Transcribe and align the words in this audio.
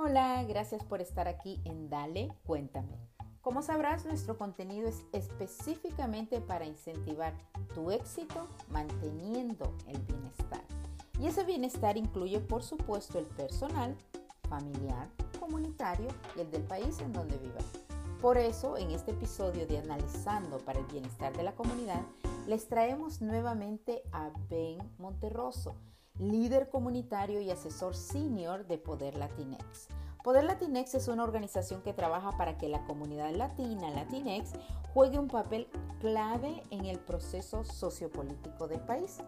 Hola, 0.00 0.44
gracias 0.44 0.84
por 0.84 1.00
estar 1.00 1.26
aquí 1.26 1.60
en 1.64 1.90
Dale, 1.90 2.32
cuéntame. 2.46 2.96
Como 3.40 3.62
sabrás, 3.62 4.06
nuestro 4.06 4.38
contenido 4.38 4.86
es 4.86 5.04
específicamente 5.12 6.40
para 6.40 6.66
incentivar 6.66 7.34
tu 7.74 7.90
éxito 7.90 8.46
manteniendo 8.70 9.76
el 9.88 9.98
bienestar. 10.02 10.62
Y 11.18 11.26
ese 11.26 11.42
bienestar 11.42 11.96
incluye, 11.96 12.38
por 12.38 12.62
supuesto, 12.62 13.18
el 13.18 13.26
personal, 13.26 13.96
familiar, 14.48 15.08
comunitario 15.40 16.06
y 16.36 16.42
el 16.42 16.50
del 16.52 16.62
país 16.62 17.00
en 17.00 17.12
donde 17.12 17.36
vivas. 17.38 17.64
Por 18.22 18.38
eso, 18.38 18.76
en 18.76 18.92
este 18.92 19.10
episodio 19.10 19.66
de 19.66 19.78
Analizando 19.78 20.58
para 20.58 20.78
el 20.78 20.86
Bienestar 20.86 21.36
de 21.36 21.42
la 21.42 21.56
Comunidad, 21.56 22.02
les 22.46 22.68
traemos 22.68 23.20
nuevamente 23.20 24.04
a 24.12 24.30
Ben 24.48 24.78
Monterroso, 24.98 25.74
líder 26.18 26.68
comunitario 26.68 27.40
y 27.40 27.50
asesor 27.50 27.94
senior 27.94 28.66
de 28.66 28.78
Poder 28.78 29.16
Latinex. 29.16 29.88
Poder 30.24 30.44
Latinex 30.44 30.94
es 30.94 31.08
una 31.08 31.22
organización 31.22 31.80
que 31.82 31.92
trabaja 31.92 32.36
para 32.36 32.58
que 32.58 32.68
la 32.68 32.84
comunidad 32.84 33.32
latina, 33.32 33.90
Latinex, 33.90 34.52
juegue 34.92 35.18
un 35.18 35.28
papel 35.28 35.68
clave 36.00 36.62
en 36.70 36.86
el 36.86 36.98
proceso 36.98 37.64
sociopolítico 37.64 38.66
del 38.66 38.80
país. 38.80 39.18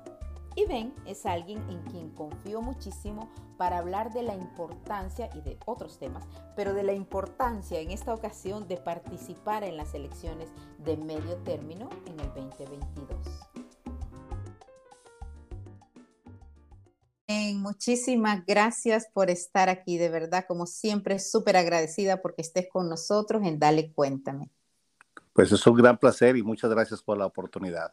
Y 0.57 0.67
Ben 0.67 0.93
es 1.07 1.27
alguien 1.27 1.59
en 1.71 1.81
quien 1.85 2.11
confío 2.11 2.61
muchísimo 2.61 3.31
para 3.57 3.79
hablar 3.79 4.13
de 4.13 4.23
la 4.23 4.35
importancia 4.35 5.31
y 5.35 5.43
de 5.43 5.59
otros 5.65 5.99
temas, 5.99 6.25
pero 6.57 6.75
de 6.75 6.83
la 6.83 6.93
importancia 6.93 7.79
en 7.79 7.93
esta 7.93 8.13
ocasión 8.13 8.67
de 8.67 8.77
participar 8.77 9.63
en 9.63 9.77
las 9.77 9.95
elecciones 9.95 10.49
de 10.79 10.97
medio 10.97 11.37
término 11.45 11.89
en 12.07 12.19
el 12.19 12.35
2022. 12.35 13.40
Muchísimas 17.55 18.45
gracias 18.45 19.07
por 19.13 19.31
estar 19.31 19.69
aquí, 19.69 19.99
de 19.99 20.09
verdad, 20.09 20.45
como 20.49 20.67
siempre, 20.67 21.19
súper 21.19 21.57
agradecida 21.57 22.21
porque 22.23 22.43
estés 22.43 22.69
con 22.69 22.89
nosotros 22.89 23.43
en 23.45 23.59
Dale 23.59 23.93
Cuéntame. 23.93 24.51
Pues 25.33 25.53
es 25.53 25.65
un 25.67 25.77
gran 25.77 25.97
placer 25.97 26.37
y 26.37 26.43
muchas 26.43 26.71
gracias 26.71 27.03
por 27.03 27.17
la 27.17 27.27
oportunidad. 27.27 27.93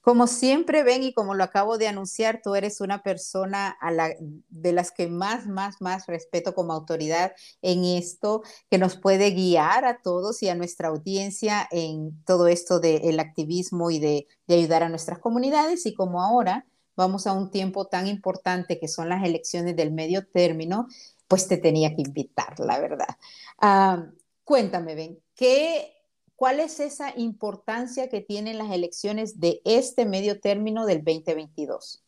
Como 0.00 0.26
siempre 0.26 0.84
ven 0.84 1.02
y 1.02 1.12
como 1.12 1.34
lo 1.34 1.42
acabo 1.44 1.76
de 1.76 1.88
anunciar, 1.88 2.40
tú 2.42 2.54
eres 2.54 2.80
una 2.80 3.02
persona 3.02 3.68
a 3.68 3.90
la, 3.90 4.14
de 4.48 4.72
las 4.72 4.90
que 4.90 5.08
más, 5.08 5.46
más, 5.46 5.80
más 5.80 6.06
respeto 6.06 6.54
como 6.54 6.72
autoridad 6.72 7.32
en 7.62 7.84
esto, 7.84 8.42
que 8.70 8.78
nos 8.78 8.96
puede 8.96 9.32
guiar 9.32 9.84
a 9.84 10.00
todos 10.00 10.42
y 10.42 10.48
a 10.48 10.54
nuestra 10.54 10.88
audiencia 10.88 11.68
en 11.70 12.22
todo 12.24 12.46
esto 12.46 12.80
del 12.80 13.18
activismo 13.20 13.90
y 13.90 13.98
de, 13.98 14.28
de 14.46 14.54
ayudar 14.54 14.84
a 14.84 14.88
nuestras 14.88 15.18
comunidades. 15.18 15.84
Y 15.84 15.94
como 15.94 16.22
ahora 16.22 16.64
vamos 16.98 17.28
a 17.28 17.32
un 17.32 17.48
tiempo 17.50 17.86
tan 17.86 18.08
importante 18.08 18.80
que 18.80 18.88
son 18.88 19.08
las 19.08 19.24
elecciones 19.24 19.76
del 19.76 19.92
medio 19.92 20.26
término, 20.26 20.88
pues 21.28 21.46
te 21.46 21.56
tenía 21.56 21.94
que 21.94 22.02
invitar, 22.02 22.58
la 22.58 22.80
verdad. 22.80 23.16
Ah, 23.60 24.04
cuéntame, 24.42 24.96
Ben, 24.96 25.18
¿qué, 25.36 25.94
¿cuál 26.34 26.58
es 26.58 26.80
esa 26.80 27.16
importancia 27.16 28.08
que 28.08 28.20
tienen 28.20 28.58
las 28.58 28.72
elecciones 28.72 29.38
de 29.38 29.62
este 29.64 30.06
medio 30.06 30.40
término 30.40 30.86
del 30.86 31.04
2022? 31.04 32.02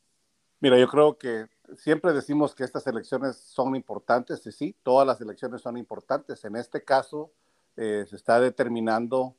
Mira, 0.58 0.77
yo 0.77 0.88
creo 0.88 1.16
que 1.16 1.46
siempre 1.77 2.12
decimos 2.12 2.52
que 2.56 2.64
estas 2.64 2.84
elecciones 2.88 3.36
son 3.36 3.77
importantes, 3.77 4.44
y 4.44 4.50
sí, 4.50 4.74
todas 4.83 5.06
las 5.06 5.20
elecciones 5.20 5.62
son 5.62 5.77
importantes. 5.77 6.44
En 6.44 6.56
este 6.56 6.83
caso, 6.83 7.30
eh, 7.77 8.05
se 8.11 8.16
está 8.16 8.41
determinando 8.41 9.36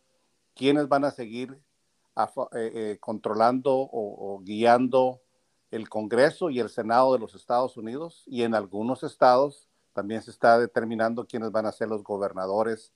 quiénes 0.56 0.88
van 0.88 1.04
a 1.04 1.12
seguir 1.12 1.60
eh, 2.16 2.72
eh, 2.74 2.98
controlando 3.02 3.74
o, 3.74 4.36
o 4.36 4.40
guiando 4.40 5.22
el 5.72 5.88
Congreso 5.90 6.50
y 6.50 6.60
el 6.60 6.70
Senado 6.70 7.14
de 7.14 7.20
los 7.20 7.34
Estados 7.34 7.78
Unidos 7.78 8.24
y 8.28 8.44
en 8.44 8.54
algunos 8.54 9.04
estados 9.04 9.68
también 9.94 10.22
se 10.22 10.32
está 10.32 10.60
determinando 10.60 11.26
quiénes 11.26 11.52
van 11.52 11.66
a 11.66 11.72
ser 11.72 11.88
los 11.88 12.04
gobernadores 12.04 12.94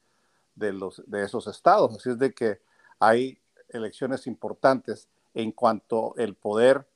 de, 0.55 0.73
los, 0.73 1.01
de 1.07 1.23
esos 1.23 1.47
estados. 1.47 1.95
Así 1.95 2.09
es 2.09 2.19
de 2.19 2.33
que 2.33 2.61
hay 2.99 3.39
elecciones 3.69 4.27
importantes 4.27 5.09
en 5.33 5.51
cuanto 5.51 6.13
al 6.17 6.35
poder 6.35 6.88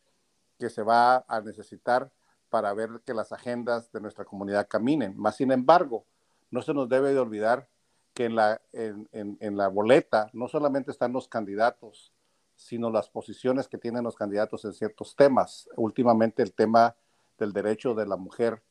que 0.58 0.70
se 0.70 0.84
va 0.84 1.26
a 1.28 1.42
necesitar 1.42 2.12
para 2.50 2.74
ver 2.74 3.02
que 3.06 3.14
las 3.14 3.32
agendas 3.32 3.92
de 3.92 4.02
nuestra 4.02 4.26
comunidad 4.26 4.68
caminen. 4.68 5.18
Más 5.18 5.38
sin 5.38 5.52
embargo, 5.52 6.06
no 6.52 6.62
se 6.62 6.74
nos 6.74 6.90
debe 6.90 7.14
de 7.14 7.20
olvidar 7.20 7.70
que 8.14 8.26
en 8.26 8.36
la, 8.36 8.62
en, 8.74 9.08
en 9.12 9.58
la 9.58 9.68
boleta 9.68 10.30
no 10.34 10.48
solamente 10.48 10.92
están 10.92 11.14
los 11.14 11.28
candidatos 11.28 12.12
sino 12.60 12.92
las 12.92 13.10
posiciones 13.10 13.70
que 13.70 13.78
tienen 13.78 14.04
los 14.04 14.18
candidatos 14.18 14.66
en 14.66 14.74
ciertos 14.74 15.16
temas. 15.16 15.70
Últimamente 15.78 16.44
el 16.44 16.54
tema 16.54 16.94
del 17.38 17.54
derecho 17.54 17.96
de 17.96 18.06
la 18.06 18.18
mujer 18.18 18.62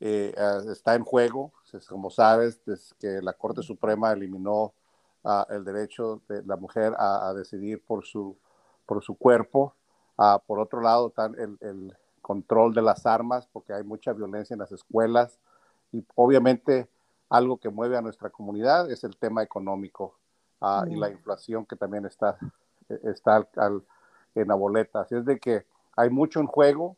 eh, 0.00 0.34
está 0.72 0.94
en 0.94 1.04
juego. 1.04 1.52
Como 1.86 2.08
sabes, 2.08 2.64
desde 2.64 2.96
que 2.98 3.20
la 3.20 3.34
Corte 3.34 3.62
Suprema 3.62 4.12
eliminó 4.12 4.72
ah, 5.22 5.46
el 5.50 5.64
derecho 5.64 6.22
de 6.28 6.42
la 6.44 6.56
mujer 6.56 6.94
a, 6.98 7.34
decidir 7.34 7.84
por 7.84 8.06
su, 8.06 8.38
por 8.86 9.04
su 9.04 9.16
cuerpo. 9.18 9.74
Ah, 10.16 10.42
por 10.44 10.58
otro 10.58 10.80
lado, 10.80 11.12
el, 11.36 11.58
el, 11.60 11.96
control 12.22 12.72
de 12.72 12.80
las 12.80 13.04
armas, 13.04 13.46
porque 13.52 13.74
hay 13.74 13.84
mucha 13.84 14.14
violencia 14.14 14.54
en 14.54 14.60
las 14.60 14.72
escuelas. 14.72 15.38
Y 15.92 16.02
obviamente 16.14 16.88
algo 17.28 17.58
que 17.58 17.68
mueve 17.68 17.98
a 17.98 18.00
nuestra 18.00 18.30
comunidad 18.30 18.90
es 18.90 19.04
el 19.04 19.14
tema 19.18 19.42
económico 19.42 20.16
y 20.88 20.96
la 20.96 21.10
inflación 21.10 21.66
que 21.66 21.76
también 21.76 22.06
está 22.06 22.38
está 22.88 23.48
en 24.34 24.48
la 24.48 24.54
boleta. 24.54 25.00
Así 25.00 25.14
es 25.14 25.24
de 25.24 25.38
que 25.38 25.64
hay 25.96 26.10
mucho 26.10 26.40
en 26.40 26.46
juego 26.46 26.96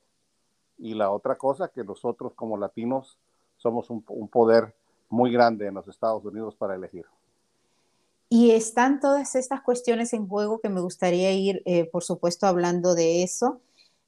y 0.79 0.95
la 0.95 1.11
otra 1.11 1.37
cosa 1.37 1.69
que 1.69 1.85
nosotros 1.85 2.33
como 2.35 2.57
latinos 2.57 3.19
somos 3.57 3.91
un, 3.91 4.03
poder 4.29 4.75
muy 5.09 5.33
grande 5.33 5.67
en 5.67 5.75
los 5.75 5.89
Estados 5.89 6.25
Unidos 6.25 6.55
para 6.55 6.75
elegir. 6.75 7.07
Y 8.29 8.51
están 8.51 9.01
todas 9.01 9.35
estas 9.35 9.63
cuestiones 9.63 10.13
en 10.13 10.29
juego 10.29 10.61
que 10.61 10.69
me 10.69 10.81
gustaría 10.81 11.33
ir, 11.33 11.63
eh, 11.65 11.89
por 11.91 12.03
supuesto, 12.03 12.47
hablando 12.47 12.95
de 12.95 13.23
eso, 13.23 13.61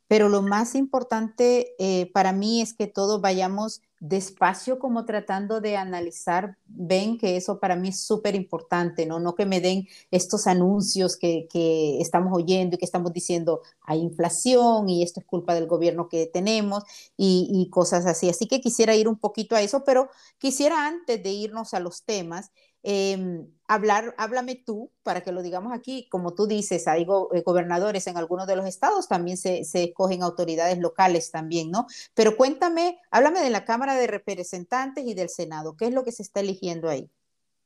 pero 0.08 0.28
lo 0.28 0.42
más 0.42 0.74
importante 0.74 1.74
eh, 1.78 2.10
para 2.12 2.32
mí 2.32 2.60
es 2.60 2.74
que 2.74 2.88
todos 2.88 3.20
vayamos 3.20 3.82
despacio 4.00 4.78
como 4.78 5.04
tratando 5.04 5.60
de 5.60 5.76
analizar, 5.76 6.56
ven 6.66 7.18
que 7.18 7.36
eso 7.36 7.58
para 7.58 7.76
mí 7.76 7.88
es 7.88 8.00
súper 8.00 8.34
importante, 8.34 9.06
¿no? 9.06 9.18
No 9.18 9.34
que 9.34 9.46
me 9.46 9.60
den 9.60 9.88
estos 10.10 10.46
anuncios 10.46 11.16
que, 11.16 11.48
que, 11.50 12.00
estamos 12.00 12.32
oyendo 12.32 12.76
y 12.76 12.78
que 12.78 12.84
estamos 12.84 13.12
diciendo 13.12 13.62
hay 13.82 14.00
inflación 14.00 14.88
y 14.88 15.02
esto 15.02 15.20
es 15.20 15.26
culpa 15.26 15.54
del 15.54 15.66
gobierno 15.66 16.08
que 16.08 16.26
tenemos 16.26 16.84
y, 17.16 17.48
y 17.52 17.70
cosas 17.70 18.06
así. 18.06 18.28
Así 18.28 18.46
que 18.46 18.60
quisiera 18.60 18.94
ir 18.94 19.08
un 19.08 19.18
poquito 19.18 19.56
a 19.56 19.62
eso, 19.62 19.82
pero 19.84 20.08
quisiera 20.38 20.86
antes 20.86 21.22
de 21.22 21.30
irnos 21.30 21.74
a 21.74 21.80
los 21.80 22.04
temas, 22.04 22.52
eh, 22.82 23.46
hablar, 23.68 24.14
háblame 24.16 24.56
tú, 24.56 24.90
para 25.02 25.20
que 25.20 25.30
lo 25.30 25.42
digamos 25.42 25.72
aquí, 25.72 26.08
como 26.08 26.34
tú 26.34 26.46
dices, 26.46 26.88
hay 26.88 27.02
eh, 27.02 27.42
gobernadores 27.42 28.06
en 28.06 28.16
algunos 28.16 28.46
de 28.46 28.56
los 28.56 28.66
estados, 28.66 29.08
también 29.08 29.36
se, 29.36 29.62
se, 29.64 29.84
escogen 29.84 30.22
autoridades 30.22 30.78
locales 30.78 31.30
también, 31.30 31.70
¿no? 31.70 31.86
Pero 32.14 32.36
cuéntame, 32.36 32.98
háblame 33.10 33.40
de 33.40 33.50
la 33.50 33.64
Cámara 33.64 33.94
de 33.94 34.06
Representantes 34.06 35.06
y 35.06 35.14
del 35.14 35.28
Senado, 35.28 35.76
¿qué 35.76 35.86
es 35.86 35.94
lo 35.94 36.02
que 36.02 36.12
se 36.12 36.22
está 36.22 36.40
eligiendo 36.40 36.88
ahí? 36.88 37.10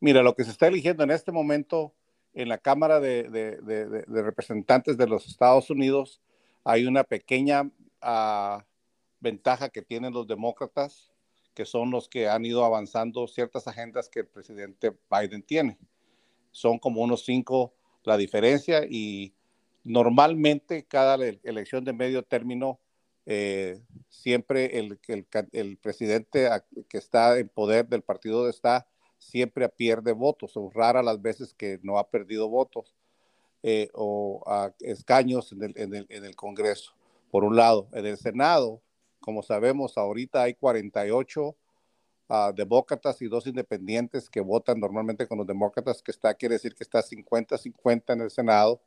Mira, 0.00 0.22
lo 0.22 0.34
que 0.34 0.44
se 0.44 0.50
está 0.50 0.66
eligiendo 0.66 1.04
en 1.04 1.12
este 1.12 1.30
momento 1.30 1.94
en 2.34 2.48
la 2.48 2.58
Cámara 2.58 2.98
de, 2.98 3.30
de, 3.30 3.56
de, 3.60 4.22
Representantes 4.22 4.96
de 4.96 5.06
los 5.06 5.28
Estados 5.28 5.70
Unidos 5.70 6.20
hay 6.64 6.86
una 6.86 7.04
pequeña 7.04 7.62
uh, 7.62 8.62
ventaja 9.20 9.68
que 9.68 9.82
tienen 9.82 10.12
los 10.12 10.26
demócratas 10.26 11.12
que 11.54 11.64
son 11.66 11.90
los 11.90 12.08
que 12.08 12.28
han 12.28 12.44
ido 12.44 12.64
avanzando 12.64 13.28
ciertas 13.28 13.68
agendas 13.68 14.08
que 14.08 14.20
el 14.20 14.26
presidente 14.26 14.96
Biden 15.10 15.42
tiene. 15.42 15.78
Son 16.52 16.78
como 16.78 17.02
unos 17.02 17.24
cinco 17.24 17.74
la 18.04 18.16
diferencia 18.16 18.84
y 18.88 19.34
normalmente 19.84 20.84
cada 20.84 21.14
elección 21.42 21.84
de 21.84 21.92
medio 21.92 22.22
término, 22.22 22.78
eh, 23.26 23.80
siempre 24.08 24.78
el, 24.78 24.98
el, 25.52 25.76
presidente 25.76 26.48
que 26.88 26.98
está 26.98 27.38
en 27.38 27.48
poder 27.48 27.88
del 27.88 28.02
partido 28.02 28.48
está, 28.48 28.86
siempre 29.18 29.68
pierde 29.68 30.12
votos. 30.12 30.52
Son 30.52 30.70
raras 30.72 31.04
las 31.04 31.20
veces 31.20 31.54
que 31.54 31.78
no 31.82 31.98
ha 31.98 32.08
perdido 32.08 32.48
votos 32.48 32.94
eh, 33.62 33.88
o 33.94 34.42
escaños 34.80 35.52
en 35.52 35.62
el, 35.62 35.72
en, 35.76 35.94
el, 35.94 36.06
en 36.08 36.24
el 36.24 36.36
Congreso. 36.36 36.92
Por 37.30 37.44
un 37.44 37.56
lado, 37.56 37.88
en 37.92 38.06
el 38.06 38.18
Senado, 38.18 38.82
como 39.20 39.42
sabemos, 39.42 39.96
ahorita 39.96 40.42
hay 40.42 40.54
48 40.54 41.56
uh, 42.32 42.52
demócratas 42.54 43.20
y 43.20 43.28
dos 43.28 43.46
independientes 43.46 44.30
que 44.30 44.40
votan 44.40 44.80
normalmente 44.80 45.26
con 45.26 45.38
los 45.38 45.46
demócratas, 45.46 46.02
que 46.02 46.10
está, 46.10 46.32
quiere 46.34 46.54
decir 46.54 46.74
que 46.74 46.82
está 46.82 47.02
50-50 47.02 48.14
en 48.14 48.20
el 48.22 48.30
Senado, 48.30 48.80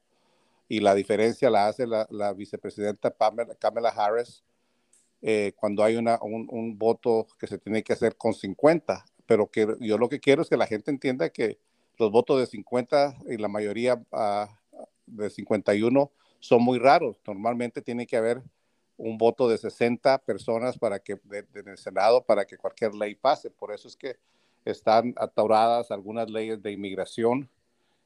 y 0.67 0.79
la 0.79 0.95
diferencia 0.95 1.49
la 1.51 1.67
hace 1.67 1.85
la, 1.85 2.33
vicepresidenta 2.33 3.11
Pamela, 3.11 3.53
Kamala 3.53 3.89
Harris 3.89 4.43
eh, 5.21 5.53
cuando 5.55 5.83
hay 5.83 5.95
una, 5.95 6.17
un, 6.21 6.47
un, 6.49 6.77
voto 6.77 7.27
que 7.39 7.45
se 7.45 7.59
tiene 7.59 7.83
que 7.83 7.93
hacer 7.93 8.15
con 8.15 8.33
50. 8.33 9.05
Pero 9.27 9.49
que 9.49 9.75
yo 9.79 9.97
lo 9.97 10.09
que 10.09 10.19
quiero 10.19 10.41
es 10.41 10.49
que 10.49 10.57
la 10.57 10.67
gente 10.67 10.91
entienda 10.91 11.29
que 11.29 11.59
los 11.97 12.11
votos 12.11 12.39
de 12.39 12.47
50 12.47 13.15
y 13.29 13.37
la 13.37 13.47
mayoría 13.47 13.95
uh, 14.11 14.47
de 15.05 15.29
51 15.29 16.11
son 16.39 16.63
muy 16.63 16.79
raros. 16.79 17.19
Normalmente 17.25 17.81
tiene 17.81 18.05
que 18.05 18.17
haber 18.17 18.43
un 18.97 19.17
voto 19.17 19.49
de 19.49 19.57
60 19.57 20.19
personas 20.19 20.77
para 20.77 20.99
que 20.99 21.19
en 21.31 21.67
el 21.67 21.77
Senado 21.77 22.23
para 22.23 22.45
que 22.45 22.57
cualquier 22.57 22.93
ley 22.95 23.15
pase. 23.15 23.49
Por 23.49 23.73
eso 23.73 23.87
es 23.87 23.95
que 23.95 24.17
están 24.63 25.13
atoradas 25.17 25.91
algunas 25.91 26.29
leyes 26.29 26.61
de 26.61 26.71
inmigración 26.71 27.49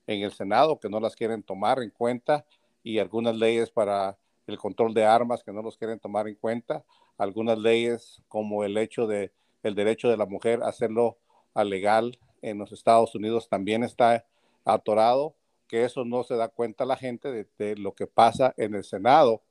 en 0.07 0.21
el 0.23 0.33
Senado 0.33 0.79
que 0.79 0.89
no 0.89 0.99
las 0.99 1.15
quieren 1.15 1.43
tomar 1.43 1.81
en 1.81 1.91
cuenta 1.91 2.45
y 2.83 2.99
algunas 2.99 3.35
leyes 3.35 3.69
para 3.69 4.17
el 4.47 4.57
control 4.57 4.93
de 4.93 5.05
armas 5.05 5.43
que 5.43 5.53
no 5.53 5.61
los 5.61 5.77
quieren 5.77 5.99
tomar 5.99 6.27
en 6.27 6.35
cuenta, 6.35 6.83
algunas 7.17 7.59
leyes 7.59 8.21
como 8.27 8.63
el 8.63 8.77
hecho 8.77 9.05
de 9.05 9.31
el 9.61 9.75
derecho 9.75 10.09
de 10.09 10.17
la 10.17 10.25
mujer 10.25 10.63
a 10.63 10.69
hacerlo 10.69 11.17
legal 11.55 12.17
en 12.41 12.57
los 12.57 12.71
Estados 12.71 13.13
Unidos 13.15 13.49
también 13.49 13.83
está 13.83 14.25
atorado, 14.65 15.35
que 15.67 15.83
eso 15.83 16.05
no 16.05 16.23
se 16.23 16.35
da 16.35 16.47
cuenta 16.47 16.85
la 16.85 16.95
gente 16.95 17.45
de, 17.57 17.75
lo 17.75 17.93
que 17.93 18.07
pasa 18.07 18.53
en 18.57 18.75
el 18.75 18.83
Senado 18.83 19.41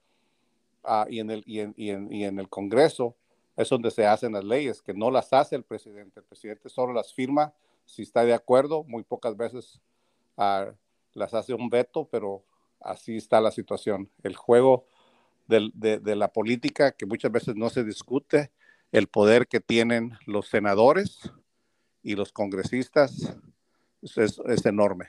ah, 0.85 1.07
y, 1.09 1.21
en 1.21 1.31
el, 1.31 1.43
y, 1.47 1.61
en, 1.61 1.75
y, 1.77 1.91
en, 1.91 2.13
y 2.13 2.25
en 2.25 2.39
el 2.39 2.49
Congreso, 2.49 3.17
es 3.57 3.69
donde 3.69 3.91
se 3.91 4.07
hacen 4.07 4.33
las 4.33 4.45
leyes, 4.45 4.81
que 4.83 4.95
no 4.95 5.11
las 5.11 5.33
hace 5.33 5.57
el 5.57 5.65
presidente. 5.65 6.21
El 6.21 6.27
presidente 6.27 6.69
solo 6.69 6.93
las 6.93 7.13
firma 7.13 7.53
si 7.89 8.03
está 8.03 8.25
de 8.25 8.35
acuerdo, 8.35 8.85
muy 8.85 9.03
pocas 9.03 9.37
veces 9.37 9.81
uh, 10.37 10.71
las 11.15 11.35
hace 11.35 11.55
un 11.55 11.71
veto, 11.71 12.07
pero 12.11 12.45
así 12.81 13.17
está 13.17 13.41
la 13.41 13.51
situación. 13.51 14.11
El 14.23 14.37
juego 14.37 14.85
de, 15.49 15.71
de, 15.75 16.17
la 16.17 16.29
política 16.29 16.93
que 16.93 17.07
muchas 17.07 17.33
veces 17.33 17.57
no 17.57 17.71
se 17.71 17.83
discute, 17.83 18.53
el 18.93 19.09
poder 19.09 19.49
que 19.49 19.61
tienen 19.61 20.13
los 20.27 20.49
senadores 20.49 21.33
y 22.03 22.15
los 22.15 22.33
congresistas 22.33 23.37
es, 24.03 24.19
es 24.19 24.67
enorme. 24.67 25.09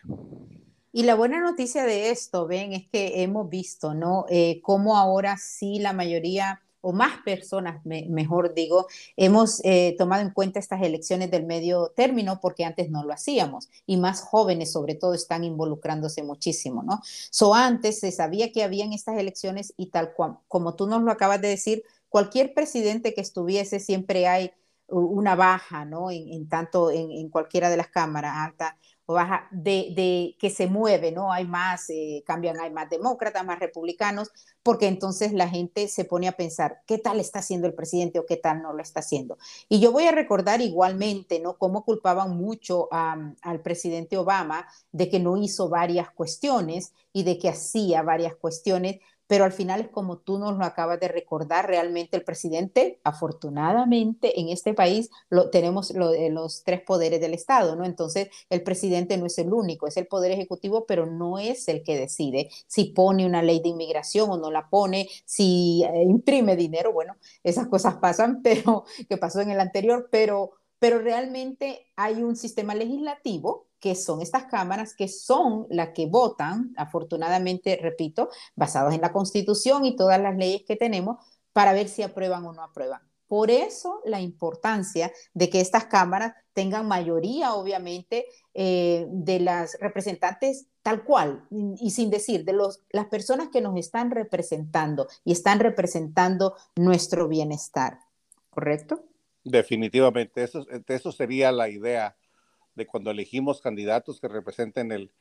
Y 0.92 1.04
la 1.04 1.16
buena 1.16 1.40
noticia 1.40 1.84
de 1.84 2.10
esto, 2.10 2.48
ven, 2.48 2.74
es 2.74 2.88
que 2.90 3.22
hemos 3.22 3.50
visto, 3.50 3.94
¿no? 3.94 4.26
Eh, 4.30 4.60
cómo 4.64 4.98
ahora 4.98 5.38
sí 5.38 5.80
la 5.80 5.94
mayoría 5.94 6.62
o 6.82 6.94
más 6.94 7.22
personas, 7.24 7.82
mejor 7.86 8.54
digo, 8.54 8.88
hemos 9.18 9.62
eh, 9.66 9.96
tomado 9.98 10.22
en 10.22 10.32
cuenta 10.32 10.60
estas 10.60 10.82
elecciones 10.82 11.30
del 11.30 11.46
medio 11.46 11.92
término 11.96 12.40
porque 12.42 12.64
antes 12.64 12.90
no 12.90 13.04
lo 13.04 13.14
hacíamos 13.14 13.70
y 13.86 13.98
más 13.98 14.22
jóvenes 14.22 14.72
sobre 14.72 14.96
todo 14.96 15.14
están 15.14 15.44
involucrándose 15.44 16.24
muchísimo, 16.24 16.82
¿no? 16.84 17.02
So 17.04 17.54
antes 17.54 18.00
se 18.00 18.12
sabía 18.12 18.52
que 18.52 18.64
habían 18.64 18.94
estas 18.94 19.18
elecciones 19.18 19.74
y 19.78 19.88
tal 19.88 20.14
cual, 20.14 20.38
como 20.48 20.76
tú 20.76 20.88
nos 20.88 21.04
lo 21.04 21.12
acabas 21.12 21.42
de 21.42 21.50
decir, 21.50 21.84
cualquier 22.08 22.54
presidente 22.54 23.14
que 23.14 23.22
estuviese 23.22 23.80
siempre 23.80 24.28
hay 24.28 24.52
una 24.88 25.36
baja, 25.36 25.86
¿no? 25.86 26.10
En, 26.12 26.48
tanto 26.50 26.92
en, 26.92 27.12
en, 27.12 27.30
cualquiera 27.30 27.70
de 27.70 27.78
las 27.78 27.90
cámaras 27.90 28.34
alta 28.38 28.78
baja 29.14 29.48
de, 29.52 29.94
de, 29.96 30.36
que 30.40 30.50
se 30.50 30.68
mueve, 30.68 31.12
¿no? 31.12 31.32
Hay 31.32 31.46
más, 31.46 31.90
eh, 31.90 32.24
cambian, 32.26 32.60
hay 32.60 32.72
más 32.72 32.90
demócratas, 32.90 33.46
más 33.46 33.60
republicanos, 33.60 34.32
porque 34.64 34.88
entonces 34.88 35.34
la 35.34 35.50
gente 35.50 35.88
se 35.88 36.06
pone 36.06 36.28
a 36.28 36.34
pensar, 36.34 36.82
¿qué 36.86 36.98
tal 36.98 37.20
está 37.20 37.40
haciendo 37.40 37.68
el 37.68 37.74
presidente 37.74 38.20
o 38.20 38.26
qué 38.26 38.38
tal 38.38 38.62
no 38.62 38.74
lo 38.74 38.82
está 38.82 39.00
haciendo? 39.00 39.38
Y 39.68 39.80
yo 39.80 39.92
voy 39.92 40.06
a 40.06 40.12
recordar 40.12 40.62
igualmente, 40.62 41.40
¿no? 41.40 41.58
Cómo 41.58 41.84
culpaban 41.84 42.38
mucho 42.38 42.88
al 42.92 43.62
presidente 43.62 44.18
Obama 44.18 44.68
de 44.92 45.10
que 45.10 45.20
no 45.20 45.38
hizo 45.38 45.70
varias 45.70 46.12
cuestiones 46.12 46.94
y 47.14 47.24
de 47.24 47.38
que 47.38 47.50
hacía 47.50 48.02
varias 48.02 48.36
cuestiones 48.36 49.00
pero 49.30 49.46
al 49.46 49.52
final 49.52 49.82
es 49.82 49.90
como 49.90 50.18
tú 50.18 50.40
nos 50.40 50.58
lo 50.58 50.66
acabas 50.66 51.00
de 51.00 51.08
recordar, 51.08 51.68
realmente 51.68 52.18
el 52.18 52.24
presidente, 52.24 53.00
afortunadamente 53.04 54.40
en 54.40 54.50
este 54.50 54.74
país 54.74 55.12
lo, 55.30 55.52
tenemos 55.52 55.92
eh, 55.92 56.32
los 56.32 56.64
tres 56.64 56.82
poderes 56.82 57.22
del 57.22 57.36
Estado, 57.36 57.76
¿no? 57.76 57.86
Entonces 57.86 58.30
el 58.50 58.64
presidente 58.64 59.18
no 59.18 59.28
es 59.28 59.38
el 59.38 59.54
único, 59.54 59.86
es 59.86 59.98
el 59.98 60.08
poder 60.08 60.32
ejecutivo, 60.32 60.88
pero 60.88 61.06
no 61.06 61.38
es 61.38 61.68
el 61.68 61.84
que 61.84 61.96
decide 61.96 62.50
si 62.66 62.86
pone 62.86 63.24
una 63.24 63.44
ley 63.44 63.60
de 63.60 63.70
inmigración 63.70 64.32
o 64.32 64.38
no 64.38 64.50
la 64.50 64.68
pone, 64.68 65.08
si 65.26 65.84
eh, 65.84 66.06
imprime 66.06 66.56
dinero, 66.56 66.92
bueno, 66.92 67.16
esas 67.44 67.68
cosas 67.68 67.98
pasan, 67.98 68.42
pero 68.44 68.86
que 69.08 69.18
pasó 69.18 69.42
en 69.42 69.52
el 69.52 69.60
anterior, 69.60 70.10
pero, 70.12 70.54
pero 70.80 70.98
realmente 70.98 71.86
hay 71.96 72.24
un 72.24 72.36
sistema 72.36 72.74
legislativo 72.74 73.69
que 73.80 73.96
son 73.96 74.22
estas 74.22 74.46
cámaras, 74.46 74.94
que 74.94 75.08
son 75.08 75.68
las 75.70 75.90
que 75.90 76.06
votan, 76.06 76.74
afortunadamente, 76.78 77.80
repito, 77.82 78.30
basados 78.56 78.94
en 78.94 79.02
la 79.02 79.12
Constitución 79.12 79.86
y 79.86 79.96
todas 79.96 80.20
las 80.22 80.36
leyes 80.36 80.64
que 80.64 80.76
tenemos, 80.76 81.18
para 81.54 81.74
ver 81.74 81.88
si 81.88 82.04
aprueban 82.04 82.46
o 82.46 82.54
no 82.54 82.64
aprueban. 82.64 83.02
Por 83.28 83.52
eso 83.52 84.02
la 84.06 84.20
importancia 84.20 85.12
de 85.34 85.50
que 85.50 85.62
estas 85.62 85.86
cámaras 85.86 86.34
tengan 86.54 86.88
mayoría, 86.88 87.54
obviamente, 87.54 88.26
eh, 88.56 89.06
de 89.10 89.40
las 89.40 89.78
representantes 89.80 90.66
tal 90.82 91.04
cual, 91.04 91.46
y 91.80 91.92
sin 91.92 92.10
decir, 92.10 92.44
de 92.46 92.54
los, 92.54 92.82
las 92.90 93.06
personas 93.06 93.50
que 93.50 93.62
nos 93.62 93.78
están 93.78 94.10
representando 94.10 95.08
y 95.24 95.32
están 95.34 95.60
representando 95.60 96.56
nuestro 96.76 97.28
bienestar. 97.28 98.00
¿Correcto? 98.50 99.04
Definitivamente, 99.44 100.44
eso, 100.44 100.66
eso 100.88 101.12
sería 101.12 101.52
la 101.52 101.70
idea 101.70 102.16
de 102.80 102.88
cuando 102.88 103.12
elegimos 103.12 103.62
candidatos 103.62 104.20
que 104.20 104.28
representen 104.28 104.92
el, 104.92 105.12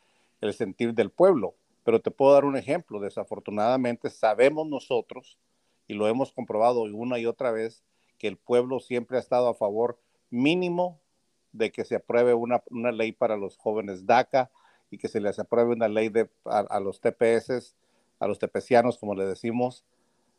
el 0.40 0.54
sentir 0.54 0.94
del 0.94 1.10
pueblo. 1.10 1.54
Pero 1.84 2.00
te 2.00 2.10
puedo 2.10 2.32
dar 2.32 2.44
un 2.44 2.56
ejemplo. 2.56 3.00
Desafortunadamente 3.00 4.08
sabemos 4.08 4.66
nosotros, 4.66 5.38
y 5.86 5.94
lo 5.94 6.08
hemos 6.08 6.32
comprobado 6.32 6.82
una 6.82 7.18
y 7.18 7.26
otra 7.26 7.50
vez, 7.50 7.82
que 8.18 8.28
el 8.28 8.36
pueblo 8.36 8.80
siempre 8.80 9.16
ha 9.16 9.20
estado 9.20 9.48
a 9.48 9.54
favor 9.54 9.98
mínimo 10.30 11.00
de 11.52 11.72
que 11.72 11.84
se 11.84 11.96
apruebe 11.96 12.34
una, 12.34 12.62
una 12.70 12.92
ley 12.92 13.12
para 13.12 13.36
los 13.36 13.56
jóvenes 13.56 14.06
DACA 14.06 14.50
y 14.90 14.98
que 14.98 15.08
se 15.08 15.20
les 15.20 15.38
apruebe 15.38 15.72
una 15.72 15.88
ley 15.88 16.08
de, 16.08 16.28
a, 16.44 16.80
los 16.80 17.00
TPS, 17.00 17.74
a 18.18 18.26
los 18.26 18.38
tepecianos, 18.38 18.98
como 18.98 19.14
le 19.14 19.26
decimos. 19.26 19.84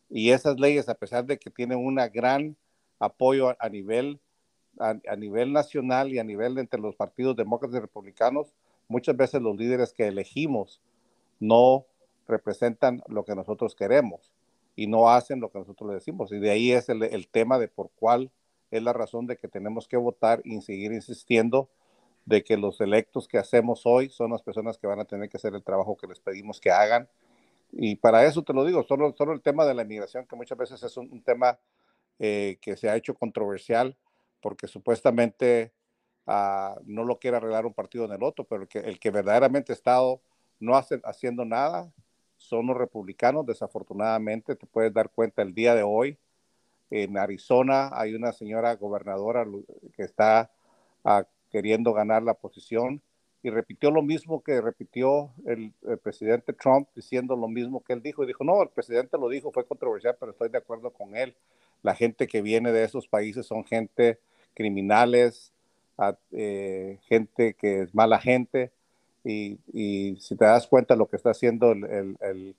Y 0.09 0.31
esas 0.31 0.59
leyes, 0.59 0.89
a 0.89 0.95
pesar 0.95 1.25
de 1.25 1.37
que 1.37 1.49
tienen 1.49 1.79
un 1.79 1.95
gran 2.13 2.57
apoyo 2.99 3.49
a, 3.49 3.57
a 3.59 3.69
nivel 3.69 4.19
a, 4.79 5.15
nivel 5.15 5.53
nacional 5.53 6.11
y 6.11 6.19
a 6.19 6.23
nivel 6.23 6.57
entre 6.57 6.79
los 6.79 6.95
partidos 6.95 7.35
demócratas 7.35 7.77
y 7.77 7.81
republicanos, 7.81 8.55
muchas 8.87 9.15
veces 9.15 9.41
los 9.41 9.57
líderes 9.57 9.93
que 9.93 10.07
elegimos 10.07 10.81
no 11.39 11.85
representan 12.27 13.03
lo 13.07 13.25
que 13.25 13.35
nosotros 13.35 13.75
queremos 13.75 14.31
y 14.75 14.87
no 14.87 15.09
hacen 15.09 15.39
lo 15.39 15.51
que 15.51 15.59
nosotros 15.59 15.89
le 15.89 15.95
decimos. 15.95 16.31
Y 16.31 16.39
de 16.39 16.51
ahí 16.51 16.71
es 16.71 16.89
el, 16.89 17.03
el 17.03 17.27
tema 17.27 17.59
de 17.59 17.67
por 17.67 17.89
cuál 17.99 18.31
es 18.71 18.81
la 18.81 18.93
razón 18.93 19.27
de 19.27 19.37
que 19.37 19.47
tenemos 19.47 19.87
que 19.87 19.97
votar 19.97 20.41
y 20.43 20.61
seguir 20.61 20.91
insistiendo 20.93 21.69
de 22.25 22.43
que 22.43 22.57
los 22.57 22.79
electos 22.79 23.27
que 23.27 23.37
hacemos 23.37 23.85
hoy 23.85 24.09
son 24.09 24.31
las 24.31 24.43
personas 24.43 24.77
que 24.77 24.87
van 24.87 24.99
a 24.99 25.05
tener 25.05 25.29
que 25.29 25.37
hacer 25.37 25.55
el 25.55 25.63
trabajo 25.63 25.97
que 25.97 26.07
les 26.07 26.19
pedimos 26.19 26.59
que 26.59 26.71
hagan. 26.71 27.09
Y 27.71 27.95
para 27.95 28.25
eso 28.25 28.43
te 28.43 28.53
lo 28.53 28.65
digo, 28.65 28.83
solo, 28.83 29.13
solo 29.17 29.33
el 29.33 29.41
tema 29.41 29.65
de 29.65 29.73
la 29.73 29.81
inmigración, 29.83 30.25
que 30.25 30.35
muchas 30.35 30.57
veces 30.57 30.81
es 30.83 30.95
un, 30.97 31.21
tema 31.23 31.59
eh, 32.19 32.57
que 32.61 32.77
se 32.77 32.89
ha 32.89 32.95
hecho 32.95 33.15
controversial, 33.15 33.95
porque 34.41 34.67
supuestamente 34.67 35.73
uh, 36.25 36.79
no 36.85 37.03
lo 37.03 37.19
quiere 37.19 37.37
arreglar 37.37 37.65
un 37.65 37.73
partido 37.73 38.05
en 38.05 38.11
el 38.11 38.23
otro, 38.23 38.45
pero 38.45 38.67
el 38.73 38.99
que, 38.99 39.11
verdaderamente 39.11 39.71
ha 39.71 39.75
estado 39.75 40.21
no 40.59 40.75
hace, 40.75 40.99
haciendo 41.03 41.45
nada 41.45 41.91
son 42.37 42.67
los 42.67 42.77
republicanos. 42.77 43.45
Desafortunadamente, 43.45 44.55
te 44.55 44.65
puedes 44.65 44.93
dar 44.93 45.09
cuenta 45.09 45.41
el 45.41 45.53
día 45.53 45.75
de 45.75 45.83
hoy, 45.83 46.17
en 46.91 47.17
Arizona 47.17 47.91
hay 47.93 48.15
una 48.15 48.31
señora 48.31 48.75
gobernadora 48.75 49.45
que 49.95 50.03
está 50.03 50.51
uh, 51.03 51.21
queriendo 51.51 51.93
ganar 51.93 52.23
la 52.23 52.33
posición 52.33 53.01
y 53.41 53.49
repitió 53.49 53.89
lo 53.91 54.01
mismo 54.01 54.43
que 54.43 54.59
repitió 54.59 55.31
el, 55.45 55.73
el, 55.87 55.97
presidente 55.99 56.51
Trump, 56.51 56.89
diciendo 56.93 57.35
lo 57.35 57.47
mismo 57.47 57.81
que 57.83 57.93
él 57.93 58.01
dijo. 58.01 58.23
Y 58.23 58.27
dijo, 58.27 58.43
no, 58.43 58.61
el 58.61 58.69
presidente 58.69 59.17
lo 59.17 59.29
dijo, 59.29 59.51
fue 59.51 59.65
controversial, 59.65 60.17
pero 60.19 60.31
estoy 60.31 60.49
de 60.49 60.57
acuerdo 60.57 60.91
con 60.91 61.15
él. 61.15 61.35
La 61.81 61.95
gente 61.95 62.27
que 62.27 62.41
viene 62.41 62.71
de 62.71 62.83
esos 62.83 63.07
países 63.07 63.45
son 63.45 63.63
gente 63.63 64.19
criminales, 64.53 65.53
eh, 66.31 66.99
gente 67.07 67.53
que 67.55 67.81
es 67.81 67.95
mala 67.95 68.19
gente. 68.19 68.71
Y, 69.23 69.59
si 70.19 70.35
te 70.35 70.45
das 70.45 70.67
cuenta 70.67 70.95
lo 70.95 71.07
que 71.07 71.17
está 71.17 71.31
haciendo 71.31 71.71
el, 71.71 72.55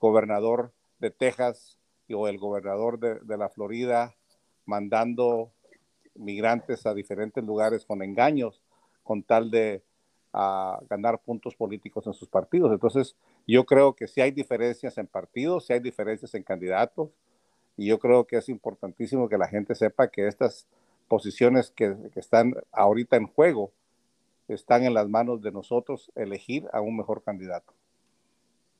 gobernador 0.00 0.72
de 1.00 1.10
Texas 1.10 1.76
o 2.12 2.28
el 2.28 2.38
gobernador 2.38 2.98
de, 2.98 3.36
la 3.36 3.48
Florida, 3.48 4.14
mandando 4.64 5.50
migrantes 6.14 6.86
a 6.86 6.94
diferentes 6.94 7.44
lugares 7.44 7.84
con 7.84 8.02
engaños, 8.02 8.60
con 9.02 9.22
tal 9.22 9.50
de 9.50 9.82
ganar 10.32 11.20
puntos 11.20 11.54
políticos 11.54 12.06
en 12.06 12.14
sus 12.14 12.28
partidos. 12.28 12.72
Entonces, 12.72 13.16
yo 13.46 13.64
creo 13.64 13.94
que 13.94 14.06
si 14.06 14.20
hay 14.20 14.30
diferencias 14.30 14.98
en 14.98 15.06
partidos, 15.06 15.66
si 15.66 15.72
hay 15.72 15.80
diferencias 15.80 16.34
en 16.34 16.42
candidatos, 16.42 17.10
y 17.76 17.86
yo 17.86 17.98
creo 17.98 18.26
que 18.26 18.36
es 18.36 18.48
importantísimo 18.48 19.28
que 19.28 19.38
la 19.38 19.46
gente 19.46 19.74
sepa 19.74 20.08
que 20.08 20.26
estas 20.26 20.66
posiciones 21.08 21.70
que, 21.70 21.96
están 22.14 22.54
ahorita 22.72 23.16
en 23.16 23.26
juego 23.26 23.72
están 24.46 24.84
en 24.84 24.94
las 24.94 25.08
manos 25.08 25.42
de 25.42 25.52
nosotros 25.52 26.10
elegir 26.14 26.66
a 26.72 26.80
un 26.80 26.96
mejor 26.96 27.22
candidato. 27.22 27.74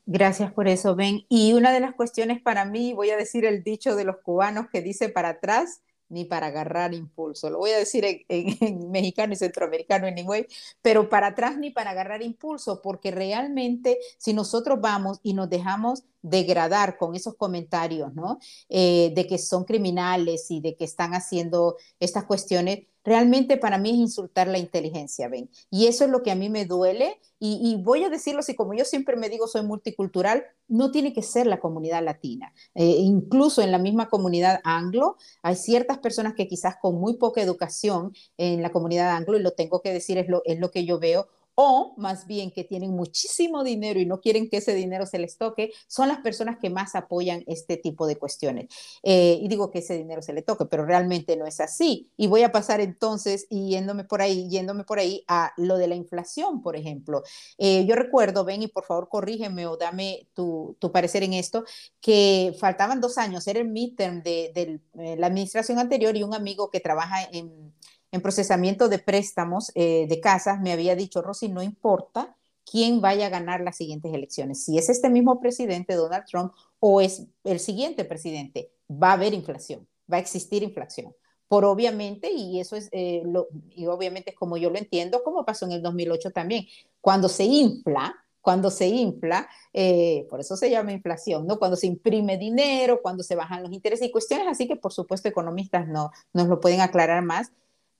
Gracias 0.06 0.50
por 0.52 0.68
eso, 0.68 0.94
Ben. 0.96 1.26
Y 1.28 1.52
una 1.52 1.72
de 1.72 1.80
las 1.80 1.94
cuestiones 1.94 2.40
para 2.40 2.64
mí, 2.64 2.94
voy 2.94 3.10
a 3.10 3.16
decir 3.16 3.44
el 3.44 3.62
dicho 3.62 3.94
de 3.94 4.04
los 4.04 4.16
cubanos 4.18 4.68
que 4.70 4.80
dice 4.80 5.10
para 5.10 5.30
atrás 5.30 5.82
ni 6.08 6.24
para 6.24 6.48
agarrar 6.48 6.94
impulso. 6.94 7.50
Lo 7.50 7.58
voy 7.58 7.70
a 7.70 7.78
decir 7.78 8.24
en, 8.28 8.90
mexicano 8.90 9.32
y 9.32 9.36
centroamericano 9.36 10.06
anyway, 10.06 10.46
pero 10.82 11.08
para 11.08 11.28
atrás 11.28 11.56
ni 11.56 11.70
para 11.70 11.90
agarrar 11.90 12.22
impulso, 12.22 12.80
porque 12.82 13.10
realmente 13.10 13.98
si 14.18 14.32
nosotros 14.32 14.80
vamos 14.80 15.20
y 15.22 15.34
nos 15.34 15.48
dejamos 15.48 16.04
degradar 16.22 16.98
con 16.98 17.14
esos 17.14 17.36
comentarios, 17.36 18.12
¿no? 18.14 18.38
Eh, 18.68 19.12
de 19.14 19.26
que 19.26 19.38
son 19.38 19.64
criminales 19.64 20.50
y 20.50 20.60
de 20.60 20.74
que 20.74 20.84
están 20.84 21.14
haciendo 21.14 21.76
estas 22.00 22.24
cuestiones, 22.24 22.80
realmente 23.08 23.56
para 23.56 23.78
mí 23.78 23.90
es 23.90 23.96
insultar 23.96 24.46
la 24.48 24.58
inteligencia, 24.58 25.28
¿ven? 25.28 25.50
Y 25.70 25.86
eso 25.86 26.04
es 26.04 26.10
lo 26.10 26.22
que 26.22 26.30
a 26.30 26.34
mí 26.34 26.48
me 26.48 26.66
duele 26.66 27.18
y, 27.40 27.76
voy 27.76 28.02
a 28.02 28.10
decirlo 28.10 28.40
así, 28.40 28.56
como 28.56 28.74
yo 28.74 28.84
siempre 28.84 29.14
me 29.16 29.28
digo, 29.28 29.46
soy 29.46 29.62
multicultural, 29.62 30.44
no 30.66 30.90
tiene 30.90 31.12
que 31.12 31.22
ser 31.22 31.46
la 31.46 31.60
comunidad 31.60 32.02
latina. 32.02 32.52
Eh, 32.74 32.96
incluso 32.98 33.62
en 33.62 33.70
la 33.70 33.78
misma 33.78 34.08
comunidad 34.08 34.60
anglo, 34.64 35.16
hay 35.42 35.54
ciertas 35.54 35.98
personas 35.98 36.34
que 36.34 36.48
quizás 36.48 36.76
con 36.82 36.96
muy 36.96 37.16
poca 37.16 37.40
educación 37.40 38.12
en 38.38 38.60
la 38.60 38.72
comunidad 38.72 39.10
anglo, 39.14 39.38
y 39.38 39.42
lo 39.42 39.52
tengo 39.52 39.80
que 39.82 39.92
decir, 39.92 40.18
es 40.18 40.28
lo, 40.28 40.42
es 40.44 40.58
lo 40.58 40.72
que 40.72 40.84
yo 40.84 40.98
veo, 40.98 41.28
o 41.60 41.92
más 41.96 42.28
bien 42.28 42.52
que 42.52 42.62
tienen 42.62 42.92
muchísimo 42.92 43.64
dinero 43.64 43.98
y 43.98 44.06
no 44.06 44.20
quieren 44.20 44.48
que 44.48 44.58
ese 44.58 44.76
dinero 44.76 45.06
se 45.06 45.18
les 45.18 45.38
toque, 45.38 45.72
son 45.88 46.06
las 46.06 46.18
personas 46.18 46.56
que 46.60 46.70
más 46.70 46.94
apoyan 46.94 47.42
este 47.48 47.76
tipo 47.76 48.06
de 48.06 48.14
cuestiones. 48.14 48.68
Eh, 49.02 49.40
y 49.42 49.48
digo 49.48 49.72
que 49.72 49.80
ese 49.80 49.96
dinero 49.96 50.22
se 50.22 50.32
le 50.32 50.42
toque, 50.42 50.66
pero 50.66 50.86
realmente 50.86 51.36
no 51.36 51.46
es 51.46 51.58
así. 51.58 52.12
Y 52.16 52.28
voy 52.28 52.44
a 52.44 52.52
pasar 52.52 52.80
entonces, 52.80 53.48
yéndome 53.48 54.04
por 54.04 54.22
ahí, 54.22 54.48
yéndome 54.48 54.84
por 54.84 55.00
ahí 55.00 55.24
a 55.26 55.52
lo 55.56 55.78
de 55.78 55.88
la 55.88 55.96
inflación, 55.96 56.62
por 56.62 56.76
ejemplo. 56.76 57.24
Eh, 57.58 57.84
yo 57.86 57.96
recuerdo, 57.96 58.44
ven 58.44 58.62
y 58.62 58.68
por 58.68 58.84
favor 58.84 59.08
corrígeme 59.08 59.66
o 59.66 59.76
dame 59.76 60.28
tu, 60.34 60.76
parecer 60.92 61.24
en 61.24 61.32
esto, 61.32 61.64
que 62.00 62.54
faltaban 62.60 63.00
dos 63.00 63.18
años, 63.18 63.48
era 63.48 63.58
el 63.58 63.66
midterm 63.66 64.22
de, 64.22 64.52
de 64.54 64.80
eh, 65.02 65.16
la 65.16 65.26
administración 65.26 65.80
anterior 65.80 66.16
y 66.16 66.22
un 66.22 66.34
amigo 66.34 66.70
que 66.70 66.78
trabaja 66.78 67.24
en 67.32 67.72
en 68.10 68.22
procesamiento 68.22 68.88
de 68.88 68.98
préstamos 68.98 69.70
eh, 69.74 70.06
de 70.08 70.20
casas, 70.20 70.60
me 70.60 70.72
había 70.72 70.96
dicho, 70.96 71.22
Rosy, 71.22 71.48
no 71.48 71.62
importa 71.62 72.36
quién 72.70 73.00
vaya 73.00 73.26
a 73.26 73.30
ganar 73.30 73.60
las 73.60 73.76
siguientes 73.76 74.12
elecciones, 74.12 74.64
si 74.64 74.78
es 74.78 74.88
este 74.88 75.08
mismo 75.08 75.40
presidente, 75.40 75.94
Donald 75.94 76.24
Trump, 76.26 76.52
o 76.80 77.00
es 77.00 77.26
el 77.44 77.60
siguiente 77.60 78.04
presidente, 78.04 78.70
va 78.90 79.10
a 79.10 79.14
haber 79.14 79.34
inflación, 79.34 79.86
va 80.10 80.16
a 80.18 80.20
existir 80.20 80.62
inflación. 80.62 81.14
Por 81.48 81.64
obviamente, 81.64 82.30
y 82.30 82.60
eso 82.60 82.76
es, 82.76 82.90
eh, 82.92 83.22
lo, 83.24 83.48
y 83.70 83.86
obviamente 83.86 84.30
es 84.30 84.36
como 84.36 84.58
yo 84.58 84.68
lo 84.68 84.76
entiendo, 84.76 85.22
como 85.22 85.46
pasó 85.46 85.64
en 85.64 85.72
el 85.72 85.82
2008 85.82 86.30
también, 86.30 86.66
cuando 87.00 87.28
se 87.30 87.44
infla, 87.44 88.14
cuando 88.42 88.70
se 88.70 88.86
infla, 88.86 89.48
eh, 89.72 90.26
por 90.28 90.40
eso 90.40 90.56
se 90.56 90.70
llama 90.70 90.92
inflación, 90.92 91.46
¿no? 91.46 91.58
Cuando 91.58 91.76
se 91.76 91.86
imprime 91.86 92.36
dinero, 92.36 93.00
cuando 93.02 93.22
se 93.22 93.34
bajan 93.34 93.62
los 93.62 93.72
intereses 93.72 94.06
y 94.06 94.10
cuestiones 94.10 94.46
así 94.48 94.66
que 94.66 94.76
por 94.76 94.92
supuesto 94.92 95.28
economistas 95.28 95.88
no 95.88 96.10
nos 96.32 96.48
lo 96.48 96.60
pueden 96.60 96.80
aclarar 96.80 97.22
más, 97.22 97.52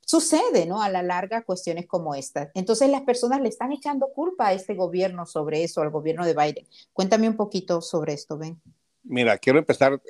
sucede, 0.09 0.65
¿no? 0.65 0.81
A 0.81 0.89
la 0.89 1.03
larga, 1.03 1.43
cuestiones 1.43 1.87
como 1.87 2.15
estas. 2.15 2.49
Entonces 2.55 2.89
las 2.89 3.03
personas 3.03 3.43
le 3.43 3.51
están 3.51 3.73
echando 3.73 4.09
culpa 4.09 4.49
a 4.49 4.53
este 4.55 4.75
gobierno 4.75 5.27
sobre 5.27 5.63
eso, 5.63 5.83
al 5.83 5.91
gobierno 5.91 6.25
de 6.25 6.33
Biden. 6.33 6.67
Cuéntame 6.95 7.29
un 7.29 7.37
poquito 7.37 7.83
sobre 7.83 8.15
esto, 8.15 8.39
Ben. 8.39 8.59
Mira, 9.03 9.37
quiero 9.37 9.59
empezar 9.59 10.01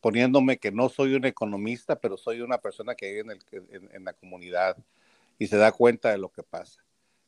poniéndome 0.00 0.58
que 0.58 0.70
no 0.70 0.88
soy 0.88 1.14
un 1.14 1.24
economista, 1.24 1.96
pero 1.96 2.16
soy 2.16 2.42
una 2.42 2.58
persona 2.58 2.94
que 2.94 3.12
vive 3.12 3.38
en, 3.92 4.04
la 4.04 4.12
comunidad 4.12 4.76
y 5.36 5.48
se 5.48 5.56
da 5.56 5.72
cuenta 5.72 6.10
de 6.10 6.18
lo 6.18 6.28
que 6.28 6.44
pasa. 6.44 6.84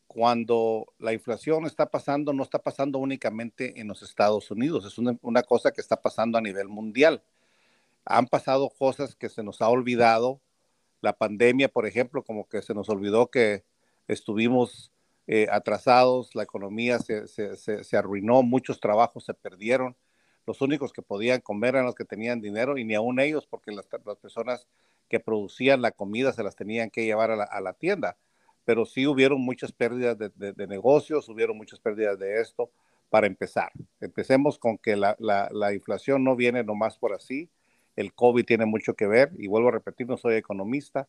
Cuando 0.06 0.87
la 0.99 1.12
inflación 1.12 1.66
está 1.66 1.87
pasando, 1.87 2.32
no 2.32 2.44
está 2.44 2.61
pasando 2.61 3.00
únicamente 3.00 3.80
en 3.80 3.88
los 3.88 4.02
Estados 4.02 4.49
Unidos, 4.52 4.85
es 4.85 4.97
una 4.97 5.42
cosa 5.42 5.73
que 5.73 5.80
está 5.80 6.00
pasando 6.00 6.38
a 6.38 6.40
nivel 6.40 6.68
mundial. 6.68 7.20
Han 8.04 8.28
pasado 8.28 8.70
cosas 8.70 9.16
que 9.16 9.28
se 9.28 9.42
nos 9.42 9.61
ha 9.61 9.68
olvidado 9.68 10.40
la 11.00 11.14
pandemia, 11.14 11.69
por 11.69 11.87
ejemplo, 11.87 12.23
como 12.23 12.49
que 12.49 12.62
se 12.62 12.75
nos 12.75 12.88
olvidó 12.88 13.30
que 13.30 13.64
estuvimos 14.07 14.92
eh, 15.26 15.47
atrasados, 15.50 16.35
la 16.35 16.42
economía 16.42 16.99
se, 16.99 17.26
se, 17.28 17.97
arruinó, 17.97 18.42
muchos 18.42 18.80
trabajos 18.80 19.25
se 19.25 19.35
perdieron. 19.35 19.97
Los 20.47 20.61
únicos 20.61 20.92
que 20.92 21.02
podían 21.02 21.40
comer 21.40 21.75
eran 21.75 21.87
los 21.87 21.95
que 21.95 22.04
tenían 22.04 22.40
dinero 22.40 22.78
y 22.78 22.85
ni 22.85 22.95
aún 22.95 23.21
ellos, 23.21 23.47
porque 23.47 23.71
las, 23.71 23.87
personas 24.16 24.66
que 25.09 25.21
producían 25.21 25.83
la 25.83 25.92
comida 25.92 26.33
se 26.33 26.42
las 26.42 26.57
tenían 26.57 26.90
que 26.90 27.04
llevar 27.04 27.30
a 27.30 27.61
la, 27.61 27.73
tienda. 27.75 28.16
Pero 28.64 28.85
sí 28.87 29.07
hubieron 29.07 29.40
muchas 29.40 29.73
pérdidas 29.73 30.19
de, 30.19 30.30
de, 30.30 30.66
negocios, 30.66 31.28
hubieron 31.28 31.57
muchas 31.57 31.78
pérdidas 31.78 32.19
de 32.19 32.40
esto. 32.40 32.71
Para 33.09 33.26
empezar, 33.26 33.73
empecemos 34.00 34.59
con 34.59 34.78
que 34.78 34.97
la, 34.97 35.16
la, 35.19 35.49
la 35.52 35.75
inflación 35.75 36.23
no 36.25 36.37
viene 36.37 36.62
nomás 36.62 36.97
por 36.97 37.12
así, 37.12 37.50
el 38.00 38.14
COVID 38.14 38.45
tiene 38.45 38.66
mucho 38.66 38.95
que 38.95 39.07
ver, 39.07 39.30
y 39.38 39.47
vuelvo 39.47 39.69
a 39.69 39.73
repetir, 39.73 40.09
no 40.09 40.16
soy 40.16 40.37
economista, 40.37 41.07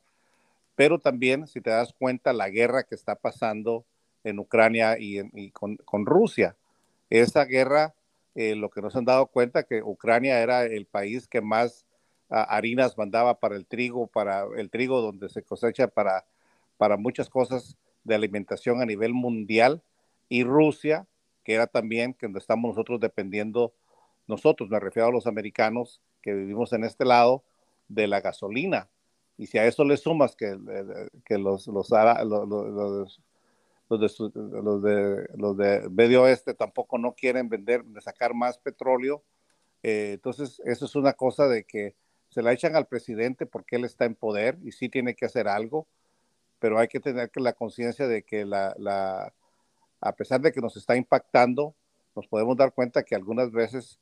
pero 0.76 1.00
también, 1.00 1.48
si 1.48 1.62
te 1.62 1.70
das 1.70 1.94
cuenta, 1.98 2.34
la 2.34 2.50
guerra 2.50 2.84
que 2.84 2.96
está 2.96 3.16
pasando 3.16 3.86
en 4.24 4.40
Ucrania 4.40 4.98
y, 5.00 5.52
con, 5.52 6.06
Rusia. 6.06 6.56
Esa 7.10 7.46
guerra, 7.46 7.94
eh, 8.36 8.56
lo 8.56 8.70
que 8.70 8.82
nos 8.82 8.96
han 8.96 9.06
dado 9.06 9.28
cuenta, 9.28 9.64
que 9.64 9.82
Ucrania 9.84 10.40
era 10.42 10.64
el 10.64 10.86
país 10.86 11.28
que 11.28 11.42
más 11.42 11.86
ah, 12.30 12.44
harinas 12.44 12.98
mandaba 12.98 13.40
para 13.40 13.56
el 13.56 13.66
trigo, 13.66 14.08
para 14.08 14.46
el 14.58 14.70
trigo 14.70 15.02
donde 15.02 15.30
se 15.30 15.44
cosecha 15.44 15.88
para, 15.88 16.26
para 16.78 16.98
muchas 16.98 17.30
cosas 17.30 17.78
de 18.04 18.16
alimentación 18.16 18.82
a 18.82 18.86
nivel 18.86 19.14
mundial, 19.14 19.82
y 20.30 20.44
Rusia, 20.44 21.06
que 21.44 21.54
era 21.54 21.68
también 21.68 22.14
que 22.14 22.28
estamos 22.38 22.70
nosotros 22.70 23.00
dependiendo, 23.00 23.74
nosotros, 24.28 24.70
me 24.70 24.80
refiero 24.80 25.10
a 25.10 25.12
los 25.12 25.28
americanos, 25.28 26.02
que 26.22 26.34
vivimos 26.34 26.74
en 26.74 26.84
este 26.84 27.06
lado 27.06 27.44
de 27.88 28.08
la 28.08 28.22
gasolina. 28.22 28.90
Y 29.38 29.48
si 29.48 29.58
a 29.58 29.66
eso 29.66 29.84
le 29.84 29.98
sumas 29.98 30.36
que, 30.36 30.58
que 31.26 31.38
los, 31.38 31.68
los, 31.68 31.90
los, 31.90 33.22
los, 33.90 34.00
de, 34.00 34.62
los, 34.62 34.84
de, 34.84 35.30
los 35.36 35.58
de 35.58 35.90
medio 35.90 36.24
oeste 36.24 36.54
tampoco 36.54 36.98
no 36.98 37.14
quieren 37.14 37.50
vender, 37.50 37.84
de 37.84 38.02
sacar 38.02 38.34
más 38.34 38.58
petróleo, 38.58 39.24
eh, 39.84 40.12
entonces 40.14 40.62
eso 40.66 40.86
es 40.86 40.96
una 40.96 41.14
cosa 41.14 41.48
de 41.48 41.64
que 41.64 41.96
se 42.30 42.42
la 42.42 42.54
echan 42.54 42.76
al 42.76 42.88
presidente 42.88 43.46
porque 43.46 43.76
él 43.76 43.86
está 43.86 44.06
en 44.06 44.16
poder 44.16 44.58
y 44.64 44.72
sí 44.72 44.90
tiene 44.90 45.16
que 45.16 45.26
hacer 45.26 45.48
algo, 45.48 45.88
pero 46.60 46.78
hay 46.78 46.88
que 46.88 47.00
tener 47.00 47.32
la 47.36 47.54
conciencia 47.54 48.08
de 48.08 48.24
que 48.24 48.46
la, 48.46 48.76
la, 48.78 49.34
a 50.00 50.16
pesar 50.16 50.40
de 50.42 50.52
que 50.52 50.62
nos 50.62 50.78
está 50.78 50.96
impactando, 50.96 51.76
nos 52.16 52.28
podemos 52.28 52.56
dar 52.56 52.74
cuenta 52.74 53.04
que 53.04 53.16
algunas 53.16 53.52
veces 53.52 54.00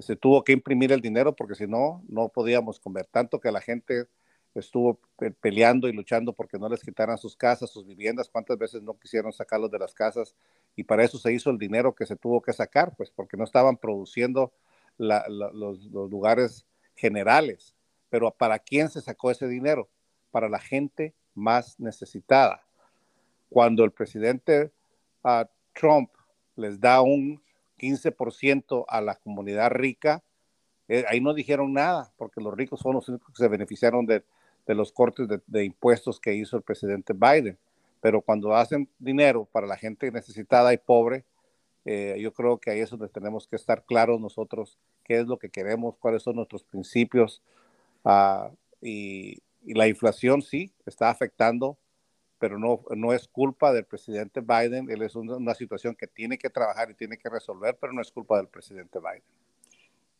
se 0.00 0.16
tuvo 0.16 0.44
que 0.44 0.52
imprimir 0.52 0.92
el 0.92 1.00
dinero 1.00 1.34
porque 1.34 1.54
si 1.54 1.66
no, 1.66 2.02
no 2.08 2.28
podíamos 2.28 2.78
comer. 2.80 3.06
Tanto 3.06 3.40
que 3.40 3.50
la 3.50 3.60
gente 3.60 4.06
estuvo 4.54 5.00
peleando 5.40 5.88
y 5.88 5.92
luchando 5.92 6.32
porque 6.32 6.58
no 6.58 6.68
les 6.68 6.82
quitaran 6.82 7.18
sus 7.18 7.36
casas, 7.36 7.70
sus 7.70 7.86
viviendas, 7.86 8.28
cuántas 8.28 8.58
veces 8.58 8.82
no 8.82 8.98
quisieron 8.98 9.32
sacarlos 9.32 9.70
de 9.70 9.78
las 9.78 9.94
casas 9.94 10.34
y 10.74 10.84
para 10.84 11.04
eso 11.04 11.18
se 11.18 11.32
hizo 11.32 11.50
el 11.50 11.58
dinero 11.58 11.94
que 11.94 12.06
se 12.06 12.16
tuvo 12.16 12.42
que 12.42 12.52
sacar, 12.52 12.94
pues 12.96 13.10
porque 13.10 13.36
no 13.36 13.44
estaban 13.44 13.76
produciendo 13.76 14.52
los, 14.98 15.84
lugares 15.90 16.66
generales. 16.94 17.74
Pero 18.10 18.30
¿para 18.30 18.58
quién 18.58 18.88
se 18.88 19.00
sacó 19.00 19.30
ese 19.30 19.46
dinero? 19.46 19.88
Para 20.30 20.48
la 20.48 20.58
gente 20.58 21.14
más 21.34 21.78
necesitada. 21.78 22.62
Cuando 23.48 23.84
el 23.84 23.92
presidente 23.92 24.72
ah, 25.22 25.48
Trump 25.72 26.10
les 26.56 26.80
da 26.80 27.00
un 27.02 27.40
15% 27.78 28.84
a 28.88 29.00
la 29.00 29.14
comunidad 29.14 29.70
rica, 29.70 30.22
eh, 30.88 31.04
ahí 31.08 31.20
no 31.20 31.34
dijeron 31.34 31.72
nada, 31.72 32.12
porque 32.16 32.40
los 32.40 32.54
ricos 32.54 32.80
son 32.80 32.94
los 32.94 33.08
únicos 33.08 33.28
que 33.28 33.42
se 33.42 33.48
beneficiaron 33.48 34.06
de, 34.06 34.24
los 34.66 34.92
cortes 34.92 35.28
de, 35.46 35.64
impuestos 35.64 36.20
que 36.20 36.34
hizo 36.34 36.56
el 36.56 36.62
presidente 36.62 37.12
Biden. 37.14 37.58
Pero 38.00 38.20
cuando 38.20 38.54
hacen 38.54 38.88
dinero 38.98 39.46
para 39.50 39.66
la 39.66 39.76
gente 39.76 40.10
necesitada 40.10 40.72
y 40.72 40.78
pobre, 40.78 41.24
eh, 41.84 42.18
yo 42.20 42.32
creo 42.32 42.58
que 42.58 42.70
ahí 42.70 42.80
es 42.80 42.90
donde 42.90 43.08
tenemos 43.08 43.46
que 43.46 43.56
estar 43.56 43.84
claros 43.84 44.20
nosotros 44.20 44.78
qué 45.04 45.20
es 45.20 45.26
lo 45.26 45.38
que 45.38 45.48
queremos, 45.48 45.96
cuáles 45.98 46.22
son 46.22 46.36
nuestros 46.36 46.62
principios. 46.62 47.42
Ah, 48.04 48.50
y, 48.80 49.38
la 49.64 49.88
inflación 49.88 50.40
sí 50.40 50.72
está 50.86 51.10
afectando 51.10 51.76
pero 52.38 52.58
no, 52.58 52.82
no 52.96 53.12
es 53.12 53.28
culpa 53.28 53.72
del 53.72 53.84
presidente 53.84 54.40
Biden, 54.40 54.90
él 54.90 55.02
es 55.02 55.14
una, 55.16 55.54
situación 55.54 55.94
que 55.94 56.06
tiene 56.06 56.38
que 56.38 56.50
trabajar 56.50 56.90
y 56.90 56.94
tiene 56.94 57.18
que 57.18 57.28
resolver, 57.28 57.76
pero 57.80 57.92
no 57.92 58.00
es 58.00 58.10
culpa 58.12 58.36
del 58.36 58.48
presidente 58.48 58.98
Biden. 58.98 59.22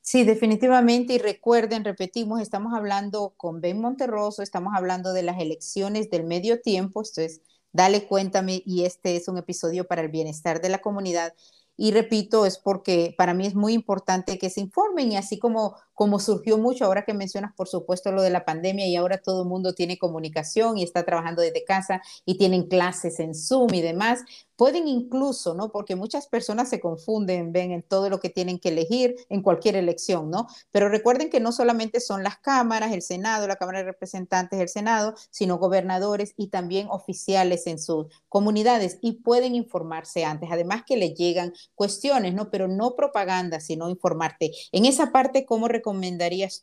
Sí, 0.00 0.24
definitivamente. 0.24 1.12
Y 1.14 1.18
recuerden, 1.18 1.84
repetimos, 1.84 2.40
estamos 2.40 2.72
hablando 2.74 3.34
con 3.36 3.60
Ben 3.60 3.80
Monterroso, 3.80 4.42
estamos 4.42 4.72
hablando 4.74 5.12
de 5.12 5.22
las 5.22 5.38
elecciones 5.40 6.10
del 6.10 6.24
medio 6.24 6.60
tiempo. 6.60 7.02
Esto 7.02 7.20
es 7.20 7.42
Dale 7.72 8.06
Cuéntame 8.06 8.62
y 8.64 8.84
este 8.84 9.16
es 9.16 9.28
un 9.28 9.38
episodio 9.38 9.86
para 9.86 10.00
el 10.00 10.08
bienestar 10.08 10.60
de 10.60 10.70
la 10.70 10.78
comunidad. 10.78 11.34
Y 11.76 11.92
repito, 11.92 12.44
es 12.46 12.58
porque 12.58 13.14
para 13.16 13.34
mí 13.34 13.46
es 13.46 13.54
muy 13.54 13.72
importante 13.72 14.38
que 14.38 14.50
se 14.50 14.60
informen 14.60 15.12
y 15.12 15.16
así 15.16 15.38
como 15.38 15.76
como 15.98 16.20
surgió 16.20 16.58
mucho 16.58 16.84
ahora 16.84 17.04
que 17.04 17.12
mencionas, 17.12 17.52
por 17.56 17.66
supuesto, 17.66 18.12
lo 18.12 18.22
de 18.22 18.30
la 18.30 18.44
pandemia 18.44 18.86
y 18.86 18.94
ahora 18.94 19.18
todo 19.18 19.42
el 19.42 19.48
mundo 19.48 19.74
tiene 19.74 19.98
comunicación 19.98 20.78
y 20.78 20.84
está 20.84 21.04
trabajando 21.04 21.42
desde 21.42 21.64
casa 21.64 22.00
y 22.24 22.38
tienen 22.38 22.68
clases 22.68 23.18
en 23.18 23.34
Zoom 23.34 23.74
y 23.74 23.82
demás, 23.82 24.20
pueden 24.54 24.86
incluso, 24.86 25.54
¿no? 25.54 25.70
Porque 25.70 25.96
muchas 25.96 26.28
personas 26.28 26.68
se 26.68 26.78
confunden, 26.78 27.52
ven 27.52 27.72
en 27.72 27.82
todo 27.82 28.10
lo 28.10 28.20
que 28.20 28.28
tienen 28.28 28.60
que 28.60 28.68
elegir 28.68 29.16
en 29.28 29.42
cualquier 29.42 29.74
elección, 29.74 30.30
¿no? 30.30 30.46
Pero 30.70 30.88
recuerden 30.88 31.30
que 31.30 31.40
no 31.40 31.50
solamente 31.50 32.00
son 32.00 32.22
las 32.22 32.38
cámaras, 32.38 32.92
el 32.92 33.02
Senado, 33.02 33.48
la 33.48 33.56
Cámara 33.56 33.78
de 33.78 33.84
Representantes, 33.84 34.60
el 34.60 34.68
Senado, 34.68 35.14
sino 35.30 35.58
gobernadores 35.58 36.34
y 36.36 36.48
también 36.48 36.88
oficiales 36.90 37.66
en 37.66 37.80
sus 37.80 38.06
comunidades 38.28 38.98
y 39.00 39.22
pueden 39.22 39.56
informarse 39.56 40.24
antes. 40.24 40.48
Además 40.52 40.82
que 40.86 40.96
le 40.96 41.10
llegan 41.14 41.52
cuestiones, 41.74 42.34
¿no? 42.34 42.50
Pero 42.50 42.68
no 42.68 42.94
propaganda, 42.94 43.58
sino 43.58 43.88
informarte. 43.88 44.52
En 44.70 44.86
esa 44.86 45.10
parte, 45.10 45.44
¿cómo 45.44 45.66
recomendarías 45.66 45.87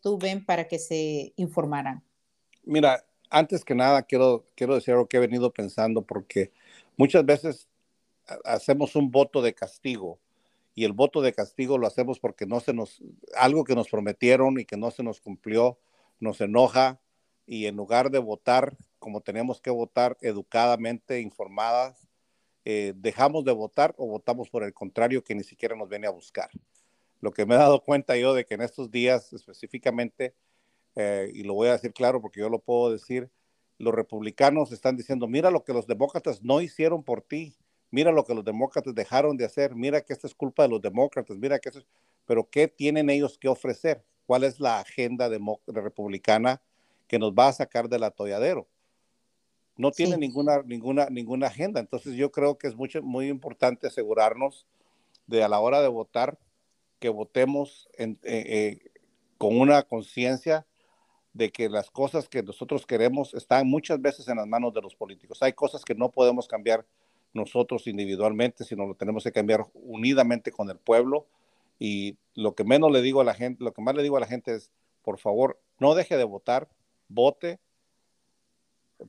tú, 0.01 0.17
Ben, 0.17 0.46
para 0.46 0.67
que 0.67 0.79
se 0.79 1.34
informaran? 1.36 2.03
Mira, 2.63 3.05
antes 3.29 3.63
que 3.63 3.75
nada, 3.75 4.03
quiero, 4.03 4.46
quiero 4.55 4.75
decir 4.75 4.94
algo 4.94 5.08
que 5.08 5.17
he 5.17 5.20
venido 5.20 5.51
pensando 5.51 6.01
porque 6.01 6.51
muchas 6.98 7.25
veces 7.25 7.67
hacemos 8.44 8.96
un 8.96 9.12
voto 9.12 9.41
de 9.41 9.53
castigo 9.53 10.20
y 10.74 10.84
el 10.84 10.94
voto 10.94 11.22
de 11.22 11.34
castigo 11.34 11.77
lo 11.77 11.88
hacemos 11.88 12.20
porque 12.20 12.46
no 12.46 12.60
se 12.60 12.74
nos, 12.74 13.01
algo 13.36 13.63
que 13.63 13.75
nos 13.75 13.89
prometieron 13.89 14.60
y 14.60 14.65
que 14.65 14.77
no 14.77 14.91
se 14.91 15.03
nos 15.03 15.22
cumplió, 15.22 15.77
nos 16.20 16.41
enoja 16.41 17.00
y 17.46 17.67
en 17.67 17.75
lugar 17.75 18.12
de 18.12 18.20
votar 18.20 18.75
como 19.00 19.22
tenemos 19.22 19.62
que 19.62 19.70
votar 19.70 20.17
educadamente, 20.22 21.22
informadas, 21.22 22.08
eh, 22.65 22.94
dejamos 22.96 23.46
de 23.46 23.51
votar 23.51 23.94
o 23.98 24.08
votamos 24.08 24.50
por 24.50 24.63
el 24.63 24.74
contrario 24.74 25.24
que 25.24 25.36
ni 25.36 25.44
siquiera 25.44 25.75
nos 25.75 25.88
viene 25.88 26.08
a 26.08 26.10
buscar. 26.10 26.50
Lo 27.22 27.32
que 27.32 27.46
me 27.46 27.56
he 27.56 27.58
dado 27.58 27.82
cuenta 27.84 28.18
yo 28.18 28.34
de 28.34 28.46
que 28.46 28.56
en 28.56 28.62
estos 28.62 28.92
días 28.92 29.34
específicamente, 29.34 30.36
eh, 30.96 31.32
y 31.34 31.44
lo 31.44 31.54
voy 31.54 31.70
a 31.70 31.74
decir 31.74 31.94
claro 31.94 32.22
porque 32.22 32.40
yo 32.40 32.50
lo 32.50 32.60
puedo 32.60 32.92
decir, 32.92 33.30
los 33.78 33.94
republicanos 33.94 34.72
están 34.72 34.96
diciendo, 34.96 35.28
mira 35.28 35.52
lo 35.52 35.64
que 35.64 35.74
los 35.74 35.88
demócratas 35.88 36.42
no 36.44 36.62
hicieron 36.62 37.04
por 37.04 37.22
ti, 37.22 37.56
mira 37.92 38.12
lo 38.12 38.26
que 38.26 38.34
los 38.34 38.46
demócratas 38.46 38.96
dejaron 38.96 39.38
de 39.38 39.46
hacer, 39.46 39.76
mira 39.76 40.02
que 40.02 40.14
esto 40.14 40.28
es 40.28 40.36
culpa 40.36 40.64
de 40.64 40.70
los 40.70 40.82
demócratas, 40.82 41.38
mira 41.38 41.60
que 41.60 41.70
eso 41.70 41.80
es, 41.80 41.86
pero 42.26 42.50
¿qué 42.50 42.68
tienen 42.68 43.10
ellos 43.10 43.38
que 43.38 43.48
ofrecer? 43.48 44.04
¿Cuál 44.26 44.44
es 44.44 44.60
la 44.60 44.80
agenda 44.80 45.30
republicana 45.68 46.62
que 47.08 47.20
nos 47.20 47.34
va 47.34 47.50
a 47.50 47.54
sacar 47.54 47.88
del 47.90 48.04
atolladero? 48.04 48.68
No 49.78 49.92
tiene 49.92 50.18
ninguna, 50.18 50.62
ninguna, 50.64 51.08
ninguna 51.10 51.48
agenda. 51.48 51.80
Entonces 51.80 52.16
yo 52.16 52.32
creo 52.32 52.58
que 52.58 52.68
es 52.68 52.76
mucho, 52.76 53.04
muy 53.04 53.28
importante 53.28 53.88
asegurarnos 53.88 54.66
de 55.28 55.44
a 55.44 55.50
la 55.50 55.60
hora 55.60 55.82
de 55.82 55.90
votar 55.90 56.40
que 57.06 57.10
votemos 57.10 57.88
eh, 58.00 58.18
eh, 58.24 58.80
con 59.38 59.60
una 59.62 59.84
conciencia 59.84 60.66
de 61.34 61.52
que 61.52 61.70
las 61.70 61.92
cosas 61.92 62.28
que 62.28 62.42
nosotros 62.42 62.88
queremos 62.88 63.36
están 63.36 63.68
muchas 63.68 64.02
veces 64.02 64.28
en 64.28 64.38
las 64.38 64.48
manos 64.48 64.74
de 64.74 64.82
los 64.82 64.96
políticos. 64.96 65.38
Hay 65.44 65.54
cosas 65.54 65.86
que 65.86 65.94
no 65.94 66.10
podemos 66.10 66.48
cambiar 66.48 66.84
nosotros 67.32 67.86
individualmente, 67.86 68.64
sino 68.64 68.88
lo 68.88 68.96
tenemos 68.96 69.24
que 69.24 69.32
cambiar 69.32 69.68
unidamente 69.76 70.52
con 70.52 70.68
el 70.72 70.80
pueblo. 70.80 71.28
Y 71.78 72.18
lo 72.34 72.56
que 72.56 72.64
menos 72.64 72.92
le 72.92 73.04
digo 73.04 73.22
a 73.22 73.24
la 73.24 73.36
gente, 73.36 73.64
lo 73.64 73.72
que 73.72 73.84
más 73.84 73.94
le 73.94 74.02
digo 74.02 74.18
a 74.18 74.22
la 74.22 74.26
gente 74.26 74.56
es, 74.56 74.72
por 75.04 75.20
favor, 75.20 75.62
no 75.78 75.94
deje 75.94 76.18
de 76.18 76.24
votar, 76.24 76.68
vote 77.08 77.60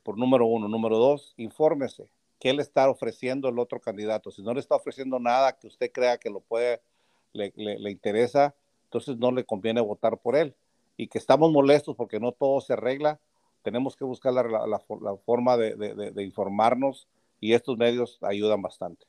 por 0.02 0.18
número 0.18 0.44
uno. 0.44 0.68
Número 0.68 0.98
dos, 0.98 1.32
infórmese. 1.38 2.10
¿Qué 2.40 2.52
le 2.52 2.60
está 2.60 2.90
ofreciendo 2.90 3.48
el 3.48 3.58
otro 3.58 3.80
candidato? 3.80 4.30
Si 4.30 4.42
no 4.42 4.52
le 4.52 4.60
está 4.60 4.74
ofreciendo 4.74 5.18
nada 5.18 5.56
que 5.56 5.66
usted 5.66 5.90
crea 5.90 6.18
que 6.18 6.28
lo 6.28 6.40
puede, 6.40 6.82
le, 7.36 7.52
le, 7.56 7.90
interesa, 7.90 8.54
entonces 8.84 9.16
no 9.18 9.30
le 9.30 9.44
conviene 9.44 9.80
votar 9.80 10.18
por 10.18 10.36
él. 10.36 10.54
Y 10.96 11.08
que 11.08 11.18
estamos 11.18 11.52
molestos 11.52 11.94
porque 11.96 12.18
no 12.18 12.32
todo 12.32 12.60
se 12.60 12.72
arregla, 12.72 13.20
tenemos 13.62 13.96
que 13.96 14.04
buscar 14.04 14.32
la, 14.32 14.42
la, 14.42 14.66
la 14.66 15.16
forma 15.24 15.56
de, 15.56 15.74
de, 15.76 16.10
de 16.12 16.22
informarnos 16.24 17.06
y 17.40 17.52
estos 17.52 17.76
medios 17.76 18.18
ayudan 18.22 18.62
bastante. 18.62 19.04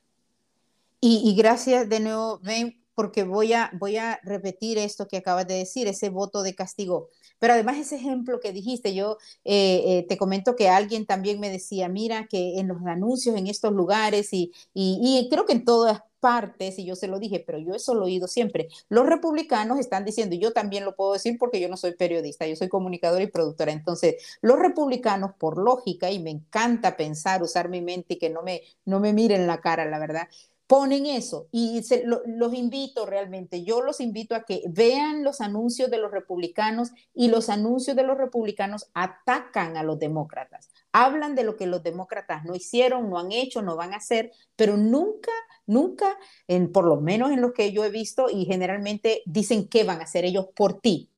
Y, 1.00 1.22
y 1.24 1.34
gracias 1.36 1.88
de 1.88 2.00
nuevo, 2.00 2.40
Ben, 2.42 2.76
porque 2.98 3.22
voy 3.22 3.52
a, 3.52 3.70
voy 3.78 3.96
a 3.96 4.18
repetir 4.24 4.76
esto 4.76 5.06
que 5.06 5.18
acabas 5.18 5.46
de 5.46 5.54
decir, 5.54 5.86
ese 5.86 6.10
voto 6.10 6.42
de 6.42 6.56
castigo. 6.56 7.10
Pero 7.38 7.52
además 7.52 7.78
ese 7.78 7.94
ejemplo 7.94 8.40
que 8.40 8.52
dijiste, 8.52 8.92
yo 8.92 9.18
eh, 9.44 9.84
eh, 9.86 10.06
te 10.08 10.18
comento 10.18 10.56
que 10.56 10.68
alguien 10.68 11.06
también 11.06 11.38
me 11.38 11.48
decía, 11.48 11.88
mira 11.88 12.26
que 12.26 12.58
en 12.58 12.66
los 12.66 12.84
anuncios 12.84 13.36
en 13.36 13.46
estos 13.46 13.72
lugares 13.72 14.32
y, 14.32 14.52
y, 14.74 14.98
y 15.00 15.28
creo 15.30 15.46
que 15.46 15.52
en 15.52 15.64
todas 15.64 16.02
partes, 16.20 16.78
y 16.78 16.84
yo 16.84 16.96
se 16.96 17.08
lo 17.08 17.18
dije, 17.18 17.42
pero 17.46 17.58
yo 17.58 17.74
eso 17.74 17.94
lo 17.94 18.02
he 18.02 18.06
oído 18.06 18.28
siempre, 18.28 18.68
los 18.88 19.06
republicanos 19.06 19.78
están 19.78 20.04
diciendo, 20.04 20.34
y 20.34 20.38
yo 20.38 20.52
también 20.52 20.84
lo 20.84 20.96
puedo 20.96 21.12
decir 21.12 21.36
porque 21.38 21.60
yo 21.60 21.68
no 21.68 21.76
soy 21.76 21.94
periodista, 21.94 22.46
yo 22.46 22.56
soy 22.56 22.68
comunicadora 22.68 23.22
y 23.22 23.28
productora, 23.28 23.72
entonces 23.72 24.38
los 24.42 24.58
republicanos, 24.58 25.32
por 25.38 25.58
lógica, 25.58 26.10
y 26.10 26.18
me 26.18 26.30
encanta 26.30 26.96
pensar, 26.96 27.42
usar 27.42 27.68
mi 27.68 27.80
mente 27.82 28.14
y 28.14 28.18
que 28.18 28.30
no 28.30 28.42
me, 28.42 28.62
no 28.84 29.00
me 29.00 29.12
miren 29.12 29.46
la 29.46 29.60
cara, 29.60 29.84
la 29.84 29.98
verdad, 29.98 30.28
ponen 30.68 31.06
eso 31.06 31.48
y 31.50 31.82
los 32.26 32.54
invito 32.54 33.06
realmente, 33.06 33.64
yo 33.64 33.80
los 33.80 34.00
invito 34.00 34.34
a 34.34 34.44
que 34.44 34.62
vean 34.68 35.24
los 35.24 35.40
anuncios 35.40 35.90
de 35.90 35.96
los 35.96 36.12
republicanos 36.12 36.90
y 37.14 37.28
los 37.28 37.48
anuncios 37.48 37.96
de 37.96 38.02
los 38.02 38.18
republicanos 38.18 38.90
atacan 38.92 39.78
a 39.78 39.82
los 39.82 39.98
demócratas, 39.98 40.68
hablan 40.92 41.34
de 41.34 41.44
lo 41.44 41.56
que 41.56 41.66
los 41.66 41.82
demócratas 41.82 42.44
no 42.44 42.54
hicieron, 42.54 43.08
no 43.08 43.18
han 43.18 43.32
hecho, 43.32 43.62
no 43.62 43.76
van 43.76 43.94
a 43.94 43.96
hacer, 43.96 44.30
pero 44.56 44.76
nunca, 44.76 45.32
nunca, 45.68 46.18
en, 46.48 46.72
por 46.72 46.84
lo 46.84 47.00
menos 47.00 47.30
en 47.30 47.40
lo 47.40 47.52
que 47.52 47.72
yo 47.72 47.84
he 47.84 47.90
visto 47.90 48.28
y 48.30 48.44
generalmente 48.46 49.22
dicen 49.26 49.68
qué 49.68 49.84
van 49.84 50.00
a 50.00 50.04
hacer 50.04 50.24
ellos 50.24 50.48
por 50.54 50.80
ti, 50.80 51.12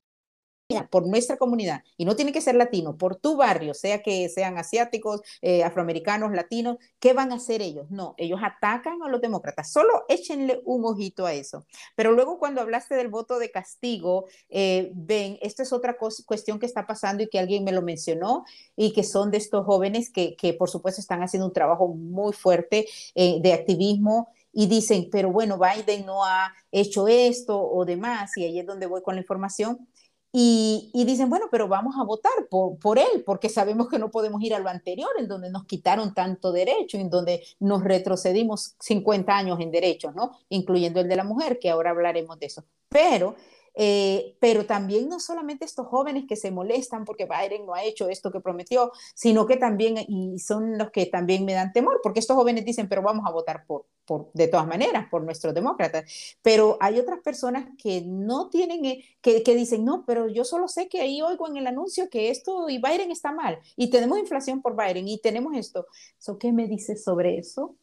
por 0.91 1.07
nuestra 1.07 1.37
comunidad, 1.37 1.83
y 1.97 2.05
no 2.05 2.17
tiene 2.17 2.33
que 2.33 2.41
ser 2.41 2.55
latino, 2.55 2.97
por 2.97 3.17
tu 3.17 3.37
barrio, 3.37 3.75
sea 3.75 4.03
que 4.03 4.29
sean 4.29 4.59
asiáticos, 4.59 5.21
eh, 5.43 5.65
afroamericanos, 5.65 6.33
latinos, 6.33 6.77
¿qué 6.99 7.13
van 7.13 7.33
a 7.33 7.37
hacer 7.37 7.61
ellos? 7.61 7.91
No, 7.91 8.15
ellos 8.19 8.41
atacan 8.43 9.03
a 9.03 9.09
los 9.09 9.21
demócratas, 9.21 9.73
solo 9.73 10.05
échenle 10.09 10.61
un 10.65 10.85
ojito 10.85 11.27
a 11.27 11.33
eso. 11.33 11.67
Pero 11.97 12.13
luego 12.13 12.39
cuando 12.39 12.61
hablaste 12.61 12.95
del 12.95 13.09
voto 13.09 13.39
de 13.39 13.51
castigo, 13.51 14.27
eh, 14.49 14.93
ven, 14.95 15.39
esto 15.43 15.63
es 15.63 15.73
otra 15.73 15.97
cuestión 15.97 16.59
que 16.59 16.67
está 16.67 16.87
pasando 16.87 17.23
y 17.23 17.29
que 17.29 17.39
alguien 17.39 17.65
me 17.65 17.73
lo 17.73 17.83
mencionó, 17.83 18.45
y 18.77 18.93
que 18.93 19.03
son 19.03 19.31
de 19.31 19.39
estos 19.39 19.67
jóvenes 19.67 20.11
que, 20.11 20.37
que 20.37 20.55
por 20.55 20.71
supuesto 20.71 21.01
están 21.01 21.23
haciendo 21.23 21.47
un 21.47 21.53
trabajo 21.53 21.89
muy 21.89 22.33
fuerte 22.33 22.87
eh, 23.15 23.41
de 23.43 23.53
activismo 23.53 24.29
y 24.53 24.67
dicen, 24.67 25.09
pero 25.11 25.31
bueno, 25.31 25.59
Biden 25.59 26.07
no 26.07 26.25
ha 26.25 26.53
hecho 26.73 27.09
esto 27.09 27.61
o 27.61 27.85
demás, 27.85 28.37
y 28.37 28.45
ahí 28.45 28.59
es 28.59 28.67
donde 28.67 28.87
voy 28.87 29.03
con 29.03 29.15
la 29.15 29.21
información 29.21 29.89
y, 30.33 30.93
dicen, 31.07 31.29
bueno, 31.29 31.47
pero 31.51 31.67
vamos 31.67 31.97
a 31.99 32.05
votar 32.05 32.33
por, 32.49 32.79
por, 32.79 32.99
él, 32.99 33.25
porque 33.27 33.49
sabemos 33.49 33.89
que 33.89 33.99
no 33.99 34.13
podemos 34.13 34.41
ir 34.43 34.55
a 34.55 34.61
lo 34.61 34.69
anterior, 34.69 35.11
en 35.19 35.27
donde 35.27 35.51
nos 35.51 35.65
quitaron 35.65 36.15
tanto 36.15 36.53
derecho, 36.53 36.99
en 36.99 37.11
donde 37.11 37.43
nos 37.59 37.83
retrocedimos 37.83 38.77
50 38.79 39.37
años 39.37 39.59
en 39.59 39.73
derechos, 39.73 40.15
¿no? 40.15 40.39
Incluyendo 40.49 41.01
el 41.01 41.09
de 41.09 41.17
la 41.17 41.25
mujer, 41.25 41.59
que 41.59 41.71
ahora 41.71 41.91
hablaremos 41.91 42.39
de 42.39 42.47
eso. 42.47 42.65
Pero 42.89 43.35
eh, 43.83 44.37
pero 44.41 44.67
también 44.67 45.09
no 45.09 45.19
solamente 45.21 45.65
estos 45.65 45.87
jóvenes 45.87 46.25
que 46.29 46.37
se 46.37 46.51
molestan 46.51 47.07
porque 47.07 47.25
Biden 47.25 47.65
no 47.65 47.73
ha 47.73 47.83
hecho 47.83 48.11
esto 48.11 48.31
que 48.31 48.39
prometió, 48.39 48.93
sino 49.15 49.47
que 49.47 49.57
también, 49.57 49.97
y 50.07 50.39
son 50.39 50.77
los 50.77 50.91
que 50.91 51.07
también 51.07 51.47
me 51.47 51.55
dan 51.55 51.73
temor, 51.73 51.99
porque 52.03 52.21
estos 52.21 52.37
jóvenes 52.37 52.67
dicen, 52.67 52.91
pero 52.91 53.01
vamos 53.01 53.27
a 53.27 53.31
votar 53.31 53.65
por, 53.65 53.87
por 54.05 54.31
de 54.35 54.49
todas 54.49 54.67
maneras, 54.67 55.07
por 55.11 55.23
nuestros 55.23 55.55
demócratas. 55.55 56.05
Pero 56.43 56.77
hay 56.79 56.99
otras 56.99 57.21
personas 57.21 57.69
que 57.83 58.03
no 58.03 58.51
tienen, 58.51 58.85
eh, 58.85 59.03
que, 59.23 59.43
que 59.43 59.55
dicen, 59.55 59.83
no, 59.83 60.05
pero 60.07 60.29
yo 60.29 60.45
solo 60.45 60.69
sé 60.69 60.91
que 60.91 61.01
ahí 61.01 61.23
oigo 61.23 61.49
en 61.49 61.57
el 61.57 61.67
anuncio 61.67 62.11
que 62.11 62.29
esto 62.29 62.69
y 62.69 62.77
Biden 62.83 63.11
está 63.11 63.33
mal, 63.33 63.61
y 63.77 63.89
tenemos 63.89 64.19
inflación 64.19 64.61
por 64.61 64.77
Biden, 64.77 65.09
y 65.09 65.19
tenemos 65.23 65.57
esto. 65.57 65.87
So, 66.19 66.37
¿Qué 66.39 66.53
me 66.53 66.69
dices 66.69 67.03
sobre 67.03 67.39
eso? 67.39 67.77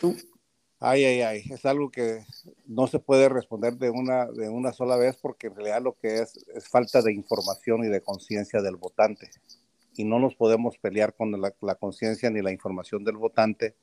Tú. 0.00 0.12
Ay, 0.78 1.04
ay, 1.04 1.20
ay, 1.22 1.42
es 1.50 1.64
algo 1.64 1.90
que 1.90 2.24
no 2.66 2.86
se 2.86 2.98
puede 2.98 3.30
responder 3.30 3.78
de 3.78 3.88
una, 3.88 4.26
de 4.26 4.50
una 4.50 4.72
sola 4.74 4.96
vez 4.96 5.16
porque 5.16 5.46
en 5.46 5.54
realidad 5.54 5.80
lo 5.80 5.96
que 5.96 6.20
es 6.20 6.36
es 6.54 6.68
falta 6.68 7.00
de 7.00 7.14
información 7.14 7.82
y 7.84 7.88
de 7.88 8.02
conciencia 8.02 8.60
del 8.60 8.76
votante. 8.76 9.30
Y 9.94 10.04
no 10.04 10.18
nos 10.18 10.34
podemos 10.34 10.76
pelear 10.76 11.14
con 11.14 11.32
la, 11.40 11.54
la 11.62 11.74
conciencia 11.76 12.28
ni 12.28 12.42
la 12.42 12.52
información 12.52 13.04
del 13.04 13.16
votante 13.16 13.74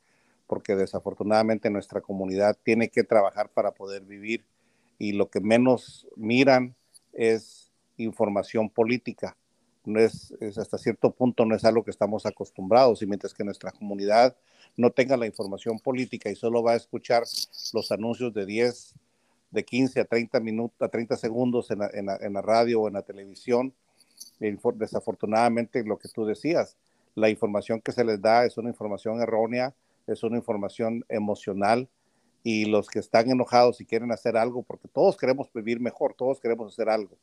porque 0.45 0.75
desafortunadamente 0.75 1.71
nuestra 1.71 2.01
comunidad 2.01 2.57
tiene 2.63 2.89
que 2.89 3.03
trabajar 3.03 3.49
para 3.49 3.71
poder 3.71 4.03
vivir 4.03 4.45
y 4.99 5.13
lo 5.13 5.29
que 5.31 5.39
menos 5.39 6.07
miran 6.15 6.75
es 7.11 7.71
información 7.97 8.69
política. 8.69 9.35
No 9.85 9.99
es, 9.99 10.33
hasta 10.57 10.77
cierto 10.77 11.11
punto 11.11 11.45
no 11.45 11.55
es 11.55 11.65
algo 11.65 11.83
que 11.83 11.91
estamos 11.91 12.25
acostumbrados 12.25 13.01
y 13.01 13.05
mientras 13.05 13.33
que 13.33 13.43
nuestra 13.43 13.71
comunidad 13.71 14.35
no 14.77 14.91
tenga 14.91 15.17
la 15.17 15.25
información 15.25 15.79
política 15.79 16.29
y 16.29 16.35
solo 16.35 16.63
va 16.63 16.71
a 16.71 16.77
escuchar 16.77 17.23
los 17.73 17.91
anuncios 17.91 18.33
de 18.33 18.45
10, 18.45 18.95
de 19.51 19.63
15 19.63 19.99
a 19.99 20.05
30 20.05 20.39
minutos, 20.39 20.81
a 20.81 20.87
30 20.87 21.17
segundos 21.17 21.69
en 21.71 21.79
la, 21.79 21.89
en 21.93 22.33
la 22.33 22.41
radio 22.41 22.81
o 22.81 22.87
en 22.87 22.93
la 22.95 23.01
televisión. 23.01 23.73
Desafortunadamente, 24.39 25.83
lo 25.83 25.97
que 25.97 26.09
tú 26.09 26.25
decías, 26.25 26.77
la 27.15 27.29
información 27.29 27.81
que 27.81 27.91
se 27.91 28.03
les 28.03 28.21
da 28.21 28.45
es 28.45 28.57
una 28.57 28.69
información 28.69 29.21
errónea, 29.21 29.73
es 30.07 30.23
una 30.23 30.37
información 30.37 31.05
emocional 31.09 31.87
y 32.43 32.65
los 32.65 32.89
que 32.89 32.99
están 32.99 33.29
enojados 33.29 33.79
y 33.79 33.85
quieren 33.85 34.11
hacer 34.11 34.35
algo, 34.35 34.63
porque 34.63 34.87
todos 34.87 35.15
queremos 35.17 35.51
vivir 35.53 35.79
mejor, 35.79 36.13
todos 36.13 36.39
queremos 36.39 36.73
hacer 36.73 36.89
algo, 36.89 37.15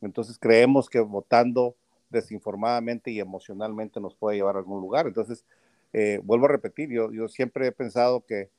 Entonces 0.00 0.38
creemos 0.38 0.90
que 0.90 1.00
votando 1.00 1.76
desinformadamente 2.10 3.10
y 3.10 3.20
emocionalmente 3.20 4.00
nos 4.00 4.14
puede 4.14 4.36
llevar 4.36 4.56
a 4.56 4.60
algún 4.60 4.80
lugar. 4.80 5.06
Entonces, 5.06 5.44
eh, 5.92 6.20
vuelvo 6.22 6.46
a 6.46 6.50
repetir, 6.50 6.90
yo, 6.90 7.28
siempre 7.28 7.66
he 7.66 7.72
pensado 7.72 8.24
que, 8.26 8.50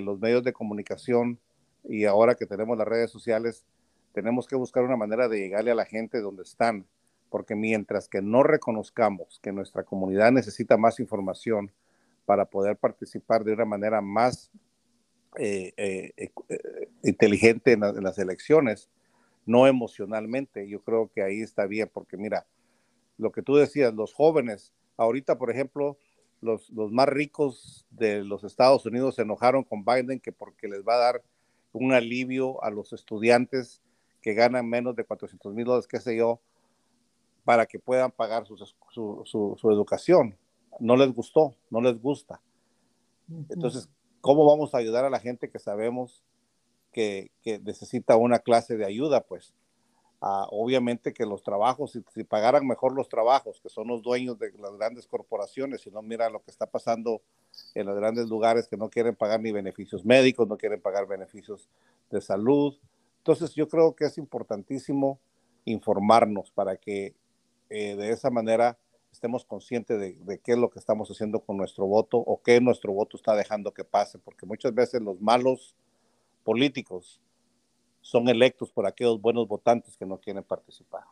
los 0.00 0.18
medios 0.18 0.42
de 0.42 0.52
comunicación 0.52 1.38
y 1.84 2.04
ahora 2.06 2.34
que 2.34 2.46
tenemos 2.46 2.76
las 2.78 2.88
redes 2.88 3.10
sociales, 3.10 3.64
tenemos 4.12 4.46
que 4.46 4.56
buscar 4.56 4.82
una 4.82 4.96
manera 4.96 5.28
de 5.28 5.38
llegarle 5.38 5.70
a 5.70 5.74
la 5.74 5.84
gente 5.84 6.20
donde 6.20 6.42
están, 6.42 6.86
porque 7.28 7.54
mientras 7.54 8.08
que 8.08 8.22
no 8.22 8.42
reconozcamos 8.42 9.38
que 9.42 9.52
nuestra 9.52 9.84
comunidad 9.84 10.32
necesita 10.32 10.76
más 10.76 11.00
información 11.00 11.70
para 12.24 12.46
poder 12.46 12.76
participar 12.76 13.44
de 13.44 13.52
una 13.52 13.66
manera 13.66 14.00
más 14.00 14.50
eh, 15.36 15.74
eh, 15.76 16.30
inteligente 17.02 17.72
en, 17.72 17.84
en, 17.84 18.02
las 18.02 18.18
elecciones, 18.18 18.88
no 19.46 19.66
emocionalmente, 19.66 20.66
yo 20.68 20.82
creo 20.82 21.10
que 21.12 21.22
ahí 21.22 21.42
está 21.42 21.66
bien, 21.66 21.90
porque 21.92 22.16
mira, 22.16 22.46
lo 23.18 23.32
que 23.32 23.42
tú 23.42 23.56
decías, 23.56 23.94
los 23.94 24.12
jóvenes, 24.12 24.72
ahorita, 24.96 25.38
por 25.38 25.50
ejemplo, 25.50 25.96
los, 26.40 26.70
los, 26.70 26.92
más 26.92 27.08
ricos 27.08 27.86
de 27.90 28.24
los 28.24 28.44
Estados 28.44 28.84
Unidos 28.86 29.14
se 29.14 29.22
enojaron 29.22 29.64
con 29.64 29.84
Biden 29.84 30.20
que 30.20 30.32
porque 30.32 30.68
les 30.68 30.82
va 30.86 30.94
a 30.94 30.98
dar 30.98 31.22
un 31.72 31.92
alivio 31.92 32.62
a 32.62 32.70
los 32.70 32.92
estudiantes 32.92 33.80
que 34.20 34.34
ganan 34.34 34.68
menos 34.68 34.94
de 34.96 35.04
400 35.04 35.54
mil 35.54 35.64
dólares, 35.64 35.86
qué 35.86 36.00
sé 36.00 36.16
yo, 36.16 36.40
para 37.44 37.66
que 37.66 37.78
puedan 37.78 38.10
pagar 38.10 38.46
su, 38.46 38.56
su, 38.56 39.56
su, 39.56 39.70
educación. 39.70 40.36
No 40.80 40.96
les 40.96 41.12
gustó, 41.12 41.54
no 41.70 41.80
les 41.80 42.00
gusta. 42.00 42.40
Entonces, 43.48 43.88
¿cómo 44.20 44.46
vamos 44.46 44.74
a 44.74 44.78
ayudar 44.78 45.04
a 45.04 45.10
la 45.10 45.20
gente 45.20 45.50
que 45.50 45.58
sabemos 45.58 46.24
que, 46.92 47.30
que 47.42 47.58
necesita 47.58 48.16
una 48.16 48.38
clase 48.38 48.76
de 48.76 48.86
ayuda? 48.86 49.22
Pues 49.22 49.54
obviamente 50.50 51.12
que 51.12 51.26
los 51.26 51.42
trabajos, 51.42 51.92
si, 51.92 52.04
si, 52.14 52.24
pagaran 52.24 52.66
mejor 52.66 52.94
los 52.94 53.08
trabajos, 53.08 53.60
que 53.60 53.68
son 53.68 53.88
los 53.88 54.02
dueños 54.02 54.38
de 54.38 54.52
las 54.58 54.76
grandes 54.76 55.06
corporaciones, 55.06 55.82
si 55.82 55.90
no 55.90 56.02
mira 56.02 56.30
lo 56.30 56.42
que 56.42 56.50
está 56.50 56.66
pasando 56.66 57.20
en 57.74 57.86
los 57.86 57.96
grandes 57.96 58.28
lugares 58.28 58.66
que 58.66 58.76
no 58.76 58.88
quieren 58.88 59.14
pagar 59.14 59.40
ni 59.40 59.52
beneficios 59.52 60.04
médicos, 60.04 60.48
no 60.48 60.56
quieren 60.56 60.80
pagar 60.80 61.06
beneficios 61.06 61.68
de 62.10 62.20
salud. 62.20 62.74
Entonces 63.18 63.54
yo 63.54 63.68
creo 63.68 63.94
que 63.94 64.06
es 64.06 64.16
importantísimo 64.16 65.18
informarnos 65.66 66.50
para 66.50 66.76
que 66.76 67.14
eh, 67.68 67.96
de 67.96 68.10
esa 68.10 68.30
manera 68.30 68.78
estemos 69.12 69.44
conscientes 69.44 69.98
de, 70.00 70.14
de, 70.14 70.38
qué 70.38 70.52
es 70.52 70.58
lo 70.58 70.70
que 70.70 70.78
estamos 70.78 71.10
haciendo 71.10 71.40
con 71.40 71.56
nuestro 71.56 71.86
voto 71.86 72.18
o 72.18 72.40
qué 72.42 72.60
nuestro 72.60 72.92
voto 72.92 73.16
está 73.16 73.34
dejando 73.36 73.74
que 73.74 73.84
pase, 73.84 74.18
porque 74.18 74.46
muchas 74.46 74.74
veces 74.74 75.02
los 75.02 75.20
malos 75.20 75.74
políticos 76.44 77.20
son 78.04 78.28
electos 78.28 78.70
por 78.70 78.86
aquellos 78.86 79.18
buenos 79.18 79.48
votantes 79.48 79.96
que 79.96 80.04
no 80.04 80.20
quieren 80.20 80.44
participar. 80.44 81.04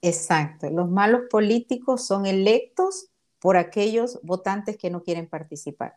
Exacto, 0.00 0.70
los 0.70 0.88
malos 0.88 1.22
políticos 1.28 2.06
son 2.06 2.26
electos 2.26 3.08
por 3.40 3.56
aquellos 3.56 4.20
votantes 4.22 4.76
que 4.76 4.88
no 4.88 5.02
quieren 5.02 5.28
participar. 5.28 5.96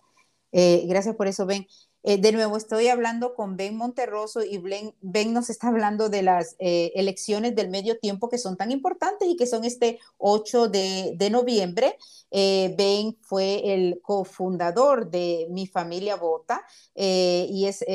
Eh, 0.52 0.84
gracias 0.88 1.16
por 1.16 1.28
eso, 1.28 1.46
Ben. 1.46 1.68
Eh, 2.02 2.18
de 2.18 2.32
nuevo, 2.32 2.58
estoy 2.58 2.88
hablando 2.88 3.34
con 3.36 3.56
Ben 3.56 3.78
Monterroso 3.78 4.44
y 4.44 4.58
Ben, 4.58 5.34
nos 5.34 5.50
está 5.50 5.68
hablando 5.68 6.10
de 6.10 6.24
las 6.24 6.56
eh, 6.60 6.92
elecciones 6.96 7.56
del 7.56 7.70
medio 7.70 7.98
tiempo 8.00 8.30
que 8.30 8.38
son 8.38 8.58
tan 8.58 8.72
importantes 8.72 9.28
y 9.30 9.38
que 9.38 9.46
son 9.46 9.64
este 9.64 10.00
8 10.18 10.70
de, 10.70 11.14
de 11.16 11.30
noviembre. 11.30 11.98
Eh, 12.34 12.74
ben 12.78 13.16
fue 13.22 13.74
el 13.74 14.02
cofundador 14.02 15.10
de 15.10 15.48
Mi 15.50 15.68
Familia 15.68 16.18
Vota 16.18 16.66
y, 16.96 17.66
es, 17.66 17.86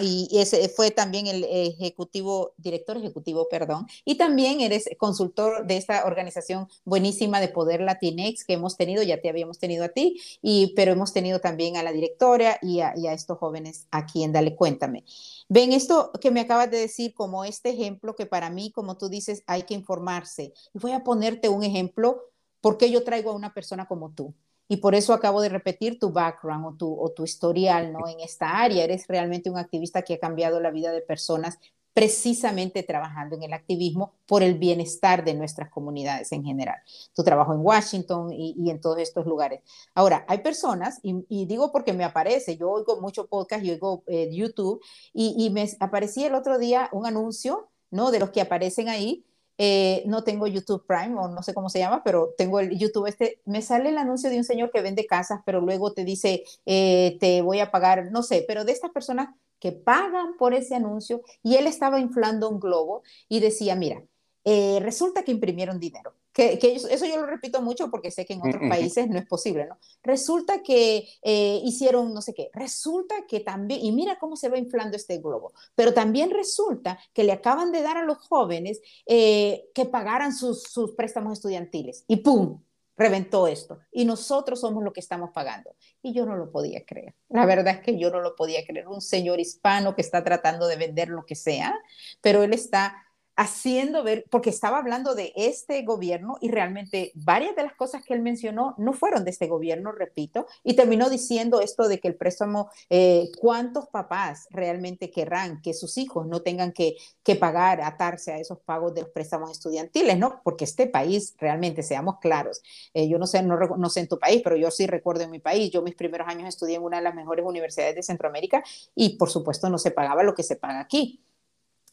y 0.00 0.38
ese 0.38 0.68
fue 0.68 0.90
también 0.90 1.26
el 1.26 1.44
ejecutivo, 1.44 2.54
director 2.56 2.96
ejecutivo, 2.96 3.48
perdón, 3.48 3.86
y 4.04 4.16
también 4.16 4.60
eres 4.60 4.88
consultor 4.98 5.66
de 5.66 5.76
esta 5.76 6.04
organización 6.04 6.68
buenísima 6.84 7.40
de 7.40 7.48
Poder 7.48 7.80
Latinex 7.80 8.44
que 8.44 8.54
hemos 8.54 8.76
tenido, 8.76 9.02
ya 9.02 9.20
te 9.20 9.28
habíamos 9.28 9.58
tenido 9.58 9.84
a 9.84 9.88
ti, 9.88 10.20
y, 10.42 10.72
pero 10.74 10.92
hemos 10.92 11.12
tenido 11.12 11.38
también 11.40 11.76
a 11.76 11.82
la 11.82 11.92
directora 11.92 12.58
y 12.60 12.80
a 12.80 12.94
a 13.08 13.12
estos 13.12 13.38
jóvenes 13.38 13.86
aquí 13.90 14.22
en 14.24 14.32
Dale 14.32 14.56
Cuéntame. 14.56 15.04
Ven 15.48 15.72
esto 15.72 16.10
que 16.20 16.30
me 16.30 16.40
acabas 16.40 16.70
de 16.70 16.78
decir 16.78 17.14
como 17.14 17.44
este 17.44 17.70
ejemplo 17.70 18.14
que 18.16 18.26
para 18.26 18.50
mí, 18.50 18.70
como 18.70 18.96
tú 18.96 19.08
dices, 19.08 19.42
hay 19.46 19.64
que 19.64 19.74
informarse. 19.74 20.52
Y 20.72 20.78
voy 20.78 20.92
a 20.92 21.04
ponerte 21.04 21.48
un 21.48 21.64
ejemplo 21.64 22.22
porque 22.64 22.90
yo 22.90 23.04
traigo 23.04 23.30
a 23.30 23.34
una 23.34 23.52
persona 23.52 23.84
como 23.84 24.12
tú. 24.12 24.32
Y 24.68 24.78
por 24.78 24.94
eso 24.94 25.12
acabo 25.12 25.42
de 25.42 25.50
repetir 25.50 25.98
tu 25.98 26.10
background 26.10 26.64
o 26.64 26.72
tu, 26.72 26.98
o 26.98 27.10
tu 27.10 27.24
historial 27.24 27.92
¿no? 27.92 28.08
en 28.08 28.20
esta 28.20 28.56
área. 28.56 28.84
Eres 28.84 29.06
realmente 29.06 29.50
un 29.50 29.58
activista 29.58 30.00
que 30.00 30.14
ha 30.14 30.18
cambiado 30.18 30.58
la 30.60 30.70
vida 30.70 30.90
de 30.90 31.02
personas 31.02 31.58
precisamente 31.92 32.82
trabajando 32.82 33.36
en 33.36 33.42
el 33.42 33.52
activismo 33.52 34.14
por 34.24 34.42
el 34.42 34.54
bienestar 34.54 35.26
de 35.26 35.34
nuestras 35.34 35.68
comunidades 35.68 36.32
en 36.32 36.42
general. 36.42 36.76
Tu 37.14 37.22
trabajo 37.22 37.52
en 37.52 37.60
Washington 37.60 38.32
y, 38.32 38.70
en 38.70 38.80
todos 38.80 38.98
estos 38.98 39.26
lugares. 39.26 39.60
Ahora, 39.94 40.24
hay 40.26 40.38
personas, 40.38 41.00
y, 41.02 41.44
digo 41.44 41.70
porque 41.70 41.92
me 41.92 42.02
aparece, 42.02 42.56
yo 42.56 42.70
oigo 42.70 42.98
mucho 42.98 43.26
podcast 43.26 43.62
y 43.62 43.72
oigo 43.72 44.04
eh, 44.06 44.30
YouTube, 44.32 44.82
y, 45.12 45.50
me 45.50 45.68
aparecía 45.80 46.28
el 46.28 46.34
otro 46.34 46.56
día 46.56 46.88
un 46.92 47.04
anuncio, 47.04 47.68
¿no? 47.90 48.10
De 48.10 48.20
los 48.20 48.30
que 48.30 48.40
aparecen 48.40 48.88
ahí. 48.88 49.22
Eh, 49.58 50.02
no 50.06 50.24
tengo 50.24 50.46
YouTube 50.46 50.84
Prime 50.86 51.14
o 51.18 51.28
no 51.28 51.42
sé 51.42 51.54
cómo 51.54 51.68
se 51.68 51.78
llama, 51.78 52.02
pero 52.02 52.34
tengo 52.36 52.60
el 52.60 52.76
YouTube 52.76 53.06
este, 53.06 53.40
me 53.44 53.62
sale 53.62 53.90
el 53.90 53.98
anuncio 53.98 54.30
de 54.30 54.38
un 54.38 54.44
señor 54.44 54.70
que 54.72 54.82
vende 54.82 55.06
casas, 55.06 55.40
pero 55.46 55.60
luego 55.60 55.92
te 55.92 56.04
dice, 56.04 56.44
eh, 56.66 57.16
te 57.20 57.42
voy 57.42 57.60
a 57.60 57.70
pagar, 57.70 58.10
no 58.10 58.22
sé, 58.22 58.44
pero 58.48 58.64
de 58.64 58.72
estas 58.72 58.90
personas 58.90 59.28
que 59.60 59.72
pagan 59.72 60.36
por 60.36 60.54
ese 60.54 60.74
anuncio 60.74 61.22
y 61.42 61.56
él 61.56 61.66
estaba 61.66 62.00
inflando 62.00 62.50
un 62.50 62.60
globo 62.60 63.02
y 63.28 63.40
decía, 63.40 63.76
mira, 63.76 64.02
eh, 64.44 64.78
resulta 64.82 65.22
que 65.24 65.32
imprimieron 65.32 65.78
dinero. 65.80 66.14
Que, 66.34 66.58
eso 66.60 67.06
yo 67.06 67.20
lo 67.20 67.26
repito 67.26 67.62
mucho 67.62 67.90
porque 67.92 68.10
sé 68.10 68.26
que 68.26 68.34
en 68.34 68.40
otros 68.40 68.68
países 68.68 69.08
no 69.08 69.18
es 69.18 69.26
posible, 69.26 69.66
¿no? 69.66 69.78
Resulta 70.02 70.62
que 70.62 71.08
eh, 71.22 71.60
hicieron 71.62 72.12
no 72.12 72.20
sé 72.20 72.34
qué, 72.34 72.50
resulta 72.52 73.14
que 73.28 73.38
también, 73.38 73.84
y 73.84 73.92
mira 73.92 74.18
cómo 74.18 74.34
se 74.34 74.48
va 74.48 74.58
inflando 74.58 74.96
este 74.96 75.18
globo, 75.18 75.52
pero 75.76 75.94
también 75.94 76.30
resulta 76.30 76.98
que 77.12 77.22
le 77.22 77.30
acaban 77.30 77.70
de 77.70 77.82
dar 77.82 77.98
a 77.98 78.04
los 78.04 78.18
jóvenes 78.18 78.80
eh, 79.06 79.68
que 79.74 79.84
pagaran 79.84 80.34
sus, 80.34 80.64
sus 80.64 80.96
préstamos 80.96 81.34
estudiantiles 81.34 82.04
y 82.08 82.16
¡pum! 82.16 82.60
reventó 82.96 83.46
esto 83.48 83.80
y 83.90 84.04
nosotros 84.04 84.60
somos 84.60 84.82
lo 84.82 84.92
que 84.92 85.00
estamos 85.00 85.30
pagando. 85.32 85.74
Y 86.02 86.12
yo 86.12 86.26
no 86.26 86.36
lo 86.36 86.50
podía 86.50 86.84
creer. 86.84 87.14
La 87.28 87.46
verdad 87.46 87.74
es 87.74 87.80
que 87.80 87.98
yo 87.98 88.10
no 88.10 88.20
lo 88.20 88.36
podía 88.36 88.64
creer. 88.64 88.88
Un 88.88 89.00
señor 89.00 89.40
hispano 89.40 89.94
que 89.94 90.02
está 90.02 90.22
tratando 90.22 90.66
de 90.66 90.76
vender 90.76 91.08
lo 91.08 91.24
que 91.24 91.34
sea, 91.34 91.74
pero 92.20 92.42
él 92.42 92.52
está 92.52 92.96
haciendo 93.36 94.04
ver, 94.04 94.24
porque 94.30 94.50
estaba 94.50 94.78
hablando 94.78 95.14
de 95.14 95.32
este 95.34 95.82
gobierno 95.82 96.36
y 96.40 96.50
realmente 96.50 97.12
varias 97.14 97.56
de 97.56 97.64
las 97.64 97.74
cosas 97.74 98.04
que 98.04 98.14
él 98.14 98.20
mencionó 98.20 98.74
no 98.78 98.92
fueron 98.92 99.24
de 99.24 99.30
este 99.30 99.48
gobierno, 99.48 99.92
repito, 99.92 100.46
y 100.62 100.74
terminó 100.74 101.10
diciendo 101.10 101.60
esto 101.60 101.88
de 101.88 101.98
que 101.98 102.08
el 102.08 102.16
préstamo, 102.16 102.70
eh, 102.90 103.30
¿cuántos 103.40 103.88
papás 103.88 104.46
realmente 104.50 105.10
querrán 105.10 105.60
que 105.62 105.74
sus 105.74 105.98
hijos 105.98 106.26
no 106.26 106.42
tengan 106.42 106.72
que, 106.72 106.96
que 107.22 107.36
pagar, 107.36 107.80
atarse 107.80 108.32
a 108.32 108.38
esos 108.38 108.60
pagos 108.60 108.94
de 108.94 109.02
los 109.02 109.10
préstamos 109.10 109.50
estudiantiles, 109.50 110.18
¿no? 110.18 110.40
Porque 110.44 110.64
este 110.64 110.86
país, 110.86 111.34
realmente, 111.38 111.82
seamos 111.82 112.18
claros, 112.20 112.62
eh, 112.94 113.08
yo 113.08 113.18
no 113.18 113.26
sé, 113.26 113.42
no, 113.42 113.56
no 113.58 113.90
sé 113.90 114.00
en 114.00 114.08
tu 114.08 114.18
país, 114.18 114.42
pero 114.44 114.56
yo 114.56 114.70
sí 114.70 114.86
recuerdo 114.86 115.22
en 115.24 115.30
mi 115.30 115.40
país, 115.40 115.70
yo 115.70 115.82
mis 115.82 115.94
primeros 115.94 116.28
años 116.28 116.48
estudié 116.48 116.76
en 116.76 116.82
una 116.82 116.98
de 116.98 117.02
las 117.02 117.14
mejores 117.14 117.44
universidades 117.44 117.96
de 117.96 118.02
Centroamérica 118.02 118.62
y 118.94 119.16
por 119.16 119.30
supuesto 119.30 119.68
no 119.68 119.78
se 119.78 119.90
pagaba 119.90 120.22
lo 120.22 120.34
que 120.34 120.42
se 120.42 120.56
paga 120.56 120.80
aquí. 120.80 121.20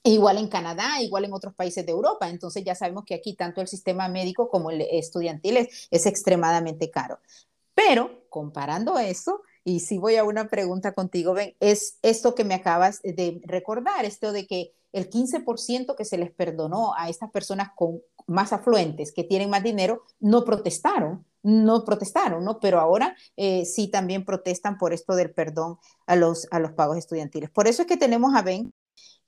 Igual 0.03 0.39
en 0.39 0.47
Canadá, 0.47 0.99
igual 1.01 1.25
en 1.25 1.33
otros 1.33 1.53
países 1.53 1.85
de 1.85 1.91
Europa. 1.91 2.29
Entonces 2.29 2.63
ya 2.63 2.73
sabemos 2.73 3.05
que 3.05 3.13
aquí 3.13 3.35
tanto 3.35 3.61
el 3.61 3.67
sistema 3.67 4.07
médico 4.07 4.49
como 4.49 4.71
el 4.71 4.81
estudiantil 4.81 5.57
es, 5.57 6.05
extremadamente 6.05 6.89
caro. 6.89 7.19
Pero 7.75 8.25
comparando 8.29 8.97
eso, 8.97 9.41
y 9.63 9.81
si 9.81 9.99
voy 9.99 10.15
a 10.15 10.23
una 10.23 10.47
pregunta 10.47 10.93
contigo, 10.93 11.33
ven, 11.33 11.55
es 11.59 11.99
esto 12.01 12.33
que 12.33 12.43
me 12.43 12.55
acabas 12.55 13.01
de 13.03 13.41
recordar, 13.45 14.05
esto 14.05 14.31
de 14.31 14.47
que 14.47 14.73
el 14.91 15.09
15% 15.09 15.95
que 15.95 16.05
se 16.05 16.17
les 16.17 16.31
perdonó 16.31 16.93
a 16.97 17.09
estas 17.09 17.29
personas 17.31 17.69
con 17.75 18.01
más 18.27 18.53
afluentes, 18.53 19.11
que 19.13 19.23
tienen 19.23 19.49
más 19.49 19.63
dinero, 19.63 20.03
no 20.19 20.43
protestaron, 20.43 21.25
no 21.43 21.85
protestaron, 21.85 22.43
¿no? 22.43 22.59
Pero 22.59 22.79
ahora 22.79 23.15
eh, 23.37 23.65
sí 23.65 23.87
también 23.87 24.25
protestan 24.25 24.77
por 24.77 24.93
esto 24.93 25.15
del 25.15 25.31
perdón 25.31 25.77
a 26.07 26.15
los, 26.15 26.47
a 26.51 26.59
los 26.59 26.71
pagos 26.73 26.97
estudiantiles. 26.97 27.49
Por 27.51 27.67
eso 27.67 27.83
es 27.83 27.87
que 27.87 27.97
tenemos 27.97 28.35
a 28.35 28.41
Ben 28.41 28.73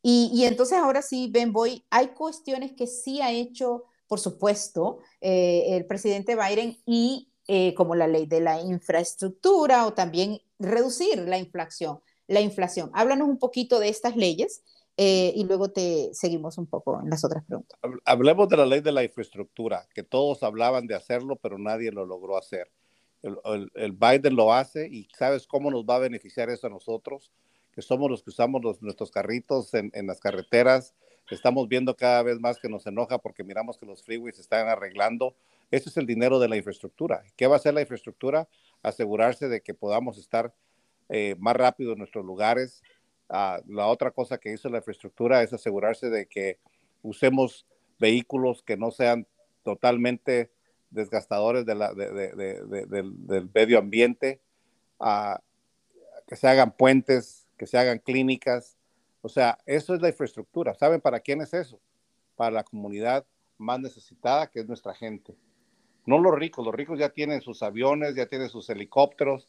y, 0.05 0.43
entonces 0.43 0.77
ahora 0.77 1.01
sí, 1.01 1.29
Ben 1.31 1.53
Boy, 1.53 1.86
hay 1.89 2.09
cuestiones 2.09 2.73
que 2.73 2.88
sí 2.88 3.21
ha 3.21 3.31
hecho, 3.31 3.86
por 4.07 4.19
supuesto, 4.19 4.99
eh, 5.21 5.77
el 5.77 5.86
presidente 5.86 6.36
Biden 6.36 6.77
y 6.86 7.29
eh, 7.47 7.73
como 7.73 7.95
la 7.95 8.07
ley 8.07 8.25
de 8.25 8.41
la 8.41 8.62
infraestructura 8.62 9.86
o 9.86 9.93
también 9.93 10.41
reducir 10.59 11.19
la 11.19 11.38
inflación. 11.38 12.01
La 12.27 12.41
inflación. 12.41 12.91
Háblanos 12.93 13.29
un 13.29 13.39
poquito 13.39 13.79
de 13.79 13.88
estas 13.88 14.17
leyes 14.17 14.62
eh, 14.97 15.31
y 15.36 15.45
luego 15.45 15.71
te 15.71 16.09
seguimos 16.13 16.57
un 16.57 16.67
poco 16.67 16.99
en 17.01 17.09
las 17.09 17.23
otras 17.23 17.45
preguntas. 17.45 17.79
Hablemos 18.03 18.49
de 18.49 18.57
la 18.57 18.65
ley 18.65 18.81
de 18.81 18.91
la 18.91 19.05
infraestructura, 19.05 19.88
que 19.93 20.03
todos 20.03 20.43
hablaban 20.43 20.86
de 20.86 20.95
hacerlo, 20.95 21.38
pero 21.38 21.57
nadie 21.57 21.91
lo 21.91 22.05
logró 22.05 22.38
hacer. 22.38 22.69
El, 23.21 23.71
el 23.75 23.93
Biden 23.93 24.36
lo 24.36 24.51
hace 24.51 24.86
y 24.89 25.07
¿sabes 25.17 25.47
cómo 25.47 25.71
nos 25.71 25.86
va 25.86 25.95
a 25.95 25.99
beneficiar 25.99 26.49
eso 26.49 26.67
a 26.67 26.69
nosotros? 26.69 27.31
Que 27.73 27.81
somos 27.81 28.09
los 28.09 28.23
que 28.23 28.29
usamos 28.29 28.81
nuestros 28.81 29.12
carritos 29.12 29.73
en, 29.73 29.91
las 30.07 30.19
carreteras, 30.19 30.93
estamos 31.29 31.67
viendo 31.67 31.95
cada 31.95 32.21
vez 32.21 32.39
más 32.39 32.59
que 32.59 32.69
nos 32.69 32.86
enoja 32.86 33.17
porque 33.17 33.43
miramos 33.43 33.77
que 33.77 33.86
los 33.86 34.03
freeways 34.03 34.39
están 34.39 34.67
arreglando. 34.67 35.36
Ese 35.71 35.89
es 35.89 35.97
el 35.97 36.05
dinero 36.05 36.39
de 36.39 36.47
la 36.47 36.57
infraestructura. 36.57 37.23
¿Qué 37.36 37.47
va 37.47 37.55
a 37.55 37.57
hacer 37.57 37.73
la 37.73 37.81
infraestructura? 37.81 38.47
Asegurarse 38.83 39.47
de 39.49 39.62
que 39.62 39.73
podamos 39.73 40.19
estar 40.19 40.53
eh, 41.09 41.36
más 41.39 41.55
rápido 41.55 41.93
en 41.93 41.97
nuestros 41.97 42.23
lugares. 42.23 42.83
Ah, 43.29 43.59
la 43.67 43.88
otra 43.88 44.12
cosa 44.12 44.38
que 44.38 44.53
hizo 44.53 44.69
la 44.69 44.77
infraestructura 44.77 45.41
es 45.41 45.53
asegurarse 45.53 46.09
de 46.09 46.27
que 46.27 46.59
usemos 47.01 47.65
vehículos 47.99 48.62
que 48.62 48.77
no 48.77 48.91
sean 48.91 49.25
totalmente 49.63 50.51
desgastadores 50.91 51.65
de 51.65 51.75
la, 51.75 51.93
del, 51.93 53.49
medio 53.53 53.79
ambiente, 53.79 54.39
ah, 54.99 55.41
que 56.27 56.36
se 56.36 56.47
hagan 56.47 56.71
puentes, 56.71 57.42
que 57.57 57.65
se 57.67 57.77
hagan 57.77 57.99
clínicas. 57.99 58.77
O 59.21 59.29
sea, 59.29 59.57
eso 59.65 59.93
es 59.95 60.01
la 60.01 60.09
infraestructura. 60.09 60.73
¿Saben 60.73 61.01
para 61.01 61.19
quién 61.19 61.41
es 61.41 61.53
eso? 61.53 61.79
Para 62.35 62.51
la 62.51 62.63
comunidad 62.63 63.25
más 63.57 63.79
necesitada, 63.79 64.47
que 64.47 64.59
es 64.59 64.67
nuestra 64.67 64.93
gente. 64.93 65.35
No 66.05 66.19
los 66.19 66.35
ricos, 66.35 66.65
los 66.65 66.75
ricos 66.75 66.99
ya 66.99 67.09
tienen 67.09 67.41
sus 67.41 67.63
aviones, 67.63 68.15
ya 68.15 68.25
tienen 68.25 68.49
sus 68.49 68.69
helicópteros, 68.69 69.47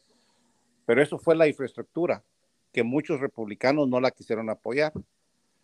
pero 0.85 1.01
eso 1.01 1.17
fue 1.17 1.35
la 1.35 1.47
infraestructura 1.47 2.23
que 2.71 2.83
muchos 2.83 3.19
republicanos 3.19 3.87
no 3.87 3.99
la 3.99 4.11
quisieron 4.11 4.49
apoyar. 4.49 4.93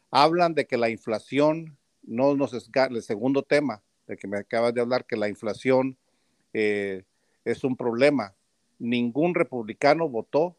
Hablan 0.10 0.54
de 0.54 0.66
que 0.66 0.78
la 0.78 0.90
inflación 0.90 1.78
no 2.04 2.36
nos 2.36 2.54
el 2.54 3.02
segundo 3.02 3.44
tema 3.44 3.82
de 4.08 4.18
que 4.18 4.28
me 4.28 4.38
acabas 4.38 4.74
de 4.74 4.82
hablar, 4.82 5.06
que 5.06 5.16
la 5.16 5.30
inflación 5.30 5.98
eh, 6.54 7.04
es 7.46 7.64
un 7.64 7.78
problema. 7.78 8.34
Ningún 8.80 9.36
republicano 9.36 10.10
votó 10.10 10.58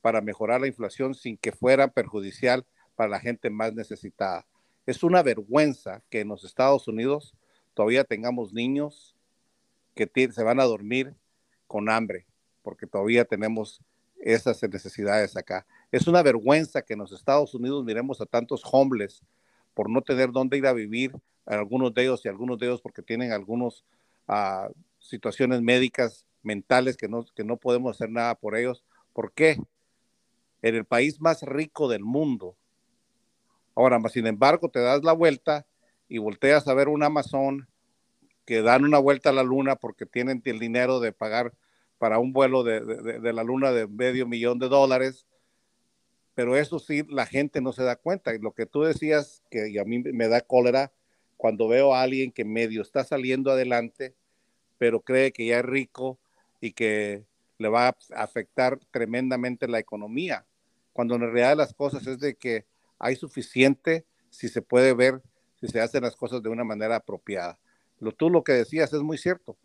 para 0.00 0.20
mejorar 0.20 0.60
la 0.60 0.66
inflación 0.66 1.14
sin 1.14 1.36
que 1.36 1.52
fuera 1.52 1.88
perjudicial 1.88 2.64
para 2.96 3.10
la 3.10 3.20
gente 3.20 3.50
más 3.50 3.74
necesitada. 3.74 4.46
Es 4.86 5.02
una 5.02 5.22
vergüenza 5.22 6.02
que 6.08 6.20
en 6.20 6.28
los 6.28 6.44
Estados 6.44 6.88
Unidos 6.88 7.34
todavía 7.74 8.04
tengamos 8.04 8.52
niños 8.52 9.16
que 9.94 10.10
se 10.32 10.42
van 10.42 10.60
a 10.60 10.64
dormir 10.64 11.14
con 11.66 11.90
hambre, 11.90 12.26
porque 12.62 12.86
todavía 12.86 13.24
tenemos 13.24 13.80
esas 14.18 14.62
necesidades 14.62 15.36
acá. 15.36 15.66
Es 15.92 16.06
una 16.06 16.22
vergüenza 16.22 16.82
que 16.82 16.94
en 16.94 17.00
los 17.00 17.12
Estados 17.12 17.54
Unidos 17.54 17.84
miremos 17.84 18.20
a 18.20 18.26
tantos 18.26 18.62
homeless 18.64 19.22
por 19.74 19.90
no 19.90 20.02
tener 20.02 20.32
dónde 20.32 20.58
ir 20.58 20.66
a 20.66 20.72
vivir, 20.72 21.12
algunos 21.46 21.94
de 21.94 22.02
ellos 22.02 22.24
y 22.24 22.28
algunos 22.28 22.58
de 22.58 22.66
ellos 22.66 22.80
porque 22.80 23.02
tienen 23.02 23.32
algunas 23.32 23.84
ah, 24.26 24.68
situaciones 24.98 25.62
médicas, 25.62 26.26
mentales, 26.42 26.96
que 26.96 27.08
no, 27.08 27.24
que 27.34 27.44
no 27.44 27.56
podemos 27.56 27.96
hacer 27.96 28.10
nada 28.10 28.34
por 28.34 28.56
ellos. 28.56 28.84
¿Por 29.12 29.32
qué? 29.32 29.58
En 30.62 30.74
el 30.74 30.84
país 30.84 31.20
más 31.20 31.42
rico 31.42 31.88
del 31.88 32.04
mundo. 32.04 32.56
Ahora, 33.74 34.00
sin 34.08 34.26
embargo, 34.26 34.68
te 34.68 34.80
das 34.80 35.04
la 35.04 35.12
vuelta 35.12 35.66
y 36.08 36.18
volteas 36.18 36.66
a 36.66 36.74
ver 36.74 36.88
un 36.88 37.02
Amazon 37.02 37.68
que 38.44 38.62
dan 38.62 38.84
una 38.84 38.98
vuelta 38.98 39.30
a 39.30 39.32
la 39.32 39.42
luna 39.42 39.76
porque 39.76 40.06
tienen 40.06 40.42
el 40.44 40.58
dinero 40.58 41.00
de 41.00 41.12
pagar 41.12 41.52
para 41.98 42.18
un 42.18 42.32
vuelo 42.32 42.64
de, 42.64 42.80
de 42.80 43.32
la 43.32 43.44
luna 43.44 43.72
de 43.72 43.86
medio 43.86 44.26
millón 44.26 44.58
de 44.58 44.68
dólares 44.68 45.26
pero 46.38 46.56
eso 46.56 46.78
sí, 46.78 47.02
la 47.08 47.26
gente 47.26 47.60
no 47.60 47.72
se 47.72 47.82
da 47.82 47.96
cuenta. 47.96 48.32
Y 48.32 48.38
lo 48.38 48.52
que 48.52 48.64
tú 48.64 48.82
decías, 48.82 49.42
que 49.50 49.76
a 49.80 49.84
mí 49.84 49.98
me 49.98 50.28
da 50.28 50.40
cólera, 50.40 50.92
cuando 51.36 51.66
veo 51.66 51.92
a 51.92 52.02
alguien 52.02 52.30
que 52.30 52.44
medio 52.44 52.80
está 52.80 53.02
saliendo 53.02 53.50
adelante, 53.50 54.14
pero 54.78 55.00
cree 55.00 55.32
que 55.32 55.46
ya 55.46 55.58
es 55.58 55.64
rico 55.64 56.20
y 56.60 56.74
que 56.74 57.24
le 57.58 57.68
va 57.68 57.88
a 57.88 57.96
afectar 58.22 58.78
tremendamente 58.90 59.68
la 59.68 59.78
economía, 59.78 60.46
cuando 60.92 61.14
en 61.16 61.22
realidad 61.22 61.56
las 61.56 61.74
cosas 61.74 62.06
es 62.06 62.18
de 62.18 62.34
que 62.34 62.66
hay 62.98 63.16
suficiente 63.16 64.06
si 64.30 64.48
se 64.48 64.62
puede 64.62 64.94
ver, 64.94 65.22
si 65.60 65.68
se 65.68 65.80
hacen 65.80 66.02
las 66.02 66.16
cosas 66.16 66.42
de 66.42 66.48
una 66.48 66.64
manera 66.64 66.96
apropiada. 66.96 67.58
Lo, 67.98 68.12
tú 68.12 68.30
lo 68.30 68.44
que 68.44 68.52
decías 68.52 68.92
es 68.92 69.00
muy 69.00 69.18
cierto. 69.18 69.56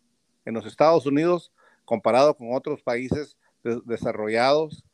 En 0.44 0.54
los 0.54 0.66
Estados 0.66 1.06
Unidos, 1.06 1.52
comparado 1.84 2.34
con 2.36 2.54
otros 2.54 2.82
países 2.82 3.36
desarrollados, 3.84 4.84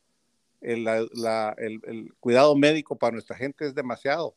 el, 0.60 2.12
cuidado 2.20 2.54
médico 2.56 2.96
para 2.96 3.12
nuestra 3.12 3.36
gente 3.36 3.66
es 3.66 3.74
demasiado 3.74 4.36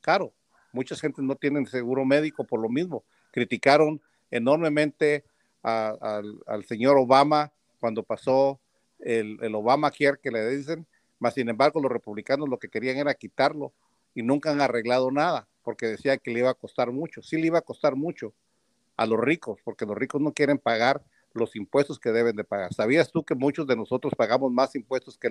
caro. 0.00 0.34
Muchas 0.72 1.00
gentes 1.00 1.24
no 1.24 1.36
tienen 1.36 1.66
seguro 1.66 2.04
médico 2.04 2.44
por 2.44 2.60
lo 2.60 2.68
mismo. 2.68 3.04
Criticaron 3.30 4.00
enormemente 4.30 5.24
al, 5.62 6.64
señor 6.66 6.98
Obama 6.98 7.52
cuando 7.84 8.02
pasó 8.02 8.58
el, 8.98 9.36
el 9.42 9.54
Obamacare 9.54 10.18
que 10.18 10.30
le 10.30 10.48
dicen, 10.48 10.86
más 11.18 11.34
sin 11.34 11.50
embargo 11.50 11.82
los 11.82 11.92
republicanos 11.92 12.48
lo 12.48 12.58
que 12.58 12.70
querían 12.70 12.96
era 12.96 13.12
quitarlo 13.12 13.74
y 14.14 14.22
nunca 14.22 14.52
han 14.52 14.62
arreglado 14.62 15.10
nada 15.10 15.46
porque 15.62 15.84
decía 15.84 16.16
que 16.16 16.30
le 16.30 16.38
iba 16.38 16.48
a 16.48 16.54
costar 16.54 16.92
mucho. 16.92 17.20
Sí 17.20 17.36
le 17.36 17.48
iba 17.48 17.58
a 17.58 17.60
costar 17.60 17.94
mucho 17.94 18.32
a 18.96 19.04
los 19.04 19.20
ricos, 19.20 19.58
porque 19.62 19.84
los 19.84 19.98
ricos 19.98 20.22
no 20.22 20.32
quieren 20.32 20.56
pagar 20.56 21.04
los 21.34 21.56
impuestos 21.56 21.98
que 21.98 22.10
deben 22.10 22.36
de 22.36 22.44
pagar. 22.44 22.72
¿Sabías 22.72 23.12
tú 23.12 23.22
que 23.22 23.34
muchos 23.34 23.66
de 23.66 23.76
nosotros 23.76 24.14
pagamos 24.16 24.50
más 24.50 24.74
impuestos 24.74 25.18
que 25.18 25.28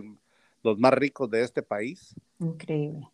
los 0.62 0.78
más 0.78 0.94
ricos 0.94 1.28
de 1.32 1.42
este 1.42 1.63
país? 1.63 2.13
Increíble. 2.38 3.10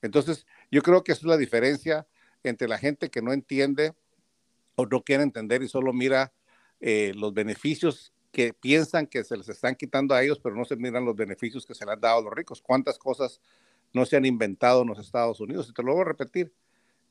Entonces, 0.00 0.46
yo 0.70 0.80
creo 0.80 1.04
que 1.04 1.12
esa 1.12 1.20
es 1.20 1.26
la 1.26 1.36
diferencia 1.36 2.06
entre 2.44 2.66
la 2.66 2.78
gente 2.78 3.10
que 3.10 3.20
no 3.20 3.34
entiende 3.34 3.92
o 4.74 4.86
no 4.86 5.02
quiere 5.02 5.22
entender 5.22 5.62
y 5.62 5.68
solo 5.68 5.92
mira 5.92 6.32
eh, 6.80 7.12
los 7.14 7.34
beneficios 7.34 8.14
que 8.32 8.52
piensan 8.54 9.06
que 9.06 9.24
se 9.24 9.36
les 9.36 9.48
están 9.48 9.74
quitando 9.74 10.14
a 10.14 10.22
ellos, 10.22 10.38
pero 10.38 10.54
no 10.54 10.64
se 10.64 10.76
miran 10.76 11.04
los 11.04 11.16
beneficios 11.16 11.66
que 11.66 11.74
se 11.74 11.84
le 11.84 11.92
han 11.92 12.00
dado 12.00 12.18
a 12.18 12.22
los 12.22 12.32
ricos. 12.32 12.62
¿Cuántas 12.62 12.98
cosas 12.98 13.40
no 13.92 14.06
se 14.06 14.16
han 14.16 14.24
inventado 14.24 14.82
en 14.82 14.88
los 14.88 14.98
Estados 14.98 15.40
Unidos? 15.40 15.68
Y 15.68 15.72
te 15.72 15.82
lo 15.82 15.92
voy 15.92 16.02
a 16.02 16.04
repetir. 16.04 16.52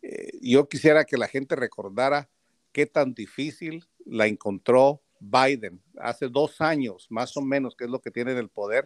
Eh, 0.02 0.40
yo 0.42 0.70
quisiera 0.70 1.04
que 1.04 1.18
la 1.18 1.28
gente 1.28 1.56
recordara 1.56 2.30
qué 2.72 2.86
tan 2.86 3.14
difícil 3.14 3.86
la 4.06 4.28
encontró 4.28 5.02
Biden 5.20 5.82
hace 5.98 6.30
dos 6.30 6.62
años, 6.62 7.08
más 7.10 7.36
o 7.36 7.42
menos, 7.42 7.76
que 7.76 7.84
es 7.84 7.90
lo 7.90 8.00
que 8.00 8.12
tiene 8.12 8.32
en 8.32 8.38
el 8.38 8.50
poder, 8.50 8.86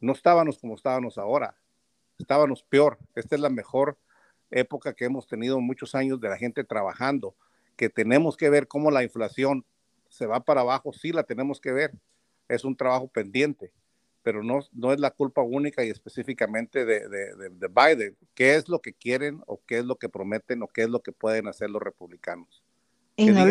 no 0.00 0.12
estábamos 0.12 0.58
como 0.58 0.74
estábamos 0.74 1.16
ahora, 1.18 1.56
estábamos 2.18 2.62
peor. 2.62 2.98
Esta 3.14 3.36
es 3.36 3.40
la 3.40 3.50
mejor 3.50 3.98
época 4.50 4.94
que 4.94 5.04
hemos 5.04 5.26
tenido 5.26 5.60
muchos 5.60 5.94
años 5.94 6.20
de 6.20 6.28
la 6.28 6.36
gente 6.36 6.64
trabajando, 6.64 7.36
que 7.76 7.88
tenemos 7.88 8.36
que 8.36 8.50
ver 8.50 8.68
cómo 8.68 8.90
la 8.90 9.02
inflación 9.02 9.64
se 10.16 10.26
va 10.26 10.40
para 10.40 10.62
abajo, 10.62 10.92
sí 10.92 11.12
la 11.12 11.22
tenemos 11.22 11.60
que 11.60 11.72
ver, 11.72 11.92
es 12.48 12.64
un 12.64 12.76
trabajo 12.76 13.08
pendiente, 13.08 13.70
pero 14.22 14.42
no, 14.42 14.60
no 14.72 14.92
es 14.92 14.98
la 14.98 15.10
culpa 15.10 15.42
única 15.42 15.84
y 15.84 15.90
específicamente 15.90 16.84
de, 16.84 17.08
de, 17.08 17.68
Biden. 17.68 18.16
¿Qué 18.34 18.56
es 18.56 18.68
lo 18.68 18.80
que 18.80 18.92
quieren 18.92 19.42
o 19.46 19.60
qué 19.66 19.78
es 19.78 19.84
lo 19.84 19.96
que 19.96 20.08
prometen 20.08 20.62
o 20.62 20.68
qué 20.68 20.82
es 20.82 20.88
lo 20.88 21.02
que 21.02 21.12
pueden 21.12 21.48
hacer 21.48 21.70
los 21.70 21.82
republicanos? 21.82 22.64
Y 23.14 23.30
no 23.30 23.46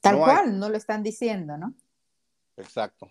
Tal 0.00 0.18
cual, 0.18 0.58
no 0.58 0.68
lo 0.68 0.76
están 0.76 1.02
diciendo, 1.02 1.56
¿no? 1.56 1.74
Exacto. 2.56 3.10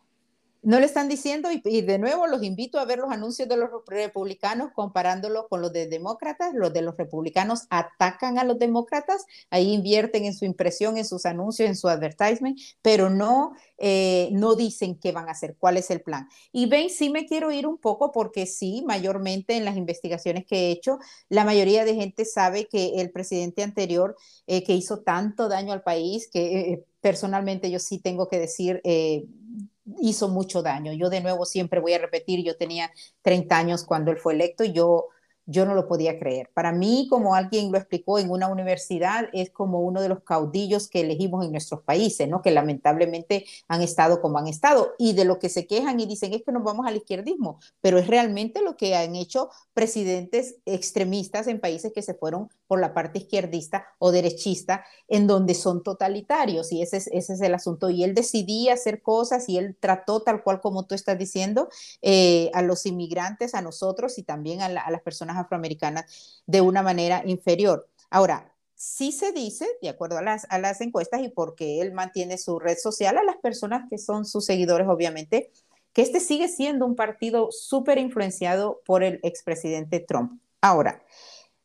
No 0.66 0.80
le 0.80 0.88
están 0.88 1.08
diciendo, 1.08 1.50
y, 1.52 1.82
de 1.82 2.00
nuevo 2.00 2.26
los 2.26 2.42
invito 2.42 2.80
a 2.80 2.86
ver 2.86 2.98
los 2.98 3.12
anuncios 3.12 3.48
de 3.48 3.56
los 3.56 3.70
republicanos 3.86 4.72
comparándolos 4.74 5.46
con 5.48 5.62
los 5.62 5.72
de 5.72 5.86
demócratas. 5.86 6.56
Los 6.56 6.74
de 6.74 6.82
los 6.82 6.98
republicanos 6.98 7.68
atacan 7.70 8.40
a 8.40 8.44
los 8.44 8.58
demócratas, 8.58 9.26
ahí 9.52 9.72
invierten 9.74 10.26
en 10.26 10.34
su 10.34 10.44
impresión, 10.44 10.98
en 10.98 11.06
sus 11.06 11.28
anuncios, 11.28 11.70
en 11.70 11.76
su 11.76 11.88
advertisement, 11.88 12.60
pero 12.82 13.12
no, 13.12 13.54
eh, 13.78 14.30
no 14.32 14.56
dicen 14.56 14.96
qué 14.96 15.12
van 15.12 15.28
a 15.30 15.34
hacer, 15.34 15.56
cuál 15.60 15.78
es 15.78 15.92
el 15.92 16.02
plan. 16.02 16.28
Y 16.52 16.66
ven, 16.66 16.90
sí 16.90 17.12
me 17.12 17.28
quiero 17.28 17.52
ir 17.52 17.68
un 17.68 17.78
poco 17.78 18.12
porque 18.12 18.48
sí, 18.48 18.84
mayormente 18.88 19.58
en 19.58 19.66
las 19.66 19.78
investigaciones 19.78 20.48
que 20.48 20.56
he 20.56 20.72
hecho, 20.72 20.98
la 21.30 21.46
mayoría 21.46 21.86
de 21.86 21.94
gente 21.94 22.26
sabe 22.26 22.66
que 22.66 23.02
el 23.02 23.12
presidente 23.12 23.62
anterior 23.62 24.16
eh, 24.48 24.64
que 24.64 24.74
hizo 24.74 25.02
tanto 25.02 25.48
daño 25.48 25.74
al 25.74 25.84
país, 25.84 26.28
que 26.28 26.72
eh, 26.72 26.86
personalmente 27.02 27.70
yo 27.70 27.78
sí 27.78 28.00
tengo 28.00 28.28
que 28.28 28.40
decir 28.40 28.82
hizo 30.00 30.30
mucho 30.30 30.62
daño. 30.62 30.94
Yo 30.94 31.10
de 31.10 31.22
nuevo 31.22 31.46
siempre 31.46 31.80
voy 31.80 31.94
a 31.94 32.00
repetir, 32.00 32.44
yo 32.44 32.58
tenía 32.58 32.92
30 33.22 33.58
años 33.58 33.84
cuando 33.84 34.12
él 34.12 34.18
fue 34.18 34.34
electo 34.34 34.64
y 34.64 34.74
yo 34.74 35.08
yo 35.46 35.66
no 35.66 35.76
lo 35.76 35.88
podía 35.88 36.18
creer. 36.20 36.50
Para 36.54 36.72
mí, 36.72 37.08
como 37.10 37.36
alguien 37.36 37.72
lo 37.72 37.78
explicó 37.78 38.20
en 38.20 38.30
una 38.30 38.48
universidad, 38.48 39.30
es 39.34 39.50
como 39.50 39.82
uno 39.82 40.02
de 40.02 40.10
los 40.10 40.24
caudillos 40.24 40.88
que 40.88 41.02
elegimos 41.02 41.46
en 41.46 41.52
nuestros 41.52 41.82
países, 41.82 42.28
¿no? 42.28 42.42
Que 42.42 42.52
lamentablemente 42.52 43.46
han 43.68 43.82
estado 43.82 44.22
como 44.22 44.38
han 44.38 44.48
estado 44.48 44.94
y 44.98 45.14
de 45.14 45.26
lo 45.26 45.40
que 45.40 45.50
se 45.50 45.68
quejan 45.68 46.00
y 46.00 46.06
dicen 46.06 46.34
es 46.34 46.44
que 46.44 46.52
nos 46.52 46.64
vamos 46.64 46.86
al 46.88 46.98
izquierdismo, 46.98 47.60
pero 47.82 47.98
es 47.98 48.08
realmente 48.08 48.62
lo 48.62 48.76
que 48.76 48.96
han 48.96 49.16
hecho 49.16 49.50
presidentes 49.74 50.56
extremistas 50.66 51.48
en 51.48 51.60
países 51.60 51.94
que 51.94 52.02
se 52.02 52.14
fueron 52.14 52.50
por 52.68 52.80
la 52.80 52.94
parte 52.94 53.20
izquierdista 53.20 53.86
o 54.00 54.12
derechista, 54.12 54.84
en 55.08 55.28
donde 55.28 55.54
son 55.54 55.84
totalitarios 55.84 56.72
y 56.72 56.82
ese 56.82 56.98
es, 56.98 57.08
ese 57.08 57.34
es 57.34 57.42
el 57.42 57.54
asunto. 57.54 57.90
Y 57.90 58.04
él 58.04 58.14
decidía 58.16 58.74
hacer 58.74 59.02
cosas 59.02 59.48
y 59.50 59.58
él 59.58 59.78
trató 59.80 60.22
tal 60.22 60.44
cual 60.44 60.62
como 60.62 60.86
tú 60.86 60.96
estás 60.96 61.18
diciendo 61.18 61.70
eh, 62.02 62.50
a 62.54 62.62
los 62.62 62.86
inmigrantes, 62.86 63.54
a 63.54 63.62
nosotros 63.62 64.18
y 64.18 64.24
también 64.24 64.62
a, 64.62 64.66
a 64.66 64.92
las 64.92 65.02
personas 65.02 65.35
afroamericanas 65.38 66.44
de 66.46 66.62
una 66.62 66.82
manera 66.82 67.24
inferior. 67.26 67.90
Ahora, 68.10 68.54
sí 68.76 69.12
se 69.12 69.32
dice, 69.32 69.68
de 69.82 69.90
acuerdo 69.90 70.18
a 70.18 70.22
las, 70.22 70.46
a 70.50 70.60
las 70.60 70.82
encuestas 70.82 71.22
y 71.22 71.30
porque 71.30 71.82
él 71.82 71.94
mantiene 71.94 72.38
su 72.38 72.60
red 72.60 72.78
social, 72.78 73.18
a 73.18 73.24
las 73.24 73.38
personas 73.38 73.90
que 73.90 73.98
son 73.98 74.26
sus 74.26 74.46
seguidores, 74.46 74.88
obviamente, 74.88 75.52
que 75.94 76.02
este 76.02 76.20
sigue 76.20 76.50
siendo 76.50 76.86
un 76.86 76.96
partido 76.96 77.50
súper 77.52 77.98
influenciado 77.98 78.82
por 78.86 79.04
el 79.04 79.20
expresidente 79.24 80.02
Trump. 80.02 80.42
Ahora, 80.62 81.02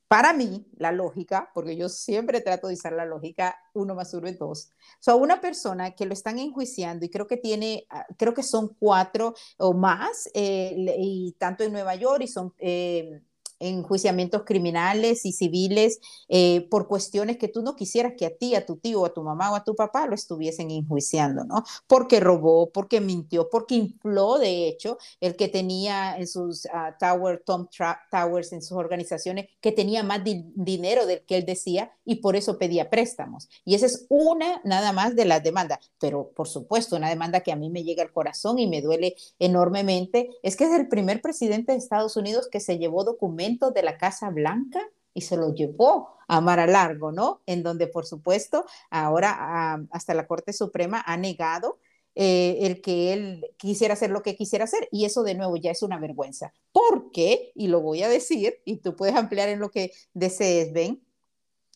para 0.06 0.32
mí, 0.32 0.66
la 0.76 0.92
lógica, 0.92 1.50
porque 1.54 1.76
yo 1.76 1.88
siempre 1.88 2.40
trato 2.40 2.68
de 2.68 2.74
usar 2.74 2.92
la 2.92 3.04
lógica, 3.04 3.56
uno 3.74 3.94
más 3.94 4.12
uno 4.14 4.26
es 4.26 4.38
dos. 4.38 4.70
O 4.94 5.02
sea, 5.02 5.14
una 5.14 5.40
persona 5.40 5.92
que 5.92 6.06
lo 6.06 6.14
están 6.14 6.38
enjuiciando 6.38 7.06
y 7.06 7.10
creo 7.10 7.26
que 7.26 7.36
tiene, 7.36 7.86
ah, 7.90 8.06
creo 8.16 8.34
que 8.34 8.42
son 8.42 8.74
cuatro 8.78 9.34
o 9.58 9.72
más, 9.72 10.28
eh, 10.34 10.74
y 10.98 11.36
tanto 11.38 11.64
en 11.64 11.72
Nueva 11.72 11.94
York 11.94 12.22
y 12.22 12.26
son... 12.28 12.52
Eh, 12.58 13.22
enjuiciamientos 13.60 14.42
criminales 14.44 15.24
y 15.24 15.32
civiles 15.32 16.00
eh, 16.28 16.66
por 16.70 16.88
cuestiones 16.88 17.36
que 17.36 17.48
tú 17.48 17.62
no 17.62 17.76
quisieras 17.76 18.14
que 18.16 18.26
a 18.26 18.36
ti, 18.36 18.54
a 18.54 18.66
tu 18.66 18.76
tío, 18.76 19.04
a 19.04 19.12
tu 19.12 19.22
mamá 19.22 19.52
o 19.52 19.54
a 19.54 19.64
tu 19.64 19.76
papá 19.76 20.06
lo 20.06 20.14
estuviesen 20.14 20.70
enjuiciando, 20.70 21.44
¿no? 21.44 21.62
Porque 21.86 22.18
robó, 22.20 22.70
porque 22.70 23.00
mintió, 23.00 23.48
porque 23.50 23.74
infló, 23.74 24.38
de 24.38 24.66
hecho, 24.66 24.98
el 25.20 25.36
que 25.36 25.48
tenía 25.48 26.16
en 26.16 26.26
sus 26.26 26.64
uh, 26.66 26.96
Tower, 26.98 27.42
Tom 27.44 27.68
Towers, 28.10 28.52
en 28.52 28.62
sus 28.62 28.76
organizaciones, 28.76 29.46
que 29.60 29.72
tenía 29.72 30.02
más 30.02 30.22
dinero 30.24 31.06
del 31.06 31.22
que 31.24 31.36
él 31.36 31.44
decía 31.44 31.92
y 32.04 32.16
por 32.16 32.36
eso 32.36 32.58
pedía 32.58 32.90
préstamos. 32.90 33.48
Y 33.64 33.74
esa 33.74 33.86
es 33.86 34.06
una 34.08 34.60
nada 34.64 34.92
más 34.92 35.14
de 35.14 35.26
las 35.26 35.42
demandas, 35.42 35.78
pero 35.98 36.32
por 36.34 36.48
supuesto, 36.48 36.96
una 36.96 37.10
demanda 37.10 37.40
que 37.40 37.52
a 37.52 37.56
mí 37.56 37.68
me 37.68 37.84
llega 37.84 38.02
al 38.02 38.12
corazón 38.12 38.58
y 38.58 38.66
me 38.66 38.80
duele 38.80 39.16
enormemente, 39.38 40.30
es 40.42 40.56
que 40.56 40.64
es 40.64 40.72
el 40.72 40.88
primer 40.88 41.20
presidente 41.20 41.72
de 41.72 41.78
Estados 41.78 42.16
Unidos 42.16 42.48
que 42.50 42.60
se 42.60 42.78
llevó 42.78 43.04
documentos 43.04 43.49
de 43.58 43.82
la 43.82 43.98
Casa 43.98 44.30
Blanca 44.30 44.80
y 45.14 45.22
se 45.22 45.36
lo 45.36 45.54
llevó 45.54 46.16
a 46.28 46.40
Mar 46.40 46.60
a 46.60 46.66
Largo, 46.66 47.12
¿no? 47.12 47.42
En 47.46 47.62
donde, 47.62 47.86
por 47.88 48.06
supuesto, 48.06 48.64
ahora 48.90 49.36
ah, 49.38 49.82
hasta 49.90 50.14
la 50.14 50.26
Corte 50.26 50.52
Suprema 50.52 51.02
ha 51.04 51.16
negado 51.16 51.78
eh, 52.14 52.58
el 52.62 52.80
que 52.80 53.12
él 53.12 53.46
quisiera 53.56 53.94
hacer 53.94 54.10
lo 54.10 54.22
que 54.22 54.36
quisiera 54.36 54.64
hacer 54.64 54.88
y 54.90 55.04
eso 55.04 55.22
de 55.22 55.34
nuevo 55.34 55.56
ya 55.56 55.70
es 55.70 55.82
una 55.82 55.98
vergüenza. 55.98 56.52
Porque, 56.72 57.52
y 57.54 57.68
lo 57.68 57.80
voy 57.80 58.02
a 58.02 58.08
decir, 58.08 58.60
y 58.64 58.76
tú 58.76 58.96
puedes 58.96 59.16
ampliar 59.16 59.48
en 59.48 59.60
lo 59.60 59.70
que 59.70 59.92
desees, 60.14 60.72
ven, 60.72 61.02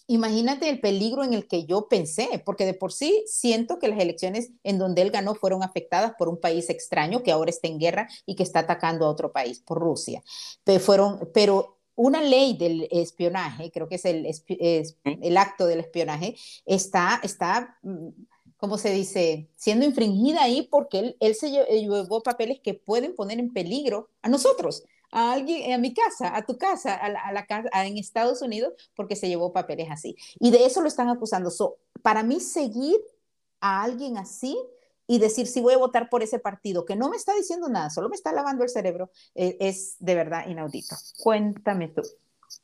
Imagínate 0.07 0.69
el 0.69 0.81
peligro 0.81 1.25
en 1.25 1.33
el 1.33 1.49
que 1.49 1.65
yo 1.65 1.89
pensé, 1.89 2.43
porque 2.45 2.67
de 2.67 2.75
por 2.75 2.93
sí 2.93 3.25
siento 3.27 3.79
que 3.79 3.89
las 3.89 3.99
elecciones 3.99 4.51
en 4.63 4.79
donde 4.79 5.01
él 5.01 5.11
ganó 5.11 5.35
fueron 5.35 5.63
afectadas 5.63 6.13
por 6.19 6.29
un 6.29 6.39
país 6.39 6.69
extraño 6.69 7.23
que 7.23 7.33
ahora 7.33 7.49
está 7.49 7.69
en 7.69 7.79
guerra 7.79 8.09
y 8.27 8.35
que 8.35 8.43
está 8.43 8.61
atacando 8.61 9.07
a 9.07 9.09
otro 9.09 9.33
país, 9.33 9.61
por 9.61 9.79
Rusia. 9.79 10.23
Pero, 10.63 10.81
fueron, 10.81 11.31
pero 11.33 11.79
una 11.95 12.21
ley 12.21 12.55
del 12.57 12.87
espionaje, 12.91 13.71
creo 13.71 13.89
que 13.89 13.95
es 13.95 14.05
el, 14.05 14.27
el 15.05 15.37
acto 15.39 15.67
del 15.67 15.81
espionaje, 15.81 16.37
está, 16.67 17.21
está, 17.23 17.79
mm, 17.83 18.09
¿cómo 18.59 18.77
se 18.77 18.93
dice?, 18.93 19.49
siendo 19.57 19.87
infringida 19.87 20.43
ahí 20.43 20.69
porque 20.71 20.99
él, 20.99 21.17
él 21.21 21.35
se 21.35 21.51
llevó 21.51 22.23
papeles 22.23 22.61
que 22.63 22.75
pueden 22.75 23.15
poner 23.15 23.39
en 23.39 23.55
peligro 23.55 24.11
a 24.21 24.29
nosotros 24.29 24.85
a 25.15 25.33
alguien, 25.33 25.73
a 25.73 25.79
mi 25.79 25.95
casa, 25.95 26.37
a 26.37 26.45
tu 26.45 26.59
casa, 26.59 26.93
a 26.93 27.33
la, 27.33 27.47
casa 27.47 27.69
en 27.85 27.97
Estados 27.99 28.43
Unidos, 28.43 28.75
porque 28.97 29.15
se 29.15 29.29
llevó 29.29 29.53
papeles 29.53 29.89
así. 29.91 30.17
Y 30.41 30.51
de 30.51 30.67
eso 30.67 30.81
lo 30.81 30.89
están 30.89 31.09
acusando. 31.09 31.51
para 32.03 32.25
mí, 32.25 32.41
seguir 32.41 33.01
a 33.61 33.85
alguien 33.85 34.19
así 34.19 34.59
y 35.07 35.21
decir 35.21 35.47
si 35.47 35.61
voy 35.61 35.75
a 35.75 35.79
votar 35.79 36.11
por 36.11 36.25
ese 36.25 36.41
partido, 36.41 36.85
que 36.85 36.97
no 36.97 37.09
me 37.11 37.17
está 37.17 37.33
diciendo 37.35 37.69
nada, 37.69 37.91
solo 37.91 38.09
me 38.09 38.17
está 38.17 38.33
lavando 38.33 38.65
el 38.65 38.71
cerebro, 38.71 39.11
eh, 39.37 39.57
es 39.61 39.97
de 40.01 40.17
verdad 40.17 40.49
inaudito. 40.49 40.97
Cuéntame 41.23 41.89
tú. 41.89 42.03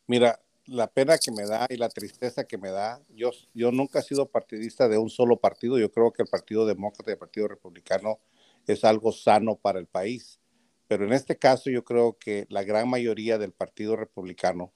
Mira, 0.08 0.40
la 0.66 0.88
pena 0.88 1.18
que 1.18 1.30
me 1.30 1.46
da 1.46 1.68
y 1.70 1.76
la 1.76 1.88
tristeza 1.88 2.42
que 2.44 2.58
me 2.58 2.70
da, 2.70 3.00
yo, 3.10 3.30
yo 3.54 3.70
nunca 3.70 4.00
he 4.00 4.02
sido 4.02 4.26
partidista 4.26 4.88
de 4.88 4.98
un 4.98 5.08
solo 5.08 5.36
partido, 5.36 5.78
yo 5.78 5.92
creo 5.92 6.12
que 6.12 6.22
el 6.22 6.28
Partido 6.28 6.66
Demócrata 6.66 7.10
y 7.10 7.12
el 7.12 7.18
Partido 7.18 7.46
Republicano 7.46 8.18
es 8.66 8.82
algo 8.84 9.12
sano 9.12 9.54
para 9.54 9.78
el 9.78 9.86
país. 9.86 10.39
Pero 10.90 11.04
en 11.04 11.12
este 11.12 11.38
caso 11.38 11.70
yo 11.70 11.84
creo 11.84 12.18
que 12.18 12.46
la 12.48 12.64
gran 12.64 12.88
mayoría 12.88 13.38
del 13.38 13.52
Partido 13.52 13.94
Republicano, 13.94 14.72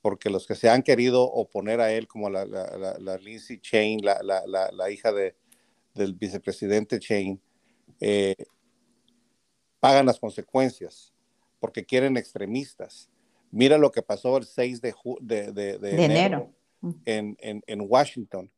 porque 0.00 0.30
los 0.30 0.46
que 0.46 0.54
se 0.54 0.70
han 0.70 0.82
querido 0.82 1.24
oponer 1.24 1.82
a 1.82 1.92
él, 1.92 2.08
como 2.08 2.30
la, 2.30 2.46
la, 2.46 3.18
Lindsay 3.18 3.60
Chain, 3.60 4.00
la, 4.02 4.90
hija 4.90 5.12
de, 5.12 5.36
del 5.94 6.14
vicepresidente 6.14 6.98
Chain, 6.98 7.38
eh, 8.00 8.34
pagan 9.78 10.06
las 10.06 10.18
consecuencias 10.18 11.12
porque 11.58 11.84
quieren 11.84 12.16
extremistas. 12.16 13.10
Mira 13.50 13.76
lo 13.76 13.92
que 13.92 14.00
pasó 14.00 14.38
el 14.38 14.46
6 14.46 14.80
de, 14.80 14.94
de, 15.20 16.02
enero, 16.02 16.50
En, 17.04 17.36
en, 17.40 17.62
en, 17.66 17.80
Washington. 17.86 18.50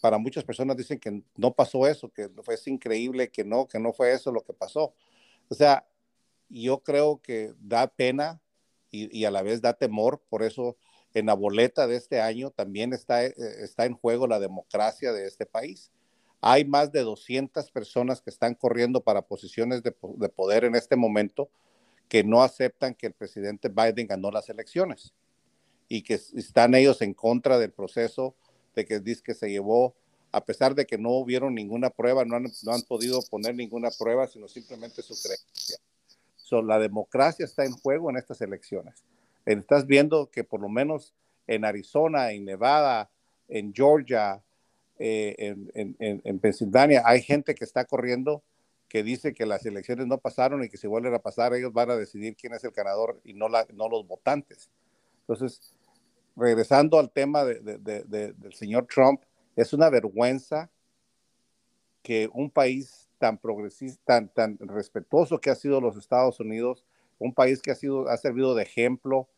Para 0.00 0.16
muchas 0.16 0.42
personas 0.42 0.74
dicen 0.74 0.98
que 0.98 1.22
no 1.36 1.52
pasó 1.52 1.86
eso, 1.86 2.08
que 2.08 2.30
fue 2.42 2.56
increíble, 2.64 3.30
que 3.30 3.44
no, 3.44 3.68
que 3.68 3.78
no 3.78 3.92
fue 3.92 4.14
eso 4.14 4.32
lo 4.32 4.40
que 4.40 4.54
pasó. 4.54 4.94
O 5.50 5.54
sea, 5.54 5.87
yo 6.48 6.82
creo 6.82 7.20
que 7.22 7.54
da 7.60 7.88
pena 7.88 8.40
y, 8.90 9.24
a 9.24 9.30
la 9.30 9.42
vez 9.42 9.60
da 9.60 9.74
temor, 9.74 10.22
por 10.30 10.42
eso 10.42 10.76
en 11.14 11.26
la 11.26 11.34
boleta 11.34 11.86
de 11.86 11.96
este 11.96 12.20
año 12.20 12.50
también 12.50 12.92
está, 12.92 13.24
eh, 13.24 13.34
está 13.36 13.84
en 13.84 13.94
juego 13.94 14.26
la 14.26 14.40
democracia 14.40 15.12
de 15.12 15.26
este 15.26 15.46
país. 15.46 15.90
Hay 16.40 16.64
más 16.64 16.92
de 16.92 17.02
200 17.02 17.70
personas 17.70 18.22
que 18.22 18.30
están 18.30 18.54
corriendo 18.54 19.02
para 19.02 19.22
posiciones 19.22 19.82
de, 19.82 19.92
poder 19.92 20.64
en 20.64 20.74
este 20.74 20.96
momento 20.96 21.50
que 22.08 22.24
no 22.24 22.42
aceptan 22.42 22.94
que 22.94 23.08
el 23.08 23.12
presidente 23.12 23.68
Biden 23.68 24.06
ganó 24.06 24.30
las 24.30 24.48
elecciones 24.48 25.12
y 25.88 26.02
que 26.02 26.14
están 26.14 26.74
ellos 26.74 27.02
en 27.02 27.12
contra 27.12 27.58
del 27.58 27.72
proceso 27.72 28.34
de 28.74 28.86
que 28.86 29.00
dice 29.00 29.22
que 29.22 29.34
se 29.34 29.50
llevó, 29.50 29.94
a 30.32 30.44
pesar 30.44 30.74
de 30.74 30.86
que 30.86 30.96
no 30.96 31.10
hubieron 31.10 31.54
ninguna 31.54 31.90
prueba, 31.90 32.24
no 32.24 32.36
han, 32.36 32.44
no 32.62 32.72
han 32.72 32.82
podido 32.82 33.20
poner 33.30 33.54
ninguna 33.54 33.90
prueba, 33.90 34.26
sino 34.28 34.48
simplemente 34.48 35.02
su 35.02 35.14
creencia 35.20 35.78
la 36.52 36.78
democracia 36.78 37.44
está 37.44 37.64
en 37.64 37.72
juego 37.72 38.10
en 38.10 38.16
estas 38.16 38.40
elecciones. 38.40 39.04
Estás 39.44 39.86
viendo 39.86 40.30
que 40.30 40.44
por 40.44 40.60
lo 40.60 40.68
menos 40.68 41.14
en 41.46 41.64
Arizona, 41.64 42.32
en 42.32 42.44
Nevada, 42.44 43.10
en 43.48 43.72
Georgia, 43.72 44.42
eh, 44.98 45.34
en, 45.38 45.96
en, 45.98 46.20
en, 46.24 46.38
Pensilvania, 46.38 47.02
hay 47.04 47.22
gente 47.22 47.54
que 47.54 47.64
está 47.64 47.84
corriendo 47.84 48.42
que 48.88 49.02
dice 49.02 49.34
que 49.34 49.46
las 49.46 49.64
elecciones 49.64 50.06
no 50.06 50.18
pasaron 50.18 50.64
y 50.64 50.68
que 50.68 50.76
si 50.76 50.86
vuelven 50.86 51.14
a 51.14 51.18
pasar 51.18 51.54
ellos 51.54 51.72
van 51.72 51.90
a 51.90 51.96
decidir 51.96 52.36
quién 52.36 52.54
es 52.54 52.64
el 52.64 52.70
ganador 52.70 53.20
y 53.24 53.34
no, 53.34 53.48
la, 53.48 53.66
no 53.74 53.88
los 53.88 54.06
votantes. 54.06 54.70
Entonces, 55.20 55.74
regresando 56.36 56.98
al 56.98 57.10
tema 57.10 57.44
de, 57.44 57.60
de, 57.78 58.32
del 58.32 58.54
señor 58.54 58.86
Trump, 58.86 59.22
es 59.56 59.72
una 59.72 59.90
vergüenza 59.90 60.70
que 62.02 62.28
un 62.32 62.50
país 62.50 63.07
tan 63.18 63.38
progresista, 63.38 64.02
tan, 64.04 64.28
tan 64.28 64.58
respetuoso 64.60 65.40
que 65.40 65.50
ha 65.50 65.54
sido 65.54 65.80
los 65.80 65.96
Estados 65.96 66.40
Unidos, 66.40 66.84
un 67.18 67.34
país 67.34 67.60
que 67.60 67.70
ha, 67.70 67.74
sido, 67.74 68.08
ha 68.08 68.16
servido 68.16 68.54
de 68.54 68.62
ejemplo 68.62 69.28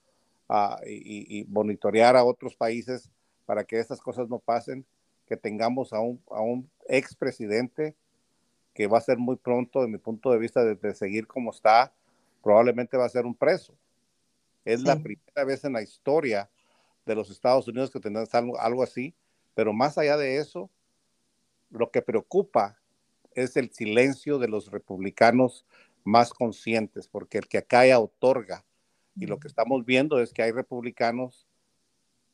uh, 0.49 0.77
y, 0.87 1.41
y, 1.41 1.45
monitorear 1.47 2.17
a 2.17 2.25
otros 2.25 2.55
países 2.55 3.11
para 3.47 3.65
que 3.65 3.79
estas 3.79 4.01
cosas 4.01 4.29
no 4.29 4.39
pasen, 4.39 4.85
que 5.27 5.37
tengamos 5.37 5.93
a 5.93 6.01
un, 6.01 6.23
a 6.31 6.41
un 6.41 6.71
expresidente 6.89 7.97
que 8.75 8.87
va 8.87 8.99
a 8.99 9.03
ser 9.03 9.19
muy 9.19 9.37
pronto, 9.37 9.83
de 9.83 9.89
mi 9.89 9.99
punto 9.99 10.31
de 10.31 10.39
vista, 10.39 10.65
de, 10.65 10.95
seguir 10.95 11.27
como 11.27 11.51
está, 11.51 11.93
probablemente 12.43 12.97
va 12.97 13.05
a 13.05 13.11
ser 13.11 13.27
un 13.27 13.35
preso. 13.35 13.75
Es 14.65 14.83
la 14.83 14.97
primera 14.97 15.45
vez 15.45 15.65
en 15.65 15.73
la 15.73 15.83
historia 15.83 16.51
de 17.07 17.15
los 17.15 17.31
Estados 17.31 17.67
Unidos 17.69 17.91
que 17.91 18.01
tenemos 18.01 18.35
algo, 18.35 18.59
algo 18.59 18.83
así, 18.83 19.15
pero 19.55 19.73
más 19.73 19.99
allá 19.99 20.17
de 20.17 20.37
eso, 20.37 20.71
lo 21.71 21.91
que 21.91 22.03
preocupa 22.03 22.80
es 23.33 23.57
el 23.57 23.71
silencio 23.73 24.39
de 24.39 24.49
los 24.49 24.71
republicanos 24.71 25.67
más 26.05 26.33
conscientes, 26.33 27.09
porque 27.09 27.39
el 27.39 27.49
que 27.49 27.59
acá 27.59 27.99
otorga. 27.99 28.65
Y 29.17 29.27
lo 29.27 29.39
que 29.39 29.49
estamos 29.49 29.85
viendo 29.85 30.21
es 30.21 30.33
que 30.33 30.43
hay 30.43 30.53
republicanos 30.53 31.47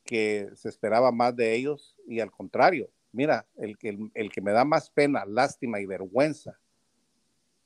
que 0.03 0.49
se 0.55 0.69
esperaba 0.69 1.11
más 1.11 1.35
de 1.35 1.55
ellos 1.55 1.97
y 2.07 2.21
al 2.21 2.31
contrario, 2.31 2.89
mira, 3.11 3.45
el, 3.57 3.77
el, 3.81 4.11
el 4.13 4.31
que 4.31 4.41
me 4.41 4.51
da 4.51 4.63
más 4.63 4.89
pena, 4.89 5.25
lástima 5.25 5.79
y 5.81 5.85
vergüenza 5.85 6.57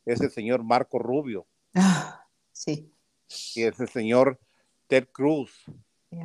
es 0.06 0.22
el 0.22 0.32
señor 0.32 0.64
Marco 0.64 1.00
Rubio. 1.00 1.46
Ah, 1.76 2.28
sí. 2.52 2.92
Y 3.56 3.64
es 3.64 3.80
el 3.80 3.88
señor 3.88 4.40
Ted 4.88 5.08
Cruz, 5.12 5.66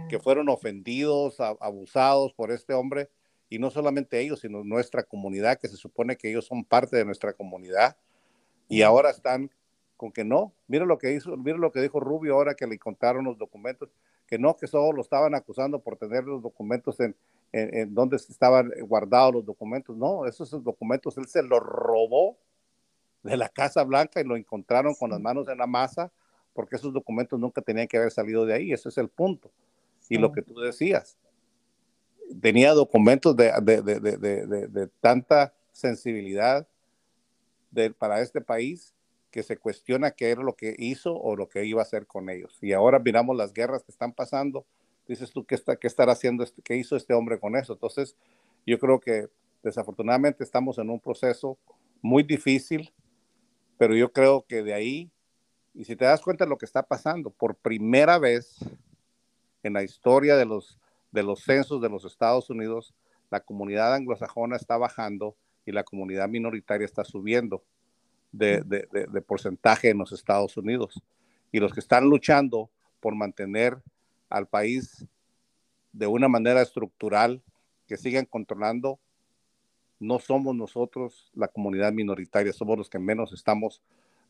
que 0.08 0.18
fueron 0.18 0.48
ofendidos, 0.48 1.38
abusados 1.38 2.32
por 2.32 2.50
este 2.50 2.74
hombre 2.74 3.10
y 3.48 3.58
no 3.58 3.70
solamente 3.70 4.20
ellos, 4.20 4.40
sino 4.40 4.64
nuestra 4.64 5.02
comunidad, 5.02 5.58
que 5.58 5.68
se 5.68 5.76
supone 5.76 6.16
que 6.16 6.30
ellos 6.30 6.46
son 6.46 6.64
parte 6.64 6.96
de 6.96 7.04
nuestra 7.04 7.32
comunidad, 7.32 7.96
y 8.68 8.82
ahora 8.82 9.10
están 9.10 9.50
con 9.96 10.12
que 10.12 10.24
no. 10.24 10.52
Mira 10.66 10.84
lo 10.84 10.98
que 10.98 11.12
hizo, 11.12 11.36
mira 11.36 11.56
lo 11.56 11.72
que 11.72 11.80
dijo 11.80 12.00
Rubio 12.00 12.34
ahora 12.34 12.54
que 12.54 12.66
le 12.66 12.78
contaron 12.78 13.24
los 13.24 13.38
documentos, 13.38 13.88
que 14.26 14.38
no, 14.38 14.56
que 14.56 14.66
solo 14.66 14.92
lo 14.92 15.02
estaban 15.02 15.34
acusando 15.34 15.78
por 15.78 15.96
tener 15.96 16.24
los 16.24 16.42
documentos 16.42 16.98
en, 17.00 17.16
en, 17.52 17.94
donde 17.94 18.16
estaban 18.16 18.72
guardados 18.82 19.34
los 19.34 19.46
documentos. 19.46 19.96
No, 19.96 20.26
esos 20.26 20.50
documentos 20.62 21.16
él 21.16 21.26
se 21.26 21.42
los 21.42 21.60
robó 21.60 22.36
de 23.22 23.36
la 23.36 23.48
Casa 23.48 23.82
Blanca 23.84 24.20
y 24.20 24.24
lo 24.24 24.36
encontraron 24.36 24.94
con 24.94 25.10
las 25.10 25.20
manos 25.20 25.48
en 25.48 25.58
la 25.58 25.66
masa, 25.66 26.10
porque 26.52 26.76
esos 26.76 26.92
documentos 26.92 27.38
nunca 27.38 27.62
tenían 27.62 27.86
que 27.86 27.96
haber 27.96 28.10
salido 28.10 28.44
de 28.44 28.54
ahí. 28.54 28.72
Ese 28.72 28.88
es 28.88 28.98
el 28.98 29.08
punto. 29.08 29.50
Y 30.08 30.18
lo 30.18 30.32
que 30.32 30.42
tú 30.42 30.54
decías, 30.60 31.16
tenía 32.40 32.72
documentos 32.72 33.36
de, 33.36 33.52
de, 33.62 33.82
de, 33.82 34.66
de 34.68 34.86
tanta 35.00 35.54
sensibilidad 35.72 36.66
para 37.98 38.20
este 38.20 38.40
país 38.40 38.94
que 39.30 39.42
se 39.42 39.58
cuestiona 39.58 40.12
qué 40.12 40.30
era 40.30 40.42
lo 40.42 40.56
que 40.56 40.74
hizo 40.78 41.14
o 41.14 41.36
lo 41.36 41.48
que 41.48 41.64
iba 41.66 41.80
a 41.80 41.84
hacer 41.84 42.06
con 42.06 42.30
ellos. 42.30 42.56
Y 42.62 42.72
ahora 42.72 42.98
miramos 42.98 43.36
las 43.36 43.52
guerras 43.52 43.84
que 43.84 43.92
están 43.92 44.12
pasando. 44.12 44.64
Dices 45.06 45.30
tú, 45.30 45.44
¿qué, 45.44 45.54
está, 45.54 45.76
qué 45.76 45.86
estará 45.86 46.12
haciendo? 46.12 46.42
Este, 46.42 46.62
¿Qué 46.62 46.76
hizo 46.76 46.96
este 46.96 47.12
hombre 47.12 47.38
con 47.38 47.54
eso? 47.54 47.74
Entonces, 47.74 48.16
yo 48.66 48.78
creo 48.78 48.98
que 48.98 49.28
desafortunadamente 49.62 50.42
estamos 50.42 50.78
en 50.78 50.88
un 50.88 51.00
proceso 51.00 51.58
muy 52.00 52.22
difícil, 52.22 52.92
pero 53.78 53.94
yo 53.94 54.10
creo 54.10 54.46
que 54.48 54.62
de 54.62 54.72
ahí, 54.72 55.10
y 55.74 55.84
si 55.84 55.96
te 55.96 56.06
das 56.06 56.22
cuenta 56.22 56.44
de 56.44 56.48
lo 56.48 56.56
que 56.56 56.64
está 56.64 56.82
pasando, 56.82 57.30
por 57.30 57.56
primera 57.56 58.18
vez 58.18 58.58
en 59.62 59.74
la 59.74 59.82
historia 59.82 60.36
de 60.36 60.46
los, 60.46 60.78
de 61.16 61.22
los 61.22 61.42
censos 61.42 61.80
de 61.80 61.88
los 61.88 62.04
Estados 62.04 62.50
Unidos, 62.50 62.94
la 63.30 63.40
comunidad 63.40 63.94
anglosajona 63.94 64.56
está 64.56 64.76
bajando 64.76 65.34
y 65.64 65.72
la 65.72 65.82
comunidad 65.82 66.28
minoritaria 66.28 66.84
está 66.84 67.04
subiendo 67.04 67.64
de, 68.32 68.60
de, 68.60 69.22
porcentaje 69.22 69.88
en 69.88 69.96
los 69.96 70.12
Estados 70.12 70.58
Unidos. 70.58 71.02
Y 71.52 71.58
los 71.58 71.72
que 71.72 71.80
están 71.80 72.04
luchando 72.04 72.68
por 73.00 73.14
mantener 73.14 73.78
al 74.28 74.46
país 74.46 75.06
de 75.90 76.06
una 76.06 76.28
manera 76.28 76.60
estructural, 76.60 77.42
que 77.86 77.96
sigan 77.96 78.26
controlando, 78.26 78.98
no 79.98 80.18
somos 80.18 80.54
nosotros 80.54 81.30
la 81.32 81.48
comunidad 81.48 81.94
minoritaria, 81.94 82.52
somos 82.52 82.76
los 82.76 82.90
que 82.90 82.98
menos 82.98 83.32
estamos 83.32 83.80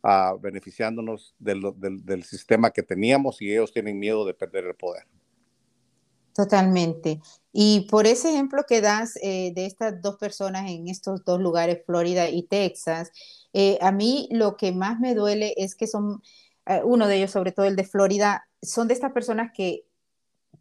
uh, 0.05 0.39
beneficiándonos 0.39 1.35
del, 1.41 1.63
del, 1.79 2.05
del 2.05 2.23
sistema 2.23 2.71
que 2.71 2.85
teníamos 2.85 3.43
y 3.43 3.51
ellos 3.51 3.73
tienen 3.73 3.99
miedo 3.99 4.25
de 4.25 4.35
perder 4.35 4.67
el 4.67 4.77
poder. 4.77 5.05
Totalmente. 6.37 7.21
Y 7.51 7.89
por 7.91 8.07
ese 8.07 8.29
ejemplo 8.29 8.65
que 8.69 8.83
das 8.83 9.15
eh, 9.23 9.53
de 9.55 9.65
estas 9.65 10.03
dos 10.03 10.17
personas 10.17 10.71
en 10.71 10.87
estos 10.87 11.25
dos 11.25 11.41
lugares, 11.41 11.81
Florida 11.87 12.29
y 12.29 12.43
Texas, 12.43 13.11
eh, 13.55 13.79
a 13.81 13.91
mí 13.91 14.29
lo 14.31 14.59
que 14.59 14.71
más 14.71 15.01
me 15.01 15.15
duele 15.15 15.55
es 15.57 15.75
que 15.75 15.87
son, 15.87 16.23
eh, 16.67 16.83
uno 16.85 17.09
de 17.09 17.17
ellos, 17.17 17.31
sobre 17.31 17.53
todo 17.53 17.65
el 17.65 17.75
de 17.75 17.85
Florida, 17.85 18.47
son 18.61 18.87
de 18.87 18.93
estas 18.93 19.13
personas 19.13 19.51
que 19.55 19.87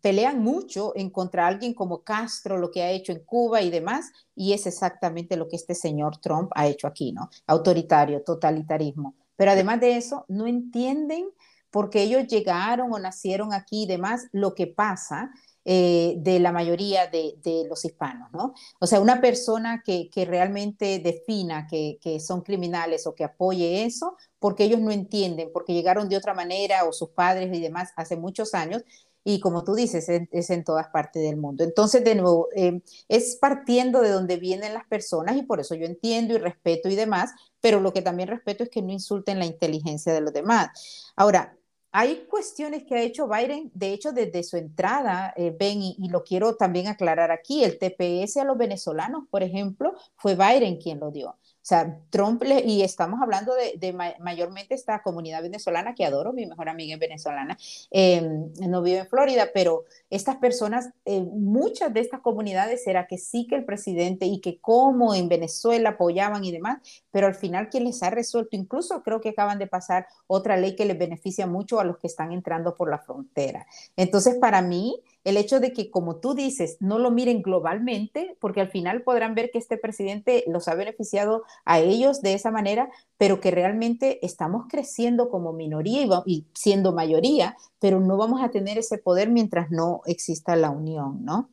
pelean 0.01 0.41
mucho 0.41 0.93
en 0.95 1.09
contra 1.09 1.47
alguien 1.47 1.73
como 1.73 2.03
Castro, 2.03 2.57
lo 2.57 2.71
que 2.71 2.84
ha 2.84 2.91
hecho 2.91 3.11
en 3.11 3.26
Cuba 3.26 3.61
y 3.61 3.69
demás, 3.69 4.11
y 4.36 4.53
es 4.53 4.67
exactamente 4.67 5.36
lo 5.38 5.49
que 5.49 5.57
este 5.57 5.76
señor 5.76 6.17
Trump 6.19 6.51
ha 6.55 6.67
hecho 6.67 6.88
aquí, 6.88 7.11
¿no? 7.11 7.30
Autoritario, 7.47 8.23
totalitarismo. 8.23 9.15
Pero 9.36 9.51
además 9.51 9.82
de 9.82 9.97
eso, 9.97 10.26
no 10.30 10.47
entienden 10.47 11.28
porque 11.69 12.03
ellos 12.03 12.28
llegaron 12.28 12.93
o 12.93 12.99
nacieron 12.99 13.51
aquí 13.51 13.84
y 13.84 13.88
demás, 13.88 14.28
lo 14.32 14.55
que 14.55 14.67
pasa 14.67 15.32
eh, 15.68 16.13
de 16.20 16.39
la 16.39 16.51
mayoría 16.51 17.07
de, 17.07 17.66
los 17.68 17.84
hispanos, 17.86 18.30
¿no? 18.34 18.53
O 18.80 18.86
sea, 18.86 18.99
una 18.99 19.20
persona 19.20 19.82
que, 19.84 20.09
realmente 20.28 20.99
defina 20.99 21.66
que, 21.66 22.20
son 22.20 22.41
criminales 22.41 23.07
o 23.07 23.16
que 23.16 23.24
apoye 23.24 23.84
eso, 23.84 24.16
porque 24.38 24.66
ellos 24.66 24.80
no 24.80 24.91
entienden, 24.91 25.49
porque 25.51 25.74
llegaron 25.74 26.07
de 26.07 26.18
otra 26.18 26.36
manera 26.36 26.86
o 26.86 26.93
sus 26.93 27.09
padres 27.09 27.51
y 27.51 27.61
demás 27.61 27.91
hace 27.95 28.16
muchos 28.16 28.53
años, 28.53 28.84
y 29.24 29.39
como 29.39 29.63
tú 29.63 29.74
dices, 29.74 30.07
es, 30.07 30.49
en 30.51 30.63
todas 30.63 30.89
partes 30.89 31.24
del 31.24 31.38
mundo. 31.38 31.63
Entonces, 31.63 32.03
de 32.03 32.13
nuevo, 32.13 32.47
eh, 32.55 32.82
es 33.09 33.38
partiendo 33.41 34.01
de 34.01 34.11
donde 34.11 34.38
vienen 34.38 34.76
las 34.76 34.86
personas 34.86 35.36
y 35.36 35.41
por 35.41 35.59
eso 35.59 35.74
yo 35.74 35.88
entiendo 35.88 36.36
y 36.36 36.38
respeto 36.38 36.89
y 36.89 36.95
demás, 36.95 37.32
pero 37.59 37.80
lo 37.80 37.91
que 37.91 38.03
también 38.03 38.30
respeto 38.30 38.63
es 38.63 38.70
que 38.70 38.84
no 38.84 38.91
insulten 38.91 39.39
la 39.39 39.45
inteligencia 39.45 40.13
de 40.13 40.22
los 40.22 40.32
demás. 40.32 40.70
Ahora, 41.16 41.57
hay 41.97 42.25
cuestiones 42.29 42.83
que 42.83 42.93
ha 42.93 43.01
hecho 43.01 43.25
Biden, 43.25 43.71
de 43.73 43.93
hecho, 43.93 44.11
desde 44.11 44.43
su 44.43 44.57
entrada, 44.57 45.33
eh, 45.37 45.55
Ben, 45.57 45.81
y, 45.81 45.95
y, 45.97 46.09
lo 46.09 46.25
quiero 46.25 46.57
también 46.57 46.87
aclarar 46.87 47.31
aquí, 47.31 47.63
el 47.63 47.79
TPS 47.79 48.35
a 48.35 48.43
los 48.43 48.57
venezolanos, 48.57 49.23
por 49.29 49.43
ejemplo, 49.43 49.93
fue 50.17 50.35
Biden 50.35 50.75
quien 50.75 50.99
lo 50.99 51.09
dio. 51.09 51.37
O 51.66 51.68
sea, 51.68 51.99
Trump, 52.11 52.43
le, 52.43 52.59
y 52.59 52.84
estamos 52.84 53.20
hablando 53.24 53.51
de, 53.55 53.91
mayormente 54.20 54.76
esta 54.76 55.01
comunidad 55.01 55.41
venezolana 55.41 55.95
que 55.95 56.05
adoro, 56.05 56.32
mi 56.32 56.45
mejor 56.45 56.70
amiga 56.70 56.93
es 56.93 56.99
venezolana, 56.99 57.57
em, 57.89 58.53
no 58.70 58.84
vive 58.84 58.99
en 58.99 59.07
Florida, 59.07 59.49
pero 59.51 59.86
estas 60.11 60.36
personas, 60.36 60.91
eh, 61.05 61.22
muchas 61.22 61.91
de 61.91 62.01
estas 62.01 62.20
comunidades 62.20 62.86
era 62.86 63.07
que 63.07 63.18
sí 63.18 63.47
que 63.47 63.55
el 63.55 63.66
presidente 63.66 64.28
y 64.28 64.41
que 64.41 64.59
como 64.61 65.16
en 65.16 65.28
Venezuela 65.28 65.89
apoyaban 65.89 66.45
y 66.45 66.51
demás, 66.51 66.78
pero 67.09 67.26
al 67.26 67.34
final 67.34 67.70
quien 67.70 67.86
les 67.86 68.03
ha 68.03 68.11
resuelto, 68.11 68.55
incluso 68.55 69.01
creo 69.01 69.20
que 69.20 69.30
acaban 69.30 69.57
de 69.57 69.66
pasar 69.66 70.05
otra 70.28 70.57
ley 70.57 70.76
que 70.76 70.86
les 70.86 70.99
beneficia 70.99 71.47
mucho 71.47 71.80
a 71.80 71.84
los 71.84 71.97
que 71.97 72.05
están 72.05 72.32
entrando 72.32 72.76
por 72.76 72.91
la 72.91 72.99
frontera. 72.99 73.66
Entonces, 73.95 74.36
para 74.36 74.61
mí, 74.61 75.01
el 75.26 75.38
hecho 75.38 75.59
de 75.59 75.73
que, 75.73 75.89
como 75.89 76.17
tú 76.17 76.36
dices, 76.36 76.78
no 76.80 76.99
lo 76.99 77.09
miren 77.09 77.41
globalmente, 77.41 78.38
porque 78.39 78.61
al 78.61 78.69
final 78.69 79.01
podrán 79.01 79.34
ver 79.34 79.49
que 79.49 79.57
este 79.57 79.76
presidente 79.76 80.43
los 80.47 80.67
ha 80.67 80.76
beneficiado 80.76 81.43
a 81.65 81.80
ellos 81.80 82.21
de 82.21 82.36
esa 82.36 82.51
manera, 82.51 82.89
pero 83.17 83.41
que 83.41 83.49
realmente 83.49 84.23
estamos 84.23 84.67
creciendo 84.69 85.30
como 85.30 85.51
minoría 85.51 86.05
y, 86.28 86.45
siendo 86.53 86.93
mayoría, 86.93 87.57
pero 87.80 87.99
no 87.99 88.17
vamos 88.17 88.43
a 88.43 88.51
tener 88.51 88.78
ese 88.78 88.99
poder 88.99 89.30
mientras 89.30 89.71
no 89.71 90.01
exista 90.05 90.55
la 90.55 90.69
unión, 90.69 91.26
¿no? 91.26 91.49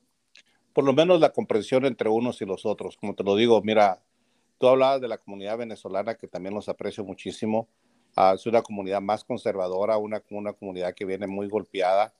Por 0.75 0.85
lo 0.85 0.93
menos 0.93 1.19
la 1.19 1.33
comprensión 1.33 1.87
entre 1.87 2.11
unos 2.11 2.43
y 2.43 2.45
los 2.45 2.67
otros. 2.67 2.99
Como 2.99 3.15
te 3.15 3.25
lo 3.25 3.37
digo, 3.37 3.63
mira, 3.63 4.03
tú 4.59 4.69
hablabas 4.69 5.01
de 5.01 5.09
la 5.09 5.17
comunidad 5.17 5.57
venezolana, 5.57 6.15
que 6.17 6.29
también 6.29 6.55
los 6.55 6.69
aprecio 6.69 7.05
muchísimo. 7.05 7.69
Ah, 8.17 8.33
es 8.35 8.45
una 8.47 8.61
comunidad 8.61 9.01
más 9.01 9.25
conservadora, 9.25 9.97
una, 9.97 10.23
una 10.31 10.53
comunidad 10.53 10.95
que 10.95 11.07
viene 11.07 11.27
muy 11.27 11.49
golpeada. 11.49 12.13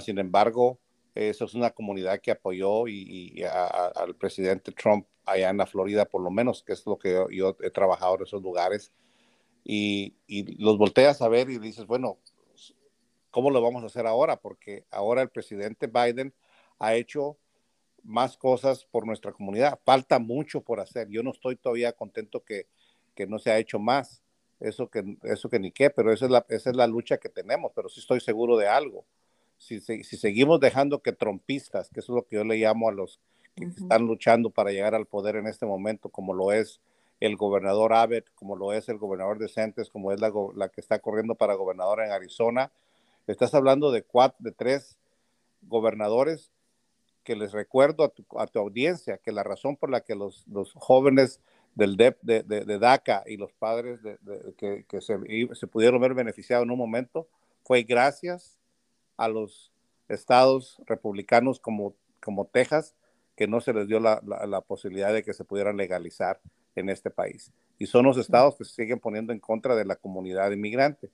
Sin 0.00 0.18
embargo, 0.18 0.78
eso 1.14 1.44
es 1.44 1.54
una 1.54 1.70
comunidad 1.70 2.20
que 2.20 2.32
apoyó 2.32 2.88
y, 2.88 3.42
al 3.44 4.16
presidente 4.16 4.72
Trump 4.72 5.06
allá 5.24 5.50
en 5.50 5.58
la 5.58 5.66
Florida, 5.66 6.04
por 6.06 6.20
lo 6.22 6.30
menos, 6.30 6.62
que 6.62 6.72
es 6.72 6.84
lo 6.86 6.98
que 6.98 7.24
yo, 7.30 7.56
he 7.60 7.70
trabajado 7.70 8.16
en 8.16 8.22
esos 8.22 8.42
lugares. 8.42 8.92
Y, 9.62 10.16
los 10.58 10.76
volteas 10.76 11.22
a 11.22 11.28
ver 11.28 11.50
y 11.50 11.58
dices, 11.58 11.86
bueno, 11.86 12.18
¿cómo 13.30 13.50
lo 13.50 13.62
vamos 13.62 13.84
a 13.84 13.86
hacer 13.86 14.06
ahora? 14.06 14.40
Porque 14.40 14.84
ahora 14.90 15.22
el 15.22 15.30
presidente 15.30 15.86
Biden 15.86 16.34
ha 16.78 16.94
hecho 16.94 17.38
más 18.02 18.36
cosas 18.36 18.84
por 18.84 19.06
nuestra 19.06 19.32
comunidad. 19.32 19.78
Falta 19.84 20.18
mucho 20.18 20.62
por 20.62 20.80
hacer. 20.80 21.08
Yo 21.08 21.22
no 21.22 21.30
estoy 21.30 21.56
todavía 21.56 21.92
contento 21.92 22.44
que, 22.44 22.66
que 23.14 23.26
no 23.26 23.38
se 23.38 23.50
ha 23.50 23.58
hecho 23.58 23.78
más. 23.78 24.22
Eso 24.60 24.90
que, 24.90 25.16
eso 25.22 25.48
que 25.48 25.58
ni 25.58 25.70
qué, 25.72 25.90
pero 25.90 26.12
esa 26.12 26.26
es, 26.26 26.30
la, 26.30 26.44
esa 26.48 26.70
es 26.70 26.76
la 26.76 26.86
lucha 26.86 27.18
que 27.18 27.28
tenemos, 27.28 27.72
pero 27.74 27.88
sí 27.88 28.00
estoy 28.00 28.20
seguro 28.20 28.56
de 28.56 28.68
algo 28.68 29.04
si, 29.64 30.02
seguimos 30.04 30.60
dejando 30.60 31.00
que 31.00 31.12
trompistas, 31.12 31.88
que 31.88 32.00
eso 32.00 32.12
es 32.12 32.16
lo 32.16 32.26
que 32.26 32.36
yo 32.36 32.44
le 32.44 32.56
llamo 32.56 32.88
a 32.88 32.92
los 32.92 33.20
que 33.54 33.64
están 33.64 34.06
luchando 34.06 34.50
para 34.50 34.72
llegar 34.72 34.94
al 34.94 35.06
poder 35.06 35.36
en 35.36 35.46
este 35.46 35.64
momento, 35.64 36.08
como 36.08 36.34
lo 36.34 36.52
es 36.52 36.80
el 37.20 37.36
gobernador 37.36 37.92
Abbott, 37.92 38.26
como 38.34 38.56
lo 38.56 38.72
es 38.72 38.88
el 38.88 38.98
gobernador 38.98 39.38
de 39.38 39.48
Centes, 39.48 39.88
como 39.88 40.12
es 40.12 40.20
la, 40.20 40.32
la 40.54 40.68
que 40.68 40.80
está 40.80 40.98
corriendo 40.98 41.34
para 41.34 41.54
gobernador 41.54 42.00
en 42.02 42.10
Arizona, 42.10 42.72
estás 43.26 43.54
hablando 43.54 43.90
de 43.90 44.02
cuatro, 44.02 44.36
de 44.40 44.52
tres 44.52 44.98
gobernadores 45.62 46.52
que 47.22 47.36
les 47.36 47.52
recuerdo 47.52 48.04
a 48.04 48.08
tu, 48.10 48.24
a 48.36 48.46
tu, 48.46 48.58
audiencia 48.58 49.16
que 49.16 49.32
la 49.32 49.42
razón 49.42 49.76
por 49.76 49.88
la 49.88 50.02
que 50.02 50.14
los, 50.14 50.46
los 50.46 50.72
jóvenes 50.74 51.40
del 51.74 51.96
DEP 51.96 52.18
de, 52.20 52.42
de, 52.42 52.78
DACA 52.78 53.24
y 53.26 53.38
los 53.38 53.52
padres 53.54 54.02
de, 54.02 54.18
que, 54.58 54.84
que 54.86 55.00
se, 55.00 55.18
se, 55.54 55.66
pudieron 55.66 56.00
ver 56.00 56.12
beneficiados 56.12 56.64
en 56.64 56.70
un 56.70 56.78
momento 56.78 57.26
fue 57.64 57.82
gracias 57.82 58.58
a 59.16 59.28
los 59.28 59.72
estados 60.08 60.82
republicanos 60.86 61.60
como, 61.60 61.94
como 62.20 62.46
Texas, 62.46 62.94
que 63.36 63.46
no 63.46 63.60
se 63.60 63.72
les 63.72 63.88
dio 63.88 64.00
la, 64.00 64.22
la, 64.24 64.60
posibilidad 64.60 65.12
de 65.12 65.22
que 65.22 65.34
se 65.34 65.44
pudieran 65.44 65.76
legalizar 65.76 66.40
en 66.76 66.88
este 66.88 67.10
país. 67.10 67.52
Y 67.78 67.86
son 67.86 68.04
los 68.04 68.16
estados 68.16 68.56
que 68.56 68.64
se 68.64 68.74
siguen 68.74 69.00
poniendo 69.00 69.32
en 69.32 69.40
contra 69.40 69.74
de 69.74 69.84
la 69.84 69.96
comunidad 69.96 70.52
inmigrante. 70.52 71.10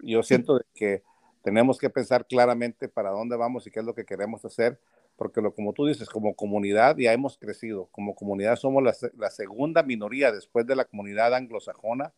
Yo 0.00 0.22
siento 0.22 0.60
que 0.74 1.02
tenemos 1.42 1.78
que 1.78 1.90
pensar 1.90 2.26
claramente 2.26 2.88
para 2.88 3.10
dónde 3.10 3.36
vamos 3.36 3.66
y 3.66 3.70
qué 3.70 3.80
es 3.80 3.86
lo 3.86 3.94
que 3.94 4.04
queremos 4.04 4.44
hacer, 4.44 4.78
porque 5.16 5.40
lo, 5.40 5.54
como 5.54 5.72
tú 5.72 5.86
dices, 5.86 6.08
como 6.08 6.34
comunidad 6.34 6.96
ya 6.96 7.12
hemos 7.12 7.36
crecido. 7.36 7.88
Como 7.90 8.14
comunidad 8.14 8.56
somos 8.56 8.82
la, 8.82 8.94
la 9.16 9.30
segunda 9.30 9.82
minoría 9.82 10.30
después 10.30 10.66
de 10.66 10.76
la 10.76 10.84
comunidad 10.84 11.34
anglosajona 11.34 12.12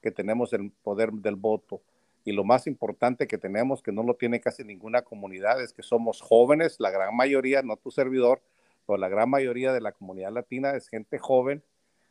que 0.00 0.10
tenemos 0.10 0.52
el 0.52 0.70
poder 0.82 1.12
del 1.12 1.36
voto. 1.36 1.82
Y 2.24 2.32
lo 2.32 2.44
más 2.44 2.66
importante 2.66 3.26
que 3.26 3.38
tenemos, 3.38 3.82
que 3.82 3.92
no 3.92 4.02
lo 4.02 4.14
tiene 4.14 4.40
casi 4.40 4.64
ninguna 4.64 5.02
comunidad, 5.02 5.62
es 5.62 5.72
que 5.72 5.82
somos 5.82 6.20
jóvenes, 6.20 6.76
la 6.78 6.90
gran 6.90 7.16
mayoría, 7.16 7.62
no 7.62 7.76
tu 7.76 7.90
servidor, 7.90 8.42
pero 8.86 8.98
la 8.98 9.08
gran 9.08 9.30
mayoría 9.30 9.72
de 9.72 9.80
la 9.80 9.92
comunidad 9.92 10.32
latina 10.32 10.72
es 10.72 10.88
gente 10.88 11.18
joven 11.18 11.62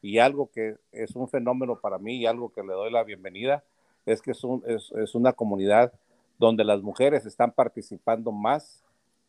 y 0.01 0.19
algo 0.19 0.49
que 0.49 0.77
es 0.91 1.15
un 1.15 1.27
fenómeno 1.27 1.79
para 1.79 1.97
mí 1.97 2.17
y 2.17 2.25
algo 2.25 2.51
que 2.51 2.61
le 2.61 2.73
doy 2.73 2.91
la 2.91 3.03
bienvenida 3.03 3.63
es 4.05 4.21
que 4.21 4.31
es, 4.31 4.43
es, 4.95 5.15
una 5.15 5.33
comunidad 5.33 5.93
donde 6.37 6.63
las 6.63 6.81
mujeres 6.81 7.25
están 7.25 7.51
participando 7.51 8.31
más 8.31 8.83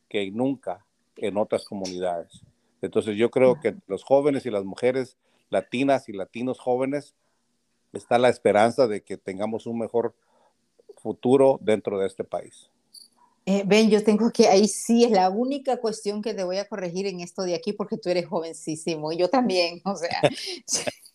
que 0.09 0.31
nunca 0.31 0.85
en 1.17 1.37
otras 1.37 1.67
comunidades. 1.67 2.43
Entonces 2.83 3.17
yo 3.17 3.31
creo 3.31 3.61
que 3.61 3.75
los 3.89 4.05
jóvenes 4.05 4.47
y 4.47 4.51
las 4.51 4.65
mujeres 4.65 5.19
latinas 5.51 6.09
y 6.09 6.13
latinos 6.13 6.59
jóvenes 6.59 7.15
está 7.93 8.19
la 8.19 8.29
esperanza 8.29 8.87
de 8.87 9.03
que 9.03 9.17
tengamos 9.17 9.67
un 9.67 9.79
mejor 9.79 10.15
futuro 11.01 11.59
dentro 11.63 11.99
de 11.99 12.07
este 12.07 12.25
país. 12.25 12.71
Eh, 13.47 13.65
ben, 13.67 13.91
yo 13.91 14.05
tengo 14.05 14.31
que, 14.31 14.49
ahí 14.49 14.69
sí 14.69 15.05
es 15.05 15.11
la 15.11 15.31
única 15.31 15.79
cuestión 15.79 16.23
que 16.23 16.35
te 16.35 16.45
voy 16.45 16.59
a 16.59 16.69
corregir 16.69 17.07
en 17.07 17.21
esto 17.21 17.43
de 17.43 17.55
aquí 17.55 17.73
porque 17.73 17.97
tú 17.97 18.09
eres 18.09 18.27
jovencísimo, 18.27 19.13
yo 19.13 19.29
también, 19.29 19.81
o 19.85 19.97
sea, 19.97 20.21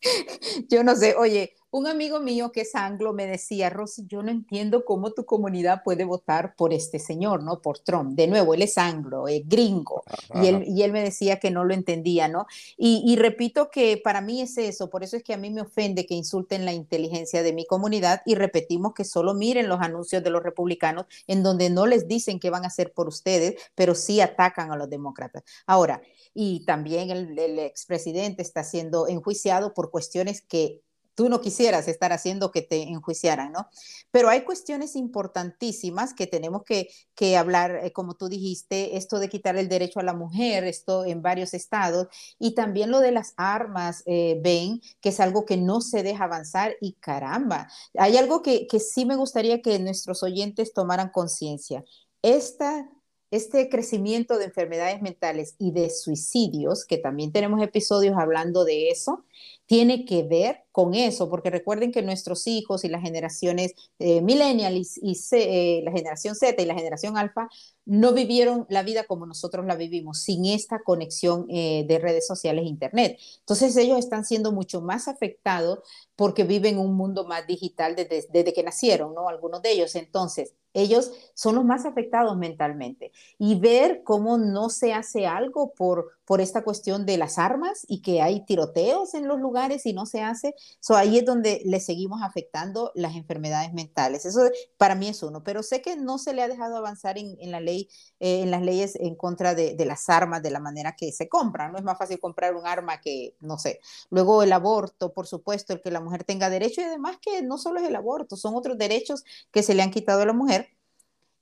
yo 0.69 0.83
no 0.83 0.95
sé, 0.95 1.15
oye, 1.15 1.53
un 1.75 1.87
amigo 1.87 2.21
mío 2.21 2.53
que 2.53 2.61
es 2.61 2.73
anglo 2.73 3.11
me 3.11 3.27
decía, 3.27 3.69
Rosy, 3.69 4.05
yo 4.07 4.23
no 4.23 4.31
entiendo 4.31 4.85
cómo 4.85 5.11
tu 5.11 5.25
comunidad 5.25 5.83
puede 5.83 6.05
votar 6.05 6.55
por 6.55 6.71
este 6.71 6.99
señor, 6.99 7.43
¿no? 7.43 7.61
Por 7.61 7.79
Trump. 7.79 8.15
De 8.15 8.27
nuevo, 8.27 8.53
él 8.53 8.61
es 8.61 8.77
anglo, 8.77 9.27
es 9.27 9.41
gringo. 9.45 10.03
Y 10.35 10.47
él, 10.47 10.63
y 10.65 10.83
él 10.83 10.93
me 10.93 11.03
decía 11.03 11.37
que 11.37 11.51
no 11.51 11.65
lo 11.65 11.73
entendía, 11.73 12.29
¿no? 12.29 12.47
Y, 12.77 13.03
y 13.05 13.17
repito 13.17 13.69
que 13.69 13.99
para 14.01 14.21
mí 14.21 14.41
es 14.41 14.57
eso, 14.57 14.89
por 14.89 15.03
eso 15.03 15.17
es 15.17 15.23
que 15.23 15.33
a 15.33 15.37
mí 15.37 15.49
me 15.49 15.63
ofende 15.63 16.05
que 16.05 16.13
insulten 16.13 16.63
la 16.63 16.71
inteligencia 16.71 17.43
de 17.43 17.51
mi 17.51 17.65
comunidad 17.65 18.21
y 18.25 18.35
repetimos 18.35 18.93
que 18.93 19.03
solo 19.03 19.33
miren 19.33 19.67
los 19.67 19.81
anuncios 19.81 20.23
de 20.23 20.29
los 20.29 20.43
republicanos 20.43 21.07
en 21.27 21.43
donde 21.43 21.69
no 21.69 21.87
les 21.87 22.07
dicen 22.07 22.39
qué 22.39 22.49
van 22.49 22.63
a 22.63 22.67
hacer 22.67 22.93
por 22.93 23.09
ustedes, 23.09 23.55
pero 23.75 23.95
sí 23.95 24.21
atacan 24.21 24.71
a 24.71 24.77
los 24.77 24.89
demócratas. 24.89 25.43
Ahora, 25.65 26.01
y 26.33 26.65
también 26.65 27.11
el, 27.11 27.39
el 27.39 27.59
expresidente 27.59 28.41
está 28.41 28.63
siendo 28.63 29.07
enjuiciado 29.07 29.73
por 29.73 29.89
cuestiones 29.95 30.41
que 30.41 30.81
tú 31.15 31.29
no 31.29 31.39
quisieras 31.39 31.87
estar 31.87 32.11
haciendo 32.11 32.51
que 32.51 32.61
te 32.61 32.83
enjuiciaran, 32.83 33.53
¿no? 33.53 33.69
Pero 34.11 34.27
hay 34.27 34.41
cuestiones 34.41 34.97
importantísimas 34.97 36.13
que 36.13 36.27
tenemos 36.27 36.63
que, 36.65 36.89
que 37.15 37.37
hablar, 37.37 37.79
eh, 37.81 37.93
como 37.93 38.15
tú 38.15 38.27
dijiste, 38.27 38.97
esto 38.97 39.19
de 39.19 39.29
quitar 39.29 39.55
el 39.55 39.69
derecho 39.69 40.01
a 40.01 40.03
la 40.03 40.13
mujer, 40.13 40.65
esto 40.65 41.05
en 41.05 41.21
varios 41.21 41.53
estados, 41.53 42.07
y 42.37 42.55
también 42.55 42.91
lo 42.91 42.99
de 42.99 43.13
las 43.13 43.33
armas, 43.37 44.03
eh, 44.05 44.37
ven, 44.43 44.81
que 44.99 45.09
es 45.09 45.21
algo 45.21 45.45
que 45.45 45.55
no 45.55 45.79
se 45.79 46.03
deja 46.03 46.25
avanzar 46.25 46.75
y 46.81 46.95
caramba, 46.95 47.69
hay 47.97 48.17
algo 48.17 48.41
que, 48.41 48.67
que 48.67 48.81
sí 48.81 49.05
me 49.05 49.15
gustaría 49.15 49.61
que 49.61 49.79
nuestros 49.79 50.21
oyentes 50.21 50.73
tomaran 50.73 51.11
conciencia. 51.11 51.85
Esta 52.21 52.89
este 53.35 53.69
crecimiento 53.69 54.37
de 54.37 54.45
enfermedades 54.45 55.01
mentales 55.01 55.55
y 55.59 55.71
de 55.71 55.89
suicidios, 55.89 56.85
que 56.85 56.97
también 56.97 57.31
tenemos 57.31 57.61
episodios 57.61 58.15
hablando 58.17 58.65
de 58.65 58.89
eso, 58.89 59.25
tiene 59.65 60.05
que 60.05 60.23
ver 60.23 60.63
con 60.71 60.93
eso, 60.93 61.29
porque 61.29 61.49
recuerden 61.49 61.91
que 61.91 62.01
nuestros 62.01 62.45
hijos 62.47 62.83
y 62.83 62.89
las 62.89 63.01
generaciones 63.01 63.73
eh, 63.99 64.21
millennials 64.21 64.97
y, 65.01 65.19
eh, 65.31 65.81
la 65.83 65.91
generación 65.91 66.35
Z 66.35 66.61
y 66.61 66.65
la 66.65 66.75
generación 66.75 67.17
alfa 67.17 67.49
no 67.85 68.13
vivieron 68.13 68.65
la 68.69 68.83
vida 68.83 69.05
como 69.05 69.25
nosotros 69.25 69.65
la 69.65 69.75
vivimos, 69.75 70.19
sin 70.19 70.45
esta 70.45 70.79
conexión 70.83 71.47
eh, 71.49 71.85
de 71.87 71.99
redes 71.99 72.27
sociales 72.27 72.65
e 72.65 72.69
internet. 72.69 73.19
Entonces 73.39 73.75
ellos 73.77 73.97
están 73.97 74.25
siendo 74.25 74.51
mucho 74.51 74.81
más 74.81 75.07
afectados 75.07 75.79
porque 76.15 76.43
viven 76.43 76.77
un 76.77 76.95
mundo 76.95 77.25
más 77.25 77.47
digital 77.47 77.95
desde, 77.95 78.27
desde 78.31 78.53
que 78.53 78.63
nacieron, 78.63 79.13
¿no? 79.13 79.29
Algunos 79.29 79.61
de 79.61 79.71
ellos. 79.71 79.95
Entonces, 79.95 80.53
ellos 80.75 81.11
son 81.33 81.55
los 81.55 81.65
más 81.65 81.85
afectados 81.85 82.37
mentalmente. 82.37 83.11
Y 83.39 83.59
ver 83.59 84.03
cómo 84.03 84.37
no 84.37 84.69
se 84.69 84.93
hace 84.93 85.25
algo 85.25 85.73
por, 85.73 86.11
por 86.25 86.41
esta 86.41 86.63
cuestión 86.63 87.05
de 87.05 87.17
las 87.17 87.37
armas 87.37 87.85
y 87.87 88.01
que 88.01 88.21
hay 88.21 88.45
tiroteos 88.45 89.13
en 89.13 89.27
los 89.27 89.39
lugares 89.39 89.85
y 89.85 89.93
no 89.93 90.05
se 90.05 90.21
hace, 90.21 90.55
so, 90.79 90.95
ahí 90.95 91.17
es 91.19 91.25
donde 91.25 91.61
le 91.65 91.79
seguimos 91.79 92.21
afectando 92.21 92.91
las 92.95 93.15
enfermedades 93.15 93.73
mentales. 93.73 94.25
Eso 94.25 94.41
para 94.77 94.95
mí 94.95 95.07
es 95.07 95.21
uno, 95.23 95.43
pero 95.43 95.63
sé 95.63 95.81
que 95.81 95.95
no 95.95 96.17
se 96.17 96.33
le 96.33 96.41
ha 96.41 96.47
dejado 96.47 96.77
avanzar 96.77 97.17
en, 97.17 97.51
la 97.51 97.59
ley, 97.59 97.89
eh, 98.19 98.41
en 98.41 98.51
las 98.51 98.61
leyes 98.61 98.95
en 98.95 99.15
contra 99.15 99.55
de, 99.55 99.75
de, 99.75 99.85
las 99.85 100.09
armas 100.09 100.41
de 100.41 100.51
la 100.51 100.59
manera 100.59 100.95
que 100.95 101.11
se 101.11 101.29
compran. 101.29 101.71
No 101.71 101.77
es 101.77 101.83
más 101.83 101.97
fácil 101.97 102.19
comprar 102.19 102.55
un 102.55 102.65
arma 102.65 102.99
que, 103.01 103.35
no 103.39 103.57
sé. 103.57 103.79
Luego 104.09 104.43
el 104.43 104.51
aborto, 104.51 105.13
por 105.13 105.27
supuesto, 105.27 105.73
el 105.73 105.81
que 105.81 105.91
la 105.91 106.01
mujer 106.01 106.23
tenga 106.23 106.49
derecho 106.49 106.81
y 106.81 106.85
además 106.85 107.17
que 107.21 107.41
no 107.43 107.57
solo 107.57 107.79
es 107.79 107.87
el 107.87 107.95
aborto, 107.95 108.35
son 108.35 108.55
otros 108.55 108.77
derechos 108.77 109.23
que 109.51 109.63
se 109.63 109.75
le 109.75 109.83
han 109.83 109.91
quitado 109.91 110.21
a 110.21 110.25
la 110.25 110.33
mujer 110.33 110.74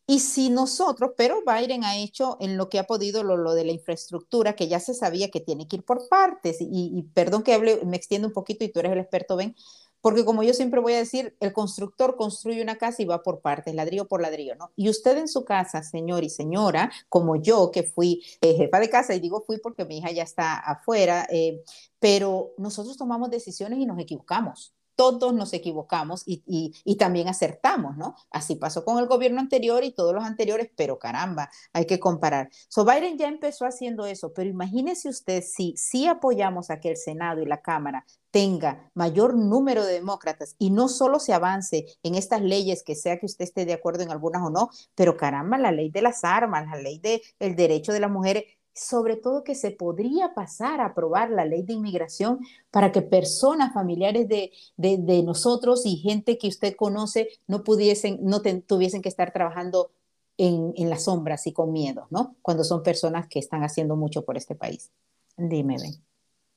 y 0.05 0.19
si 0.19 0.49
nosotros, 0.49 1.11
pero 1.15 1.41
Biden 1.45 1.83
ha 1.85 1.97
hecho 1.97 2.37
en 2.41 2.57
lo 2.57 2.69
que 2.69 2.79
ha 2.79 2.83
podido 2.83 3.23
lo, 3.23 3.53
de 3.53 3.63
la 3.63 3.71
infraestructura, 3.71 4.55
que 4.55 4.67
ya 4.67 4.79
se 4.79 4.93
sabía 4.93 5.31
que 5.31 5.39
tiene 5.39 5.67
que 5.67 5.77
ir 5.77 5.83
por 5.85 6.09
partes, 6.09 6.57
y, 6.59 7.03
perdón 7.13 7.43
que 7.43 7.53
hable, 7.53 7.79
me 7.85 7.95
extiendo 7.95 8.27
un 8.27 8.33
poquito 8.33 8.65
y 8.65 8.69
tú 8.69 8.79
eres 8.79 8.91
el 8.91 8.99
experto, 8.99 9.37
Ben, 9.37 9.55
porque 10.01 10.25
como 10.25 10.43
yo 10.43 10.53
siempre 10.53 10.81
voy 10.81 10.93
a 10.93 10.97
decir, 10.97 11.37
el 11.39 11.53
constructor 11.53 12.17
construye 12.17 12.61
una 12.61 12.77
casa 12.77 13.01
y 13.01 13.05
va 13.05 13.23
por 13.23 13.39
partes, 13.39 13.73
ladrillo 13.73 14.05
por 14.09 14.21
ladrillo, 14.21 14.55
¿no? 14.55 14.71
Y 14.75 14.89
usted 14.89 15.17
en 15.17 15.29
su 15.29 15.45
casa, 15.45 15.81
señor 15.83 16.25
y 16.25 16.29
señora, 16.29 16.91
como 17.07 17.37
yo 17.37 17.71
que 17.71 17.83
fui 17.83 18.21
eh, 18.41 18.55
jefa 18.55 18.81
de 18.81 18.89
casa, 18.89 19.15
y 19.15 19.21
digo 19.21 19.43
fui 19.47 19.59
porque 19.59 19.85
mi 19.85 19.99
hija 19.99 20.11
ya 20.11 20.23
está 20.23 20.57
afuera, 20.57 21.25
eh, 21.31 21.63
pero 21.99 22.53
nosotros 22.57 22.97
tomamos 22.97 23.29
decisiones 23.31 23.79
y 23.79 23.85
nos 23.85 23.97
equivocamos 23.99 24.73
todos 24.95 25.33
nos 25.33 25.53
equivocamos 25.53 26.23
y, 26.25 26.95
también 26.97 27.27
acertamos, 27.27 27.97
¿no? 27.97 28.15
Así 28.29 28.55
pasó 28.55 28.85
con 28.85 28.99
el 28.99 29.07
gobierno 29.07 29.39
anterior 29.39 29.83
y 29.83 29.91
todos 29.91 30.13
los 30.13 30.23
anteriores, 30.23 30.69
pero 30.75 30.99
caramba, 30.99 31.49
hay 31.73 31.85
que 31.85 31.99
comparar. 31.99 32.49
So 32.69 32.85
Biden 32.85 33.17
ya 33.17 33.27
empezó 33.27 33.65
haciendo 33.65 34.05
eso, 34.05 34.33
pero 34.33 34.49
imagínese 34.49 35.09
usted 35.09 35.43
si, 35.43 35.75
si 35.75 36.07
apoyamos 36.07 36.69
a 36.69 36.79
que 36.79 36.91
el 36.91 36.97
Senado 36.97 37.41
y 37.41 37.45
la 37.45 37.61
Cámara 37.61 38.05
tenga 38.31 38.89
mayor 38.95 39.35
número 39.35 39.85
de 39.85 39.93
demócratas 39.93 40.55
y 40.57 40.71
no 40.71 40.87
solo 40.87 41.19
se 41.19 41.33
avance 41.33 41.85
en 42.01 42.15
estas 42.15 42.41
leyes, 42.41 42.83
que 42.83 42.95
sea 42.95 43.19
que 43.19 43.27
usted 43.27 43.45
esté 43.45 43.65
de 43.65 43.73
acuerdo 43.73 44.01
en 44.01 44.11
algunas 44.11 44.41
o 44.41 44.49
no, 44.49 44.69
pero 44.95 45.17
caramba, 45.17 45.59
la 45.59 45.71
ley 45.71 45.91
de 45.91 46.01
las 46.01 46.23
armas, 46.23 46.65
la 46.67 46.81
ley 46.81 46.97
del 46.97 47.21
el 47.39 47.55
derecho 47.55 47.93
de 47.93 47.99
las 47.99 48.09
mujeres, 48.09 48.45
sobre 48.73 49.17
todo 49.17 49.43
que 49.43 49.55
se 49.55 49.71
podría 49.71 50.33
pasar 50.33 50.81
a 50.81 50.87
aprobar 50.87 51.29
la 51.29 51.45
ley 51.45 51.63
de 51.63 51.73
inmigración 51.73 52.39
para 52.71 52.91
que 52.91 53.01
personas 53.01 53.73
familiares 53.73 54.27
de, 54.27 54.51
de, 54.77 55.23
nosotros 55.23 55.85
y 55.85 55.97
gente 55.97 56.37
que 56.37 56.47
usted 56.47 56.75
conoce 56.75 57.29
no 57.47 57.63
pudiesen, 57.63 58.19
no 58.23 58.41
tuviesen 58.41 59.01
que 59.01 59.09
estar 59.09 59.31
trabajando 59.31 59.91
en, 60.37 60.73
en, 60.75 60.89
las 60.89 61.03
sombras 61.03 61.45
y 61.45 61.53
con 61.53 61.71
miedo, 61.71 62.07
¿no? 62.09 62.35
Cuando 62.41 62.63
son 62.63 62.81
personas 62.81 63.27
que 63.27 63.37
están 63.37 63.63
haciendo 63.63 63.95
mucho 63.95 64.25
por 64.25 64.37
este 64.37 64.55
país. 64.55 64.91
Dime, 65.37 65.77
Ben. 65.79 66.03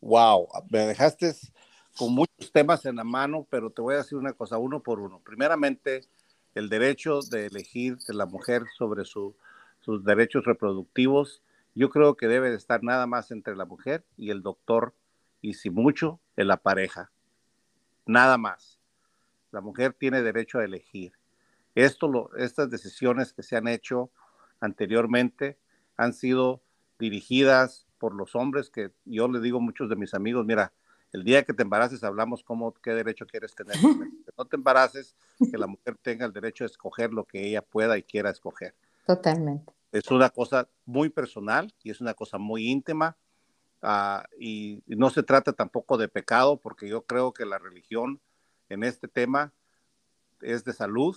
Wow, 0.01 0.49
me 0.71 0.87
dejaste 0.87 1.35
con 1.99 2.15
muchos 2.15 2.51
temas 2.53 2.85
en 2.87 2.97
la 2.97 3.05
mano, 3.05 3.47
pero 3.51 3.71
te 3.71 3.83
voy 3.83 3.95
a 3.95 3.99
decir 3.99 4.17
una 4.17 4.33
cosa, 4.33 4.57
uno 4.57 4.83
por 4.83 5.01
uno. 5.01 5.21
Primeramente, 5.21 6.03
el 6.55 6.71
derecho 6.71 7.21
de 7.21 7.47
elegir 7.47 7.99
de 7.99 8.15
la 8.15 8.25
mujer 8.25 8.65
sobre 8.79 9.05
su, 9.05 9.35
sus 9.81 10.05
derechos 10.05 10.45
reproductivos 10.45 11.43
yo 11.77 11.91
creo 11.91 12.17
que 12.17 12.27
debe 12.27 12.51
de 12.51 12.57
estar 12.57 12.83
nada 12.83 13.07
más 13.07 13.31
entre 13.31 13.55
la 13.55 13.67
mujer 13.67 14.03
y 14.17 14.31
el 14.31 14.43
doctor 14.43 14.95
y 15.43 15.55
si 15.55 15.69
mucho 15.69 16.19
en 16.35 16.49
la 16.49 16.57
pareja. 16.57 17.13
Nada 18.07 18.39
más. 18.39 18.81
La 19.53 19.61
mujer 19.61 19.93
tiene 19.93 20.23
derecho 20.23 20.59
a 20.59 20.65
elegir. 20.65 21.13
Esto 21.75 22.09
lo, 22.09 22.35
estas 22.37 22.71
decisiones 22.71 23.35
que 23.35 23.43
se 23.43 23.57
han 23.57 23.69
hecho 23.69 24.11
anteriormente 24.59 25.59
han 25.99 26.15
sido 26.15 26.63
dirigidas 26.99 27.87
por 27.99 28.15
los 28.15 28.35
hombres 28.35 28.71
que 28.71 28.91
yo 29.05 29.29
le 29.29 29.41
digo 29.41 29.59
a 29.59 29.63
muchos 29.63 29.91
de 29.91 29.97
mis 29.97 30.15
amigos, 30.15 30.47
mira, 30.47 30.73
el 31.13 31.25
día 31.25 31.45
que 31.45 31.53
te 31.53 31.63
embaraces 31.63 32.03
hablamos 32.05 32.43
cómo, 32.43 32.73
qué 32.73 32.93
derecho 32.93 33.27
quieres 33.27 33.55
tener. 33.55 33.77
no 34.39 34.45
te 34.47 34.57
embaraces, 34.57 35.15
que 35.39 35.59
la 35.59 35.67
mujer 35.67 35.99
tenga 36.01 36.25
el 36.25 36.33
derecho 36.33 36.65
a 36.65 36.69
escoger 36.69 37.13
lo 37.13 37.25
que 37.25 37.47
ella 37.47 37.61
pueda 37.61 37.99
y 37.99 38.03
quiera 38.03 38.31
escoger. 38.31 38.75
Totalmente 39.07 39.76
es 39.93 40.11
una 40.11 40.31
cosa 40.31 40.69
muy 40.85 41.09
personal 41.09 41.73
y 41.83 41.91
es 41.91 42.01
una 42.01 42.15
cosa 42.15 42.39
muy 42.39 42.69
íntima 42.69 43.17
uh, 43.83 44.23
y, 44.39 44.83
no 44.87 45.11
se 45.11 45.23
trata 45.23 45.53
tampoco 45.53 45.97
de 45.97 46.09
pecado 46.09 46.59
porque 46.59 46.89
yo 46.89 47.03
creo 47.03 47.33
que 47.33 47.47
la 47.47 47.59
religión 47.59 48.21
en 48.69 48.83
este 48.85 49.09
tema 49.09 49.53
es 50.41 50.65
de 50.65 50.73
salud 50.73 51.17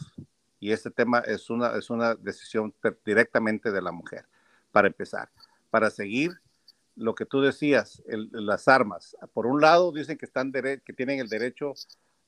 y 0.60 0.72
este 0.72 0.92
tema 0.92 1.20
es 1.20 1.50
una, 1.50 1.78
es 1.78 1.90
una 1.90 2.16
decisión 2.16 2.74
directamente 3.06 3.72
de 3.72 3.82
la 3.82 3.92
mujer, 3.92 4.26
para 4.72 4.88
empezar. 4.88 5.30
Para 5.70 5.90
seguir 5.90 6.42
lo 6.96 7.16
que 7.16 7.26
tú 7.26 7.42
decías, 7.42 8.04
las 8.08 8.68
armas. 8.68 9.16
Por 9.34 9.46
un 9.46 9.62
lado 9.62 9.92
dicen 9.92 10.18
que, 10.18 10.26
están 10.26 10.52
que 10.52 10.94
tienen 10.94 11.20
el 11.20 11.30
derecho, 11.30 11.74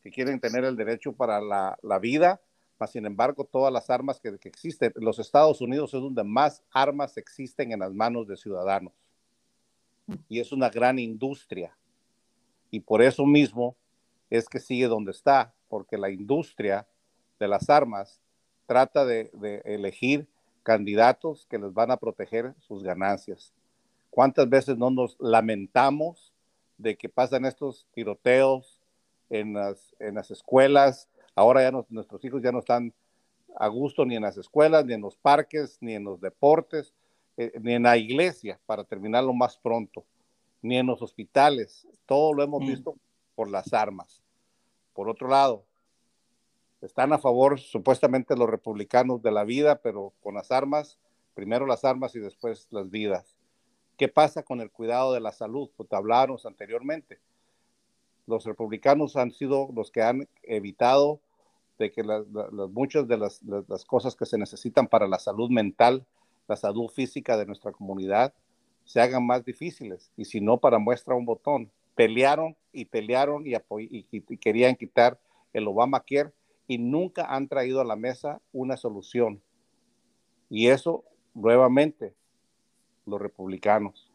que 0.02 0.12
quieren 0.12 0.40
tener 0.40 0.64
el 0.64 0.78
derecho 0.78 1.12
para 1.12 1.42
la, 1.42 1.78
la 1.82 2.00
vida, 2.00 2.40
sin 2.88 3.06
embargo, 3.06 3.46
todas 3.46 3.72
las 3.72 3.90
armas 3.90 4.20
que, 4.20 4.38
que 4.40 4.50
existen, 4.50 4.92
los 4.96 5.20
Estados 5.20 5.62
Unidos 5.62 5.94
es 5.94 6.02
donde 6.02 6.24
más 6.24 6.64
armas 6.72 7.18
existen 7.18 7.72
en 7.72 7.80
las 7.80 7.94
manos 7.94 8.28
de 8.28 8.38
ciudadanos. 8.38 8.94
Y 10.28 10.40
es 10.40 10.52
una 10.52 10.70
gran 10.70 10.98
industria. 10.98 11.78
Y 12.70 12.80
por 12.80 13.02
eso 13.02 13.26
mismo 13.26 13.76
es 14.30 14.48
que 14.48 14.60
sigue 14.60 14.88
donde 14.88 15.12
está, 15.12 15.54
porque 15.68 15.98
la 15.98 16.10
industria 16.10 16.88
de 17.40 17.48
las 17.48 17.70
armas 17.70 18.22
trata 18.66 19.06
de, 19.06 19.30
de 19.34 19.62
elegir 19.66 20.28
candidatos 20.64 21.46
que 21.50 21.58
les 21.58 21.74
van 21.74 21.92
a 21.92 21.98
proteger 21.98 22.54
sus 22.60 22.84
ganancias. 22.84 23.54
¿Cuántas 24.10 24.50
veces 24.50 24.78
no 24.78 24.90
nos 24.90 25.16
lamentamos 25.20 26.34
de 26.78 26.98
que 26.98 27.10
pasan 27.10 27.46
estos 27.46 27.88
tiroteos 27.94 28.82
en 29.30 29.54
las, 29.54 29.96
en 30.00 30.16
las 30.16 30.30
escuelas, 30.30 31.08
Ahora 31.42 31.64
ya 31.64 31.72
nuestros 31.90 32.24
hijos 32.24 32.44
ya 32.44 32.52
no 32.52 32.60
están 32.60 32.94
a 33.56 33.68
gusto 33.68 34.06
ni 34.06 34.16
en 34.16 34.22
las 34.22 34.38
escuelas, 34.38 34.86
ni 34.86 34.94
en 34.94 35.02
los 35.02 35.16
parques, 35.16 35.80
ni 35.82 35.96
en 35.96 36.04
los 36.04 36.22
deportes, 36.22 36.94
eh, 37.36 37.52
ni 37.60 37.74
en 37.74 37.82
la 37.82 37.98
iglesia, 37.98 38.60
para 38.68 38.84
terminarlo 38.84 39.34
más 39.34 39.58
pronto, 39.58 40.06
ni 40.62 40.78
en 40.78 40.86
los 40.86 41.02
hospitales. 41.02 41.88
Todo 42.06 42.36
lo 42.36 42.44
hemos 42.44 42.62
mm. 42.62 42.68
visto 42.68 42.96
por 43.34 43.50
las 43.50 43.74
armas. 43.74 44.22
Por 44.94 45.10
otro 45.10 45.28
lado, 45.30 45.66
están 46.80 47.12
a 47.12 47.18
favor 47.18 47.60
supuestamente 47.60 48.36
los 48.36 48.48
republicanos 48.48 49.24
de 49.24 49.32
la 49.32 49.44
vida, 49.44 49.82
pero 49.82 50.14
con 50.22 50.36
las 50.36 50.52
armas, 50.52 51.00
primero 51.34 51.66
las 51.66 51.84
armas 51.84 52.14
y 52.14 52.20
después 52.20 52.68
las 52.70 52.92
vidas. 52.92 53.36
¿Qué 53.98 54.08
pasa 54.08 54.44
con 54.44 54.62
el 54.62 54.70
cuidado 54.70 55.12
de 55.14 55.22
la 55.22 55.32
salud? 55.32 55.72
Pues 55.76 55.92
hablábamos 55.92 56.46
anteriormente 56.46 57.20
los 58.32 58.46
republicanos 58.46 59.16
han 59.16 59.32
sido 59.32 59.70
los 59.76 59.92
que 59.92 60.02
han 60.02 60.28
evitado 60.44 61.20
de 61.82 61.92
que 61.92 62.04
muchas 62.72 63.08
de 63.08 63.18
las, 63.18 63.42
cosas 63.86 64.16
que 64.16 64.26
se 64.26 64.38
necesitan 64.38 64.88
para 64.88 65.08
la 65.08 65.20
salud 65.20 65.50
mental, 65.50 66.06
la 66.48 66.56
salud 66.56 66.90
física 66.90 67.38
de 67.38 67.46
nuestra 67.46 67.72
comunidad, 67.72 68.34
se 68.86 69.02
hagan 69.02 69.26
más 69.26 69.44
difíciles. 69.44 70.12
Y 70.16 70.26
si 70.26 70.40
no, 70.40 70.60
para 70.60 70.80
muestra 70.80 71.16
un 71.16 71.26
botón. 71.26 71.72
Pelearon 71.96 72.56
y 72.72 72.86
pelearon 72.86 73.46
y, 73.46 73.54
y 73.90 74.38
querían 74.38 74.76
quitar 74.76 75.20
el 75.52 75.68
Obamacare 75.68 76.32
y 76.68 76.78
nunca 76.78 77.26
han 77.26 77.48
traído 77.48 77.82
a 77.82 77.86
la 77.86 77.96
mesa 77.96 78.42
una 78.54 78.78
solución. 78.78 79.42
Y 80.50 80.68
eso, 80.68 81.04
nuevamente, 81.34 82.14
los 83.06 83.20
republicanos. 83.20 84.12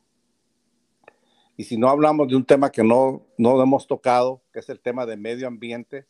Y 1.56 1.64
si 1.64 1.76
no 1.76 1.88
hablamos 1.88 2.28
de 2.28 2.36
un 2.36 2.44
tema 2.44 2.70
que 2.70 2.82
no, 2.82 3.22
no 3.38 3.60
hemos 3.62 3.86
tocado, 3.86 4.42
que 4.52 4.60
es 4.60 4.68
el 4.68 4.80
tema 4.80 5.06
de 5.06 5.16
medio 5.16 5.46
ambiente, 5.46 6.06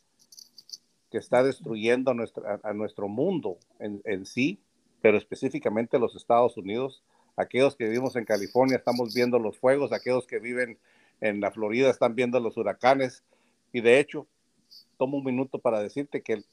que 1.17 1.21
está 1.21 1.41
destruyendo 1.41 2.11
a, 2.11 2.59
a 2.61 2.73
nuestro 2.73 3.07
mundo 3.07 3.57
en, 3.79 4.23
sí, 4.27 4.59
pero 5.01 5.17
específicamente 5.17 5.97
los 5.97 6.15
Estados 6.15 6.57
Unidos. 6.57 7.03
Aquellos 7.35 7.75
que 7.75 7.85
vivimos 7.85 8.15
en 8.15 8.23
California 8.23 8.77
estamos 8.77 9.15
viendo 9.15 9.39
los 9.39 9.57
fuegos, 9.57 9.91
aquellos 9.91 10.27
que 10.27 10.37
viven 10.37 10.77
en 11.19 11.41
la 11.41 11.49
Florida 11.49 11.89
están 11.89 12.13
viendo 12.13 12.39
los 12.39 12.55
huracanes. 12.55 13.23
Y 13.73 13.81
de 13.81 13.99
hecho, 13.99 14.27
tomo 14.97 15.17
un 15.17 15.23
minuto 15.23 15.57
para 15.57 15.81
decirte 15.81 16.21
que 16.21 16.43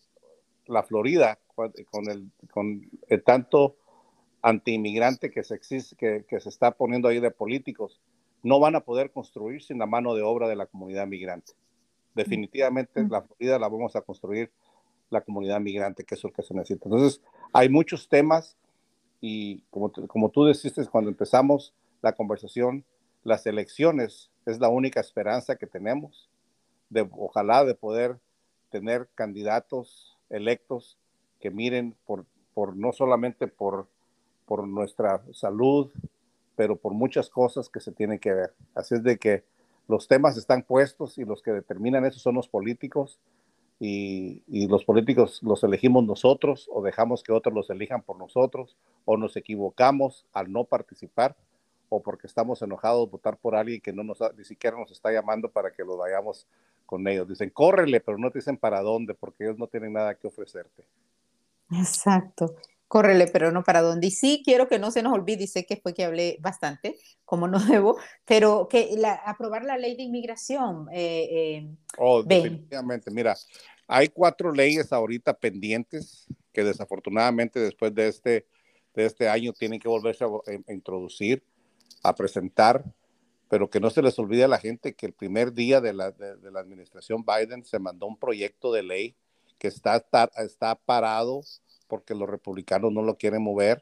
la 0.65 0.83
Florida, 0.83 1.39
con 1.55 2.11
el, 2.11 2.31
con 2.51 2.91
el 3.09 3.23
tanto 3.23 3.77
antiinmigrante 4.41 5.31
que 5.31 5.43
que, 5.99 6.25
que 6.27 6.41
se 6.41 6.49
está 6.49 6.71
poniendo 6.71 7.09
ahí 7.09 7.21
de 7.21 7.31
políticos, 7.31 8.01
no 8.43 8.61
van 8.61 8.77
a 8.77 8.81
poder 8.81 9.11
construir 9.11 9.63
sin 9.63 9.79
la 9.79 9.85
mano 9.85 10.15
de 10.15 10.23
obra 10.23 10.49
de 10.49 10.57
la 10.57 10.65
comunidad 10.65 11.07
migrante. 11.07 11.53
Definitivamente 12.15 13.07
la 13.09 13.23
Florida 13.23 13.59
la 13.59 13.69
vamos 13.69 13.97
a 13.97 14.03
construir 14.03 14.51
la 15.11 15.21
comunidad 15.21 15.61
migrante, 15.61 16.05
que 16.05 16.15
es 16.15 16.25
lo 16.25 16.33
que 16.33 16.43
se 16.43 16.55
necesita. 16.55 16.87
Entonces, 16.87 17.21
hay 17.53 17.69
muchos 17.69 18.09
temas 18.09 18.57
y 19.21 19.61
como, 19.71 19.91
como 20.09 20.31
tú 20.31 20.45
deciste 20.45 20.85
cuando 20.87 21.11
empezamos 21.11 21.75
la 22.03 22.13
conversación, 22.13 22.85
las 23.23 23.47
elecciones 23.47 24.31
es 24.47 24.61
la 24.61 24.69
única 24.69 25.01
esperanza 25.01 25.57
que 25.57 25.67
tenemos 25.67 26.29
de 26.91 27.09
ojalá 27.13 27.65
de 27.65 27.75
poder 27.75 28.19
tener 28.71 29.09
candidatos 29.15 30.19
electos 30.31 30.99
que 31.41 31.51
miren 31.51 31.97
por, 32.07 32.27
por 32.55 32.77
no 32.77 32.93
solamente 32.93 33.49
por, 33.49 33.89
por 34.47 34.67
nuestra 34.67 35.23
salud, 35.33 35.91
pero 36.57 36.77
por 36.77 36.93
muchas 36.93 37.31
cosas 37.31 37.69
que 37.69 37.81
se 37.81 37.93
tienen 37.93 38.19
que 38.19 38.33
ver. 38.33 38.55
Así 38.75 38.95
es 38.95 39.03
de 39.03 39.17
que 39.19 39.45
los 39.89 40.09
temas 40.09 40.37
están 40.37 40.63
puestos 40.63 41.19
y 41.19 41.25
los 41.25 41.43
que 41.43 41.53
determinan 41.53 42.05
eso 42.05 42.19
son 42.19 42.35
los 42.35 42.49
políticos 42.49 43.19
y, 43.81 44.43
y, 44.47 44.69
los 44.69 44.85
políticos 44.85 45.41
los 45.43 45.65
elegimos 45.65 46.05
nosotros 46.05 46.69
o 46.73 46.83
dejamos 46.83 47.23
que 47.23 47.33
otros 47.33 47.55
los 47.55 47.71
elijan 47.71 48.03
por 48.03 48.17
nosotros 48.17 48.77
o 49.05 49.17
nos 49.17 49.37
equivocamos 49.37 50.27
al 50.33 50.53
no 50.53 50.65
participar 50.65 51.37
o 51.89 52.01
porque 52.01 52.27
estamos 52.27 52.63
enojados 52.63 53.11
votar 53.11 53.37
por 53.37 53.57
alguien 53.57 53.81
que 53.81 53.93
no 53.93 54.05
nos 54.05 54.19
ni 54.37 54.45
siquiera 54.45 54.79
nos 54.79 54.91
está 54.91 55.13
llamando 55.13 55.51
para 55.51 55.71
que 55.73 55.85
lo 55.85 55.97
vayamos 55.97 56.47
con 56.87 57.07
ellos. 57.09 57.29
Dicen, 57.29 57.51
córrele, 57.51 58.01
pero 58.01 58.19
no 58.19 58.31
te 58.31 58.39
dicen 58.39 58.57
para 58.57 58.81
dónde 58.81 59.15
porque 59.15 59.45
ellos 59.45 59.59
no 59.59 59.67
tienen 59.67 59.93
nada 59.93 60.15
que 60.15 60.27
ofrecerte. 60.27 60.85
Exacto 61.71 62.55
córrele, 62.95 63.27
pero 63.27 63.51
no 63.51 63.65
para 63.65 63.83
dónde. 63.83 64.07
Y 64.07 64.11
sí, 64.13 64.41
quiero 64.45 64.69
que 64.69 64.79
no 64.79 64.93
se 64.93 65.03
nos 65.03 65.15
olvide, 65.15 65.43
y 65.43 65.47
sé 65.49 65.67
que 65.67 65.79
fue 65.79 65.95
que 65.95 66.05
hablé 66.05 66.39
bastante, 66.41 66.97
como 67.25 67.49
no 67.49 67.59
debo, 67.67 67.99
pero 68.25 68.69
que 68.71 68.91
la, 68.97 69.15
aprobar 69.15 69.65
la 69.65 69.77
ley 69.77 69.97
de 69.97 70.05
inmigración. 70.05 70.87
Eh, 70.93 71.29
eh, 71.33 71.77
oh, 71.99 72.23
definitivamente. 72.23 73.11
Mira, 73.11 73.35
hay 73.89 74.11
cuatro 74.11 74.53
leyes 74.53 74.93
ahorita 74.93 75.37
pendientes 75.37 76.29
que 76.53 76.63
desafortunadamente 76.63 77.59
después 77.59 77.93
de 77.93 78.07
este, 78.07 78.47
de 78.95 79.07
este 79.07 79.29
año 79.29 79.53
tienen 79.53 79.81
que 79.81 79.89
volverse 79.89 80.23
a, 80.23 80.29
a 80.29 80.73
introducir, 80.73 81.43
a 82.05 82.15
presentar 82.15 82.85
pero 83.49 83.69
que 83.69 83.79
no 83.79 83.91
se 83.91 84.03
les 84.03 84.19
olvide 84.19 84.45
a 84.45 84.49
la 84.49 84.59
gente 84.59 84.95
que 84.95 85.07
el 85.07 85.13
primer 85.13 85.53
día 85.53 85.81
de 85.81 85.93
la, 85.93 86.11
de, 86.13 86.51
la 86.51 86.61
administración 86.61 87.25
Biden 87.25 87.65
se 87.65 87.79
mandó 87.79 88.07
un 88.07 88.17
proyecto 88.17 88.73
de 88.73 88.83
ley 88.83 89.17
que 89.59 89.69
está, 89.69 89.97
está, 89.97 90.31
está 90.37 90.75
parado 90.75 91.43
porque 91.95 92.17
los 92.17 92.29
republicanos 92.29 92.93
no 92.93 93.03
lo 93.03 93.17
quieren 93.17 93.41
mover. 93.41 93.81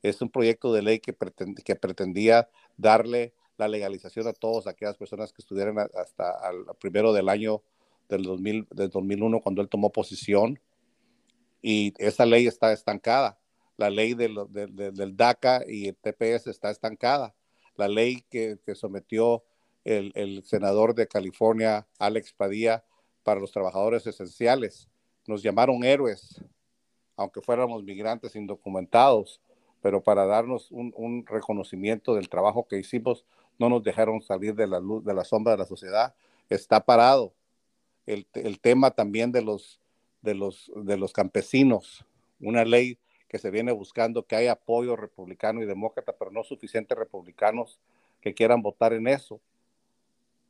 Es 0.00 0.22
un 0.22 0.30
proyecto 0.30 0.72
de 0.72 0.80
ley 0.80 1.00
que, 1.00 1.12
que 1.64 1.74
pretendía 1.74 2.48
darle 2.76 3.34
la 3.56 3.66
legalización 3.66 4.28
a 4.28 4.32
todas 4.32 4.68
aquellas 4.68 4.96
personas 4.96 5.32
que 5.32 5.42
estuvieran 5.42 5.76
hasta 5.76 6.38
el 6.48 6.66
primero 6.80 7.12
del 7.12 7.28
año 7.28 7.60
del, 8.08 8.22
2000, 8.22 8.68
del 8.70 8.90
2001 8.90 9.40
cuando 9.40 9.60
él 9.60 9.68
tomó 9.68 9.90
posición. 9.90 10.60
Y 11.60 11.92
esa 11.98 12.26
ley 12.26 12.46
está 12.46 12.72
estancada. 12.72 13.40
La 13.76 13.90
ley 13.90 14.14
del 14.14 15.16
DACA 15.16 15.64
y 15.66 15.88
el 15.88 15.96
TPS 15.96 16.46
está 16.46 16.70
estancada. 16.70 17.34
La 17.74 17.88
ley 17.88 18.24
que, 18.30 18.60
que 18.64 18.76
sometió 18.76 19.42
el, 19.82 20.12
el 20.14 20.44
senador 20.44 20.94
de 20.94 21.08
California, 21.08 21.88
Alex 21.98 22.34
Padilla, 22.34 22.84
para 23.24 23.40
los 23.40 23.50
trabajadores 23.50 24.06
esenciales. 24.06 24.88
Nos 25.26 25.42
llamaron 25.42 25.82
héroes 25.82 26.40
aunque 27.16 27.40
fuéramos 27.40 27.82
migrantes 27.82 28.36
indocumentados, 28.36 29.40
pero 29.80 30.02
para 30.02 30.26
darnos 30.26 30.70
un, 30.70 31.24
reconocimiento 31.26 32.14
del 32.14 32.28
trabajo 32.28 32.66
que 32.68 32.78
hicimos, 32.78 33.24
no 33.58 33.68
nos 33.68 33.82
dejaron 33.82 34.22
salir 34.22 34.54
de 34.54 34.66
la 34.66 34.80
luz, 34.80 35.04
de 35.04 35.12
la 35.12 35.24
sombra 35.24 35.52
de 35.52 35.58
la 35.58 35.64
sociedad. 35.64 36.14
Está 36.48 36.84
parado. 36.84 37.32
El, 38.06 38.26
tema 38.60 38.90
también 38.92 39.32
de 39.32 39.42
los, 39.42 39.80
de, 40.22 40.34
los, 40.34 40.70
de 40.74 40.96
los 40.96 41.12
campesinos, 41.12 42.04
una 42.40 42.64
ley 42.64 42.98
que 43.28 43.38
se 43.38 43.50
viene 43.50 43.72
buscando 43.72 44.26
que 44.26 44.36
haya 44.36 44.52
apoyo 44.52 44.96
republicano 44.96 45.62
y 45.62 45.66
demócrata, 45.66 46.12
pero 46.12 46.30
no 46.30 46.44
suficientes 46.44 46.96
republicanos 46.96 47.80
que 48.20 48.34
quieran 48.34 48.62
votar 48.62 48.92
en 48.92 49.08
eso. 49.08 49.40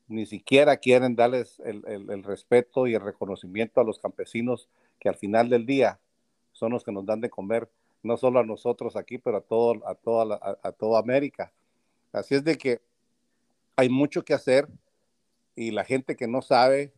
Ni 0.09 0.27
siquiera 0.27 0.77
quieren 0.77 1.15
darles 1.15 1.61
el 1.61 2.23
respeto 2.25 2.87
y 2.87 2.95
el 2.95 3.01
reconocimiento 3.01 3.81
a 3.81 3.85
los 3.85 3.99
campesinos 3.99 4.69
que 4.99 5.09
al 5.09 5.17
final 5.17 5.49
del 5.49 5.65
día 5.65 5.99
son 6.63 6.71
los 6.71 6.85
que 6.85 6.93
nos 6.93 7.05
dan 7.05 7.21
de 7.21 7.29
comer, 7.29 7.69
no 8.05 8.17
solo 8.17 8.39
a 8.39 8.45
nosotros 8.45 8.95
aquí, 8.95 9.19
pero 9.19 9.39
a, 9.39 9.41
todo, 9.41 9.85
a, 9.85 9.97
toda, 9.97 10.59
a, 10.63 10.71
toda 10.71 11.01
América. 11.01 11.53
Así 12.13 12.37
es 12.37 12.45
de 12.45 12.57
que 12.57 12.81
hay 13.75 13.89
mucho 13.89 14.25
que 14.25 14.33
hacer 14.33 14.69
y 15.57 15.73
la 15.73 15.83
gente 15.83 16.15
que 16.15 16.29
no 16.29 16.41
sabe 16.41 16.93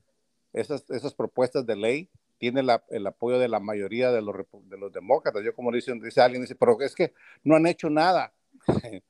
esas, 0.52 0.84
esas 0.90 1.14
propuestas 1.14 1.64
de 1.64 1.76
ley 1.76 2.10
tiene 2.36 2.60
el 2.90 3.06
apoyo 3.06 3.38
de 3.38 3.48
la 3.48 3.58
mayoría 3.58 4.12
de 4.12 4.20
los, 4.20 4.36
de 4.68 4.76
los 4.76 4.92
demócratas. 4.92 5.42
Yo 5.42 5.54
como 5.54 5.72
dice, 5.72 5.94
dice 5.94 6.20
alguien, 6.20 6.42
dice, 6.42 6.56
pero 6.56 6.78
es 6.82 6.94
que 6.94 7.14
no 7.42 7.56
han 7.56 7.66
hecho 7.66 7.88
nada. 7.88 8.34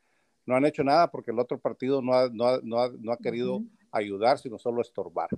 no 0.47 0.55
han 0.55 0.67
hecho 0.67 0.85
nada 0.85 1.11
porque 1.11 1.33
el 1.33 1.41
otro 1.41 1.59
partido 1.59 2.01
no 2.01 2.15
ha, 2.15 2.29
no 2.29 2.61
no 2.61 2.91
no 2.91 3.13
ha 3.13 3.17
querido 3.17 3.61
ayudar, 3.91 4.39
sino 4.39 4.57
solo 4.57 4.83
estorbar. 4.83 5.31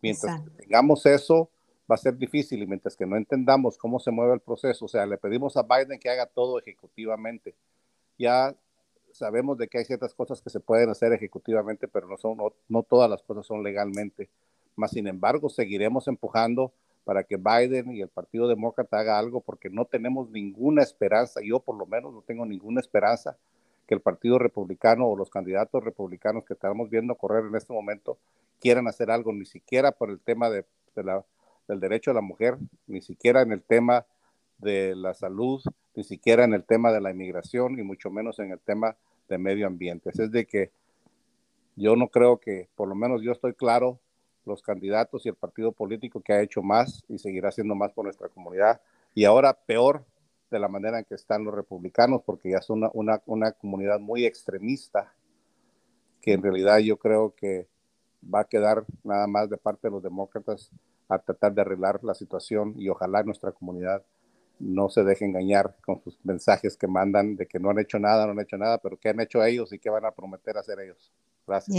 Mientras 0.00 0.42
tengamos 0.56 1.04
eso, 1.04 1.50
va 1.90 1.94
a 1.94 1.98
ser 1.98 2.16
difícil 2.16 2.62
y 2.62 2.66
mientras 2.66 2.96
que 2.96 3.06
no 3.06 3.16
entendamos 3.16 3.78
cómo 3.78 4.00
se 4.00 4.10
mueve 4.10 4.34
el 4.34 4.40
proceso, 4.40 4.86
o 4.86 4.88
sea, 4.88 5.06
le 5.06 5.18
pedimos 5.18 5.56
a 5.56 5.62
Biden 5.62 5.98
que 5.98 6.10
haga 6.10 6.26
todo 6.26 6.58
ejecutivamente. 6.58 7.54
Ya 8.18 8.54
sabemos 9.12 9.56
de 9.58 9.68
que 9.68 9.78
hay 9.78 9.84
ciertas 9.84 10.14
cosas 10.14 10.42
que 10.42 10.50
se 10.50 10.60
pueden 10.60 10.90
hacer 10.90 11.12
ejecutivamente, 11.12 11.88
pero 11.88 12.08
no, 12.08 12.16
son, 12.16 12.38
no, 12.68 12.82
todas 12.82 13.08
las 13.08 13.22
cosas 13.22 13.46
son 13.46 13.62
legalmente. 13.62 14.28
Más 14.74 14.90
sin 14.90 15.06
embargo, 15.06 15.48
seguiremos 15.48 16.08
empujando 16.08 16.72
para 17.04 17.22
que 17.22 17.36
Biden 17.36 17.92
y 17.92 18.02
el 18.02 18.08
Partido 18.08 18.48
Demócrata 18.48 18.98
haga 18.98 19.18
algo 19.18 19.40
porque 19.40 19.70
no 19.70 19.84
tenemos 19.84 20.28
ninguna 20.30 20.82
esperanza, 20.82 21.40
yo 21.42 21.60
por 21.60 21.76
lo 21.76 21.86
menos 21.86 22.12
no 22.12 22.20
tengo 22.22 22.44
ninguna 22.44 22.80
esperanza 22.80 23.36
que 23.86 23.94
el 23.94 24.00
Partido 24.00 24.40
Republicano 24.40 25.06
o 25.06 25.16
los 25.16 25.30
candidatos 25.30 25.84
republicanos 25.84 26.44
que 26.44 26.54
estamos 26.54 26.90
viendo 26.90 27.14
correr 27.14 27.44
en 27.46 27.54
este 27.54 27.72
momento 27.72 28.18
quieran 28.60 28.88
hacer 28.88 29.12
algo, 29.12 29.32
ni 29.32 29.44
siquiera 29.44 29.92
por 29.92 30.10
el 30.10 30.18
tema 30.18 30.50
de, 30.50 30.64
de 30.96 31.04
la 31.04 31.24
del 31.68 31.80
derecho 31.80 32.10
a 32.10 32.14
la 32.14 32.20
mujer, 32.20 32.56
ni 32.86 33.02
siquiera 33.02 33.42
en 33.42 33.52
el 33.52 33.62
tema 33.62 34.06
de 34.58 34.94
la 34.96 35.14
salud, 35.14 35.62
ni 35.94 36.04
siquiera 36.04 36.44
en 36.44 36.54
el 36.54 36.64
tema 36.64 36.92
de 36.92 37.00
la 37.00 37.10
inmigración 37.10 37.78
y 37.78 37.82
mucho 37.82 38.10
menos 38.10 38.38
en 38.38 38.52
el 38.52 38.60
tema 38.60 38.96
de 39.28 39.38
medio 39.38 39.66
ambiente. 39.66 40.10
Es 40.10 40.30
de 40.30 40.46
que 40.46 40.70
yo 41.74 41.96
no 41.96 42.08
creo 42.08 42.38
que, 42.38 42.68
por 42.74 42.88
lo 42.88 42.94
menos 42.94 43.22
yo 43.22 43.32
estoy 43.32 43.54
claro, 43.54 43.98
los 44.46 44.62
candidatos 44.62 45.26
y 45.26 45.28
el 45.28 45.34
partido 45.34 45.72
político 45.72 46.20
que 46.20 46.32
ha 46.32 46.40
hecho 46.40 46.62
más 46.62 47.04
y 47.08 47.18
seguirá 47.18 47.48
haciendo 47.48 47.74
más 47.74 47.92
por 47.92 48.04
nuestra 48.04 48.28
comunidad 48.28 48.80
y 49.14 49.24
ahora 49.24 49.52
peor 49.52 50.04
de 50.50 50.58
la 50.60 50.68
manera 50.68 51.00
en 51.00 51.04
que 51.04 51.16
están 51.16 51.44
los 51.44 51.52
republicanos 51.52 52.22
porque 52.24 52.50
ya 52.50 52.62
son 52.62 52.88
una, 52.94 53.20
una 53.26 53.52
comunidad 53.52 53.98
muy 53.98 54.24
extremista 54.24 55.12
que 56.22 56.32
en 56.32 56.42
realidad 56.42 56.78
yo 56.78 56.96
creo 56.96 57.34
que 57.34 57.66
va 58.22 58.40
a 58.40 58.44
quedar 58.44 58.84
nada 59.02 59.26
más 59.26 59.50
de 59.50 59.56
parte 59.56 59.88
de 59.88 59.92
los 59.92 60.02
demócratas 60.02 60.70
a 61.08 61.18
tratar 61.18 61.54
de 61.54 61.62
arreglar 61.62 62.02
la 62.02 62.14
situación 62.14 62.74
y 62.76 62.88
ojalá 62.88 63.22
nuestra 63.22 63.52
comunidad 63.52 64.04
no 64.58 64.88
se 64.88 65.04
deje 65.04 65.24
engañar 65.24 65.76
con 65.84 66.02
sus 66.02 66.18
mensajes 66.24 66.76
que 66.76 66.86
mandan 66.86 67.36
de 67.36 67.46
que 67.46 67.58
no 67.58 67.70
han 67.70 67.78
hecho 67.78 67.98
nada, 67.98 68.24
no 68.26 68.32
han 68.32 68.40
hecho 68.40 68.56
nada, 68.56 68.78
pero 68.78 68.98
qué 68.98 69.10
han 69.10 69.20
hecho 69.20 69.44
ellos 69.44 69.72
y 69.72 69.78
qué 69.78 69.90
van 69.90 70.04
a 70.04 70.12
prometer 70.12 70.56
hacer 70.56 70.80
ellos. 70.80 71.12
Gracias. 71.46 71.76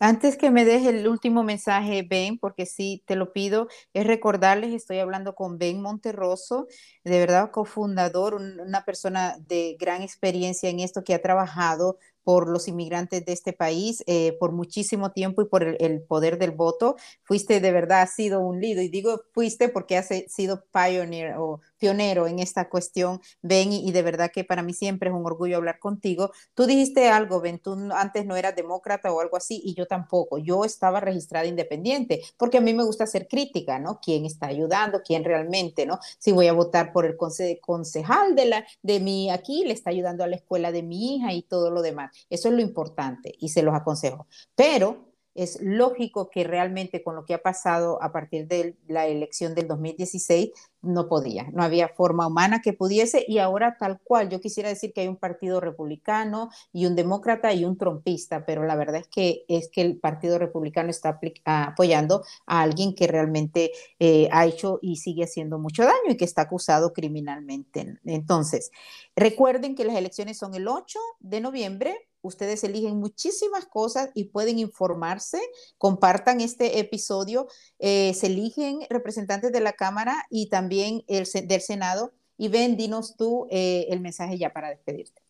Antes 0.00 0.36
que 0.36 0.50
me 0.50 0.64
deje 0.64 0.88
el 0.88 1.06
último 1.06 1.44
mensaje, 1.44 2.02
Ben, 2.02 2.36
porque 2.38 2.66
sí 2.66 3.04
te 3.06 3.14
lo 3.14 3.32
pido, 3.32 3.68
es 3.92 4.04
recordarles, 4.04 4.72
estoy 4.72 4.98
hablando 4.98 5.34
con 5.34 5.58
Ben 5.58 5.80
Monterroso, 5.80 6.66
de 7.04 7.20
verdad 7.20 7.52
cofundador, 7.52 8.34
una 8.34 8.84
persona 8.84 9.36
de 9.46 9.76
gran 9.78 10.02
experiencia 10.02 10.70
en 10.70 10.80
esto 10.80 11.04
que 11.04 11.14
ha 11.14 11.22
trabajado 11.22 11.98
por 12.24 12.48
los 12.48 12.68
inmigrantes 12.68 13.24
de 13.24 13.32
este 13.32 13.52
país 13.52 14.02
eh, 14.06 14.36
por 14.38 14.52
muchísimo 14.52 15.12
tiempo 15.12 15.42
y 15.42 15.46
por 15.46 15.62
el, 15.64 16.02
poder 16.02 16.38
del 16.38 16.52
voto. 16.52 16.96
Fuiste 17.22 17.60
de 17.60 17.72
verdad, 17.72 18.02
has 18.02 18.14
sido 18.14 18.40
un 18.40 18.60
líder, 18.60 18.84
y 18.84 18.88
digo 18.88 19.22
fuiste 19.32 19.68
porque 19.68 19.96
has 19.96 20.08
sido 20.28 20.64
pioneer 20.72 21.36
o 21.38 21.60
pionero 21.82 22.28
en 22.28 22.38
esta 22.38 22.68
cuestión, 22.68 23.20
Ben, 23.42 23.72
y, 23.72 23.90
de 23.90 24.02
verdad 24.02 24.30
que 24.32 24.44
para 24.44 24.62
mí 24.62 24.72
siempre 24.72 25.10
es 25.10 25.16
un 25.16 25.26
orgullo 25.26 25.56
hablar 25.56 25.80
contigo. 25.80 26.30
Tú 26.54 26.66
dijiste 26.66 27.08
algo, 27.08 27.40
Ben, 27.40 27.58
tú 27.58 27.76
antes 27.92 28.24
no 28.24 28.36
eras 28.36 28.54
demócrata 28.54 29.12
o 29.12 29.20
algo 29.20 29.36
así, 29.36 29.60
y 29.64 29.74
yo 29.74 29.86
tampoco. 29.86 30.38
Yo 30.38 30.64
estaba 30.64 31.00
registrada 31.00 31.44
independiente, 31.46 32.22
porque 32.36 32.58
a 32.58 32.60
mí 32.60 32.72
me 32.72 32.84
gusta 32.84 33.04
ser 33.08 33.26
crítica, 33.26 33.80
¿no? 33.80 33.98
¿Quién 34.00 34.26
está 34.26 34.46
ayudando? 34.46 35.02
¿Quién 35.04 35.24
realmente, 35.24 35.84
¿no? 35.84 35.98
Si 36.18 36.30
voy 36.30 36.46
a 36.46 36.52
votar 36.52 36.92
por 36.92 37.04
el 37.04 37.16
concejal 37.16 38.36
de, 38.36 38.44
la, 38.44 38.64
de 38.82 39.00
mi 39.00 39.30
aquí, 39.30 39.64
le 39.64 39.72
está 39.72 39.90
ayudando 39.90 40.22
a 40.22 40.28
la 40.28 40.36
escuela 40.36 40.70
de 40.70 40.84
mi 40.84 41.16
hija 41.16 41.32
y 41.32 41.42
todo 41.42 41.72
lo 41.72 41.82
demás. 41.82 42.11
Eso 42.30 42.48
es 42.48 42.54
lo 42.54 42.60
importante 42.60 43.34
y 43.38 43.48
se 43.50 43.62
los 43.62 43.74
aconsejo. 43.74 44.26
Pero 44.54 45.11
es 45.34 45.60
lógico 45.62 46.28
que 46.30 46.44
realmente 46.44 47.02
con 47.02 47.14
lo 47.14 47.24
que 47.24 47.34
ha 47.34 47.42
pasado 47.42 48.02
a 48.02 48.12
partir 48.12 48.46
de 48.46 48.76
la 48.86 49.06
elección 49.06 49.54
del 49.54 49.68
2016 49.68 50.50
no 50.82 51.08
podía, 51.08 51.48
no 51.52 51.62
había 51.62 51.88
forma 51.88 52.26
humana 52.26 52.60
que 52.60 52.72
pudiese 52.72 53.24
y 53.26 53.38
ahora 53.38 53.76
tal 53.78 54.00
cual, 54.02 54.28
yo 54.28 54.40
quisiera 54.40 54.68
decir 54.68 54.92
que 54.92 55.02
hay 55.02 55.08
un 55.08 55.16
partido 55.16 55.60
republicano 55.60 56.50
y 56.72 56.86
un 56.86 56.96
demócrata 56.96 57.52
y 57.52 57.64
un 57.64 57.78
trompista, 57.78 58.44
pero 58.44 58.64
la 58.64 58.74
verdad 58.74 58.96
es 58.96 59.08
que 59.08 59.44
es 59.48 59.68
que 59.68 59.82
el 59.82 59.98
partido 59.98 60.38
republicano 60.38 60.90
está 60.90 61.20
apoyando 61.44 62.24
a 62.46 62.62
alguien 62.62 62.94
que 62.94 63.06
realmente 63.06 63.70
eh, 64.00 64.28
ha 64.32 64.44
hecho 64.46 64.80
y 64.82 64.96
sigue 64.96 65.24
haciendo 65.24 65.58
mucho 65.58 65.84
daño 65.84 66.10
y 66.10 66.16
que 66.16 66.24
está 66.24 66.42
acusado 66.42 66.92
criminalmente. 66.92 67.98
Entonces, 68.04 68.70
recuerden 69.14 69.76
que 69.76 69.84
las 69.84 69.96
elecciones 69.96 70.36
son 70.38 70.54
el 70.54 70.66
8 70.66 70.98
de 71.20 71.40
noviembre 71.40 72.08
Ustedes 72.22 72.62
eligen 72.62 72.98
muchísimas 72.98 73.66
cosas 73.66 74.10
y 74.14 74.24
pueden 74.24 74.60
informarse. 74.60 75.40
Compartan 75.76 76.40
este 76.40 76.78
episodio. 76.78 77.48
Eh, 77.80 78.14
se 78.14 78.28
eligen 78.28 78.80
representantes 78.88 79.50
de 79.52 79.60
la 79.60 79.72
Cámara 79.72 80.24
y 80.30 80.48
también 80.48 81.04
el, 81.08 81.26
del 81.46 81.60
Senado. 81.60 82.12
Y 82.38 82.48
ven, 82.48 82.76
dinos 82.76 83.16
tú 83.16 83.48
eh, 83.50 83.86
el 83.90 84.00
mensaje 84.00 84.38
ya 84.38 84.52
para 84.52 84.70
despedirte. 84.70 85.20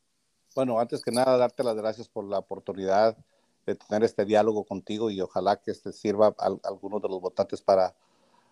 Bueno, 0.54 0.78
antes 0.78 1.02
que 1.02 1.10
nada, 1.10 1.38
darte 1.38 1.64
las 1.64 1.76
gracias 1.76 2.08
por 2.08 2.24
la 2.24 2.38
oportunidad 2.38 3.16
de 3.64 3.74
tener 3.74 4.04
este 4.04 4.26
diálogo 4.26 4.64
contigo 4.64 5.10
y 5.10 5.20
ojalá 5.20 5.56
que 5.56 5.70
este 5.70 5.92
sirva 5.92 6.34
a, 6.38 6.56
algunos 6.64 7.00
de 7.00 7.08
los 7.08 7.20
votantes 7.20 7.62
para, 7.62 7.94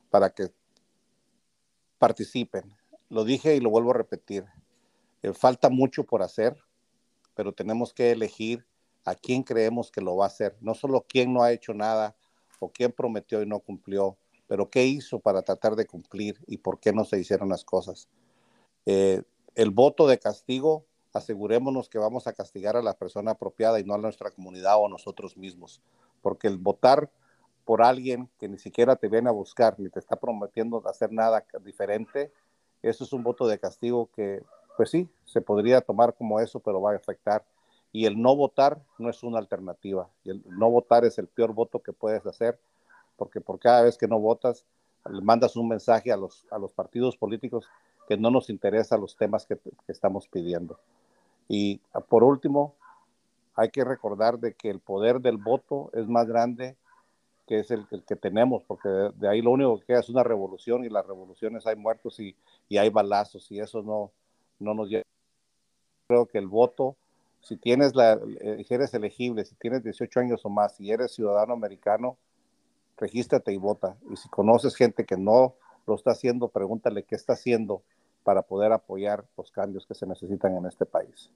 para 0.09 0.31
que 0.31 0.51
participen. 1.99 2.75
Lo 3.11 3.25
dije 3.25 3.55
y 3.55 3.61
lo 3.61 3.69
vuelvo 3.69 3.91
a 3.91 3.95
repetir. 3.95 4.47
Eh, 5.23 5.35
falta 5.35 5.69
mucho 5.69 6.05
por 6.05 6.23
hacer 6.23 6.57
pero 7.41 7.55
tenemos 7.55 7.95
que 7.95 8.11
elegir 8.11 8.67
a 9.07 9.15
quién 9.15 9.43
creemos 9.45 9.91
que 9.91 10.03
lo 10.03 10.15
va 10.15 10.25
a 10.25 10.27
hacer, 10.27 10.59
no 10.61 10.75
solo 10.75 11.07
quién 11.09 11.33
no 11.33 11.43
ha 11.43 11.53
hecho 11.53 11.73
nada 11.73 12.15
o 12.59 12.71
quién 12.71 12.93
prometió 12.93 13.41
y 13.41 13.47
no 13.47 13.61
cumplió, 13.61 14.19
pero 14.47 14.69
qué 14.69 14.85
hizo 14.85 15.21
para 15.21 15.41
tratar 15.41 15.75
de 15.75 15.87
cumplir 15.87 16.39
y 16.47 16.59
por 16.59 16.81
qué 16.81 16.93
no 16.93 17.07
se 17.07 17.19
hicieron 17.19 17.49
las 17.49 17.65
cosas. 17.65 18.11
Eh, 18.85 19.23
el 19.55 19.71
voto 19.71 20.07
de 20.07 20.19
castigo, 20.19 20.85
asegurémonos 21.15 21.89
que 21.89 21.97
vamos 21.97 22.27
a 22.27 22.35
castigar 22.35 22.77
a 22.77 22.83
la 22.83 22.93
persona 22.93 23.31
apropiada 23.31 23.81
y 23.81 23.85
no 23.85 23.95
a 23.95 23.99
nuestra 23.99 24.31
comunidad 24.31 24.77
o 24.77 24.85
a 24.85 24.91
nosotros 24.91 25.39
mismos, 25.39 25.81
porque 26.21 26.47
el 26.47 26.59
votar 26.59 27.11
por 27.65 27.81
alguien 27.81 28.29
que 28.39 28.51
ni 28.51 28.59
siquiera 28.59 28.97
te 28.97 29.09
viene 29.09 29.31
a 29.31 29.33
buscar 29.33 29.81
ni 29.81 29.89
te 29.89 29.99
está 29.99 30.17
prometiendo 30.17 30.87
hacer 30.87 31.11
nada 31.11 31.47
diferente, 31.65 32.35
eso 32.83 33.05
es 33.05 33.15
un 33.15 33.23
voto 33.23 33.49
de 33.49 33.59
castigo 33.59 34.11
que 34.15 34.43
pues 34.81 34.93
sí, 34.93 35.07
se 35.27 35.43
podría 35.43 35.83
tomar 35.83 36.15
como 36.15 36.41
eso, 36.41 36.59
pero 36.59 36.81
va 36.81 36.93
a 36.93 36.97
afectar. 36.97 37.45
Y 37.93 38.07
el 38.07 38.19
no 38.19 38.35
votar 38.35 38.81
no 38.97 39.11
es 39.11 39.23
una 39.23 39.37
alternativa. 39.37 40.09
Y 40.25 40.31
el 40.31 40.43
no 40.49 40.71
votar 40.71 41.05
es 41.05 41.19
el 41.19 41.27
peor 41.27 41.53
voto 41.53 41.83
que 41.83 41.93
puedes 41.93 42.25
hacer, 42.25 42.59
porque 43.19 43.43
por 43.43 43.59
cada 43.59 43.83
vez 43.83 43.99
que 43.99 44.09
no 44.09 44.19
votas, 44.19 44.65
le 45.05 45.21
mandas 45.21 45.55
un 45.57 45.69
mensaje 45.69 46.11
a 46.11 46.17
los, 46.17 46.47
a 46.51 46.57
los 46.57 46.73
partidos 46.73 47.19
políticos 47.19 47.69
que 48.09 48.17
no 48.17 48.31
nos 48.31 48.49
interesan 48.49 49.03
los 49.03 49.15
temas 49.17 49.45
que, 49.45 49.59
estamos 49.87 50.27
pidiendo. 50.29 50.81
Y 51.47 51.83
por 52.09 52.25
último, 52.25 52.75
hay 53.57 53.69
que 53.69 53.85
recordar 53.85 54.39
de 54.39 54.55
que 54.55 54.71
el 54.71 54.81
poder 54.81 55.21
del 55.21 55.37
voto 55.37 55.91
es 55.93 56.09
más 56.09 56.27
grande 56.27 56.75
que 57.47 57.59
es 57.59 57.71
el, 57.71 57.87
que 57.87 58.17
tenemos, 58.17 58.63
porque 58.63 58.89
de, 58.89 59.29
ahí 59.29 59.43
lo 59.43 59.51
único 59.51 59.79
que 59.79 59.89
queda 59.89 60.01
es 60.01 60.09
una 60.09 60.25
revolución 60.25 60.87
y 60.87 60.89
las 60.89 61.07
revoluciones 61.07 61.67
hay 61.67 61.77
muertos 61.77 62.19
y, 62.19 62.35
y 62.67 62.79
hay 62.79 62.89
balazos 62.89 63.53
y 63.53 63.61
eso 63.61 63.83
no, 63.83 64.13
no 64.61 64.75
nos 64.75 64.89
lleva. 64.89 65.05
Creo 66.09 66.27
que 66.27 66.39
el 66.39 66.47
voto, 66.47 66.97
si 67.41 67.57
tienes 67.57 67.95
la, 67.95 68.13
eh, 68.13 68.65
eres 68.69 68.95
elegible, 68.95 69.45
si 69.45 69.55
tienes 69.57 69.83
18 69.83 70.21
años 70.21 70.45
o 70.45 70.49
más, 70.49 70.77
si 70.77 70.91
eres 70.91 71.13
ciudadano 71.13 71.53
americano, 71.53 72.17
regístrate 72.97 73.53
y 73.53 73.57
vota. 73.57 73.97
Y 74.11 74.17
si 74.17 74.29
conoces 74.29 74.77
gente 74.77 75.05
que 75.05 75.17
no 75.17 75.55
lo 75.87 75.95
está 75.95 76.13
haciendo, 76.13 76.49
pregúntale 76.49 77.05
qué 77.05 77.15
está 77.15 77.33
haciendo 77.33 77.83
para 78.23 78.43
poder 78.43 78.73
apoyar 78.73 79.25
los 79.37 79.51
cambios 79.51 79.87
que 79.87 79.95
se 79.95 80.07
necesitan 80.07 80.57
en 80.57 80.67
este 80.67 80.85
país. 80.85 81.31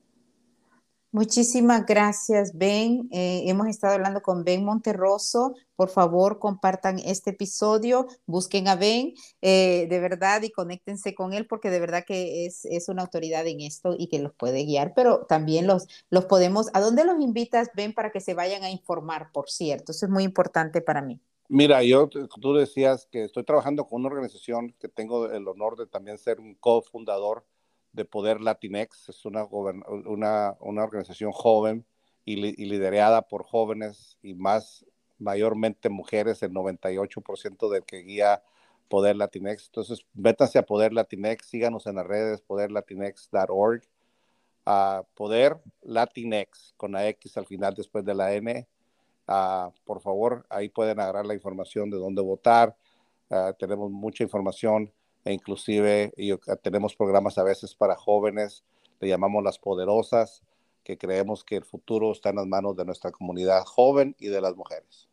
Muchísimas 1.15 1.87
gracias, 1.87 2.59
Ben. 2.59 3.09
Eh, 3.13 3.45
hemos 3.47 3.69
estado 3.69 3.95
hablando 3.95 4.21
con 4.21 4.43
Ben 4.43 4.65
Monterroso. 4.65 5.55
Por 5.77 5.89
favor, 5.89 6.41
compartan 6.41 6.99
este 6.99 7.31
episodio, 7.31 8.09
busquen 8.27 8.67
a 8.67 8.75
Ben 8.75 9.15
eh, 9.41 9.87
de 9.89 10.01
verdad 10.01 10.43
y 10.43 10.51
conéctense 10.51 11.15
con 11.15 11.33
él 11.33 11.47
porque 11.47 11.71
de 11.71 11.79
verdad 11.79 12.05
que 12.05 12.47
es, 12.47 12.65
es, 12.65 12.89
una 12.89 13.03
autoridad 13.03 13.47
en 13.47 13.61
esto 13.61 13.95
y 13.97 14.09
que 14.09 14.19
los 14.19 14.35
puede 14.35 14.65
guiar, 14.65 14.93
pero 14.97 15.25
también 15.27 15.69
los, 15.69 15.87
los 16.11 16.25
podemos... 16.25 16.69
¿A 16.75 16.81
dónde 16.81 17.05
los 17.05 17.21
invitas, 17.21 17.71
Ben, 17.77 17.95
para 17.95 18.11
que 18.11 18.21
se 18.21 18.35
vayan 18.35 18.65
a 18.65 18.71
informar, 18.71 19.31
por 19.31 19.49
cierto? 19.49 19.93
Eso 19.93 20.07
es 20.07 20.11
muy 20.11 20.25
importante 20.25 20.81
para 20.81 21.01
mí. 21.01 21.21
Mira, 21.49 21.85
yo, 21.85 22.09
tú 22.09 22.55
decías 22.55 23.07
que 23.07 23.23
estoy 23.23 23.45
trabajando 23.45 23.87
con 23.87 24.01
una 24.01 24.09
organización 24.09 24.75
que 24.81 24.89
tengo 24.89 25.31
el 25.31 25.47
honor 25.47 25.77
de 25.77 25.87
también 25.87 26.19
ser 26.19 26.41
un 26.41 26.57
cofundador 26.57 27.45
de 27.95 28.05
Poder 28.05 28.41
Latinex. 28.41 29.09
Es 29.09 29.25
una, 29.25 29.45
una, 29.45 30.57
una 30.61 30.85
organización 30.85 31.33
joven 31.33 31.87
y, 32.25 32.37
liderada 32.37 33.23
por 33.23 33.45
jóvenes 33.45 34.19
y 34.23 34.35
más 34.35 34.85
mayormente 35.19 35.89
mujeres, 35.89 36.43
el 36.43 36.53
98% 36.53 37.71
del 37.71 37.85
que 37.85 37.99
guía 37.99 38.43
Poder 38.89 39.17
Latinex. 39.17 39.67
Entonces, 39.67 40.05
métanse 40.13 40.59
a 40.59 40.67
Poder 40.67 40.93
Latinex, 40.93 41.47
síganos 41.47 41.87
en 41.87 41.97
las 41.97 42.07
redes 42.07 42.43
poderlatinex.org. 42.43 43.83
a 44.67 45.05
Poder 45.15 45.59
Latinex, 45.83 46.75
con 46.77 46.93
la 46.93 47.09
X 47.09 47.37
al 47.37 47.47
final 47.47 47.75
después 47.75 48.05
de 48.05 48.15
la 48.15 48.35
N. 48.35 48.67
por 49.85 50.01
favor, 50.01 50.47
ahí 50.51 50.69
pueden 50.69 51.01
agarrar 51.01 51.27
la 51.27 51.35
información 51.35 51.91
de 51.91 51.99
dónde 51.99 52.23
votar. 52.23 52.77
Ah, 53.31 53.55
tenemos 53.59 53.91
mucha 53.91 54.25
información 54.25 54.93
e 55.25 55.33
inclusive 55.33 56.13
tenemos 56.63 56.95
programas 56.95 57.39
a 57.39 57.43
veces 57.43 57.75
para 57.75 57.97
jóvenes, 57.97 58.65
le 59.01 59.09
llamamos 59.09 59.43
las 59.43 59.59
poderosas, 59.59 60.43
que 60.83 60.99
creemos 60.99 61.43
que 61.43 61.57
el 61.57 61.65
futuro 61.65 62.13
está 62.13 62.31
en 62.31 62.37
las 62.37 62.47
manos 62.47 62.77
de 62.77 62.85
nuestra 62.85 63.11
comunidad 63.11 63.65
joven 63.65 64.15
y 64.19 64.29
de 64.29 64.41
las 64.41 64.55
mujeres. 64.55 65.09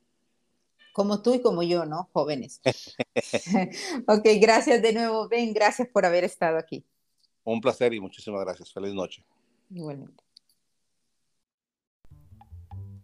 Como 0.93 1.21
tú 1.21 1.33
y 1.33 1.41
como 1.41 1.63
yo, 1.63 1.85
¿no? 1.85 2.09
Jóvenes. 2.11 2.61
ok, 4.07 4.27
gracias 4.41 4.81
de 4.81 4.93
nuevo, 4.93 5.29
Ben, 5.29 5.53
gracias 5.53 5.87
por 5.87 6.05
haber 6.05 6.25
estado 6.25 6.57
aquí. 6.57 6.83
Un 7.43 7.61
placer 7.61 7.93
y 7.93 7.99
muchísimas 7.99 8.41
gracias. 8.41 8.71
Feliz 8.71 8.93
noche. 8.93 9.23
Igualmente. 9.69 10.23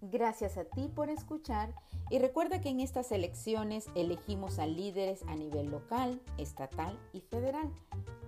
Gracias 0.09 0.57
a 0.57 0.63
ti 0.63 0.87
por 0.87 1.09
escuchar 1.09 1.73
y 2.09 2.19
recuerda 2.19 2.61
que 2.61 2.69
en 2.69 2.79
estas 2.79 3.11
elecciones 3.11 3.87
elegimos 3.93 4.57
a 4.57 4.65
líderes 4.65 5.21
a 5.27 5.35
nivel 5.35 5.69
local, 5.69 6.21
estatal 6.37 6.97
y 7.11 7.19
federal, 7.19 7.69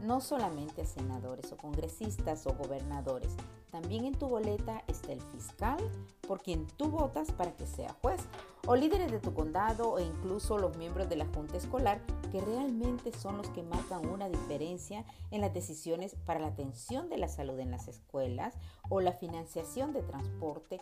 no 0.02 0.20
solamente 0.20 0.82
a 0.82 0.86
senadores 0.86 1.54
o 1.54 1.58
congresistas 1.58 2.46
o 2.48 2.54
gobernadores. 2.54 3.34
También 3.72 4.06
en 4.06 4.16
tu 4.16 4.28
boleta 4.28 4.84
está 4.88 5.12
el 5.12 5.22
fiscal, 5.22 5.78
por 6.28 6.42
quien 6.42 6.68
tú 6.78 6.90
votas 6.90 7.32
para 7.32 7.56
que 7.56 7.68
sea 7.68 7.96
juez, 8.02 8.22
o 8.68 8.76
líderes 8.76 9.12
de 9.12 9.20
tu 9.20 9.34
condado 9.34 9.92
o 9.92 10.00
incluso 10.00 10.58
los 10.58 10.78
miembros 10.78 11.10
de 11.10 11.16
la 11.16 11.26
junta 11.26 11.58
escolar, 11.58 12.02
que 12.32 12.42
realmente 12.42 13.12
son 13.12 13.38
los 13.38 13.50
que 13.50 13.64
marcan 13.64 14.08
una 14.08 14.30
diferencia 14.30 15.06
en 15.32 15.42
las 15.42 15.54
decisiones 15.54 16.16
para 16.26 16.40
la 16.40 16.48
atención 16.48 17.10
de 17.10 17.18
la 17.18 17.28
salud 17.28 17.60
en 17.60 17.72
las 17.72 17.88
escuelas 17.88 18.56
o 18.90 19.02
la 19.02 19.14
financiación 19.14 19.94
de 19.94 20.04
transporte 20.04 20.82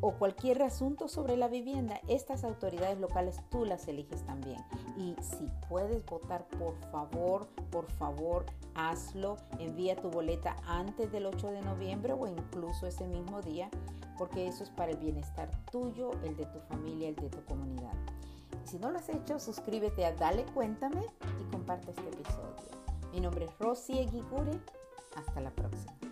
o 0.00 0.12
cualquier 0.12 0.62
asunto 0.62 1.08
sobre 1.08 1.36
la 1.36 1.48
vivienda. 1.48 2.00
Estas 2.08 2.44
autoridades 2.44 2.98
locales 2.98 3.36
tú 3.50 3.64
las 3.64 3.86
eliges 3.88 4.24
también. 4.24 4.64
Y 4.96 5.14
si 5.22 5.48
puedes 5.68 6.04
votar, 6.06 6.46
por 6.58 6.76
favor, 6.90 7.48
por 7.70 7.90
favor, 7.92 8.46
hazlo. 8.74 9.36
Envía 9.58 9.96
tu 9.96 10.10
boleta 10.10 10.56
antes 10.66 11.10
del 11.10 11.26
8 11.26 11.50
de 11.50 11.62
noviembre 11.62 12.12
o 12.12 12.26
incluso 12.30 12.86
ese 12.86 13.06
mismo 13.06 13.42
día 13.42 13.70
porque 14.18 14.48
eso 14.48 14.64
es 14.64 14.70
para 14.70 14.90
el 14.90 14.98
bienestar 14.98 15.48
tuyo, 15.70 16.10
el 16.24 16.36
de 16.36 16.44
tu 16.46 16.58
familia, 16.68 17.08
el 17.08 17.14
de 17.14 17.30
tu 17.30 17.42
comunidad. 17.44 17.94
Si 18.64 18.78
no 18.78 18.90
lo 18.90 18.98
has 18.98 19.08
hecho, 19.08 19.38
suscríbete 19.38 20.04
a 20.04 20.12
Dale 20.12 20.44
Cuéntame 20.52 21.06
y 21.40 21.50
comparte 21.50 21.92
este 21.92 22.08
episodio. 22.08 22.68
Mi 23.12 23.20
nombre 23.20 23.46
es 23.46 23.58
Rosy 23.58 23.98
Eguigure. 23.98 24.58
Hasta 25.14 25.40
la 25.40 25.50
próxima. 25.50 26.07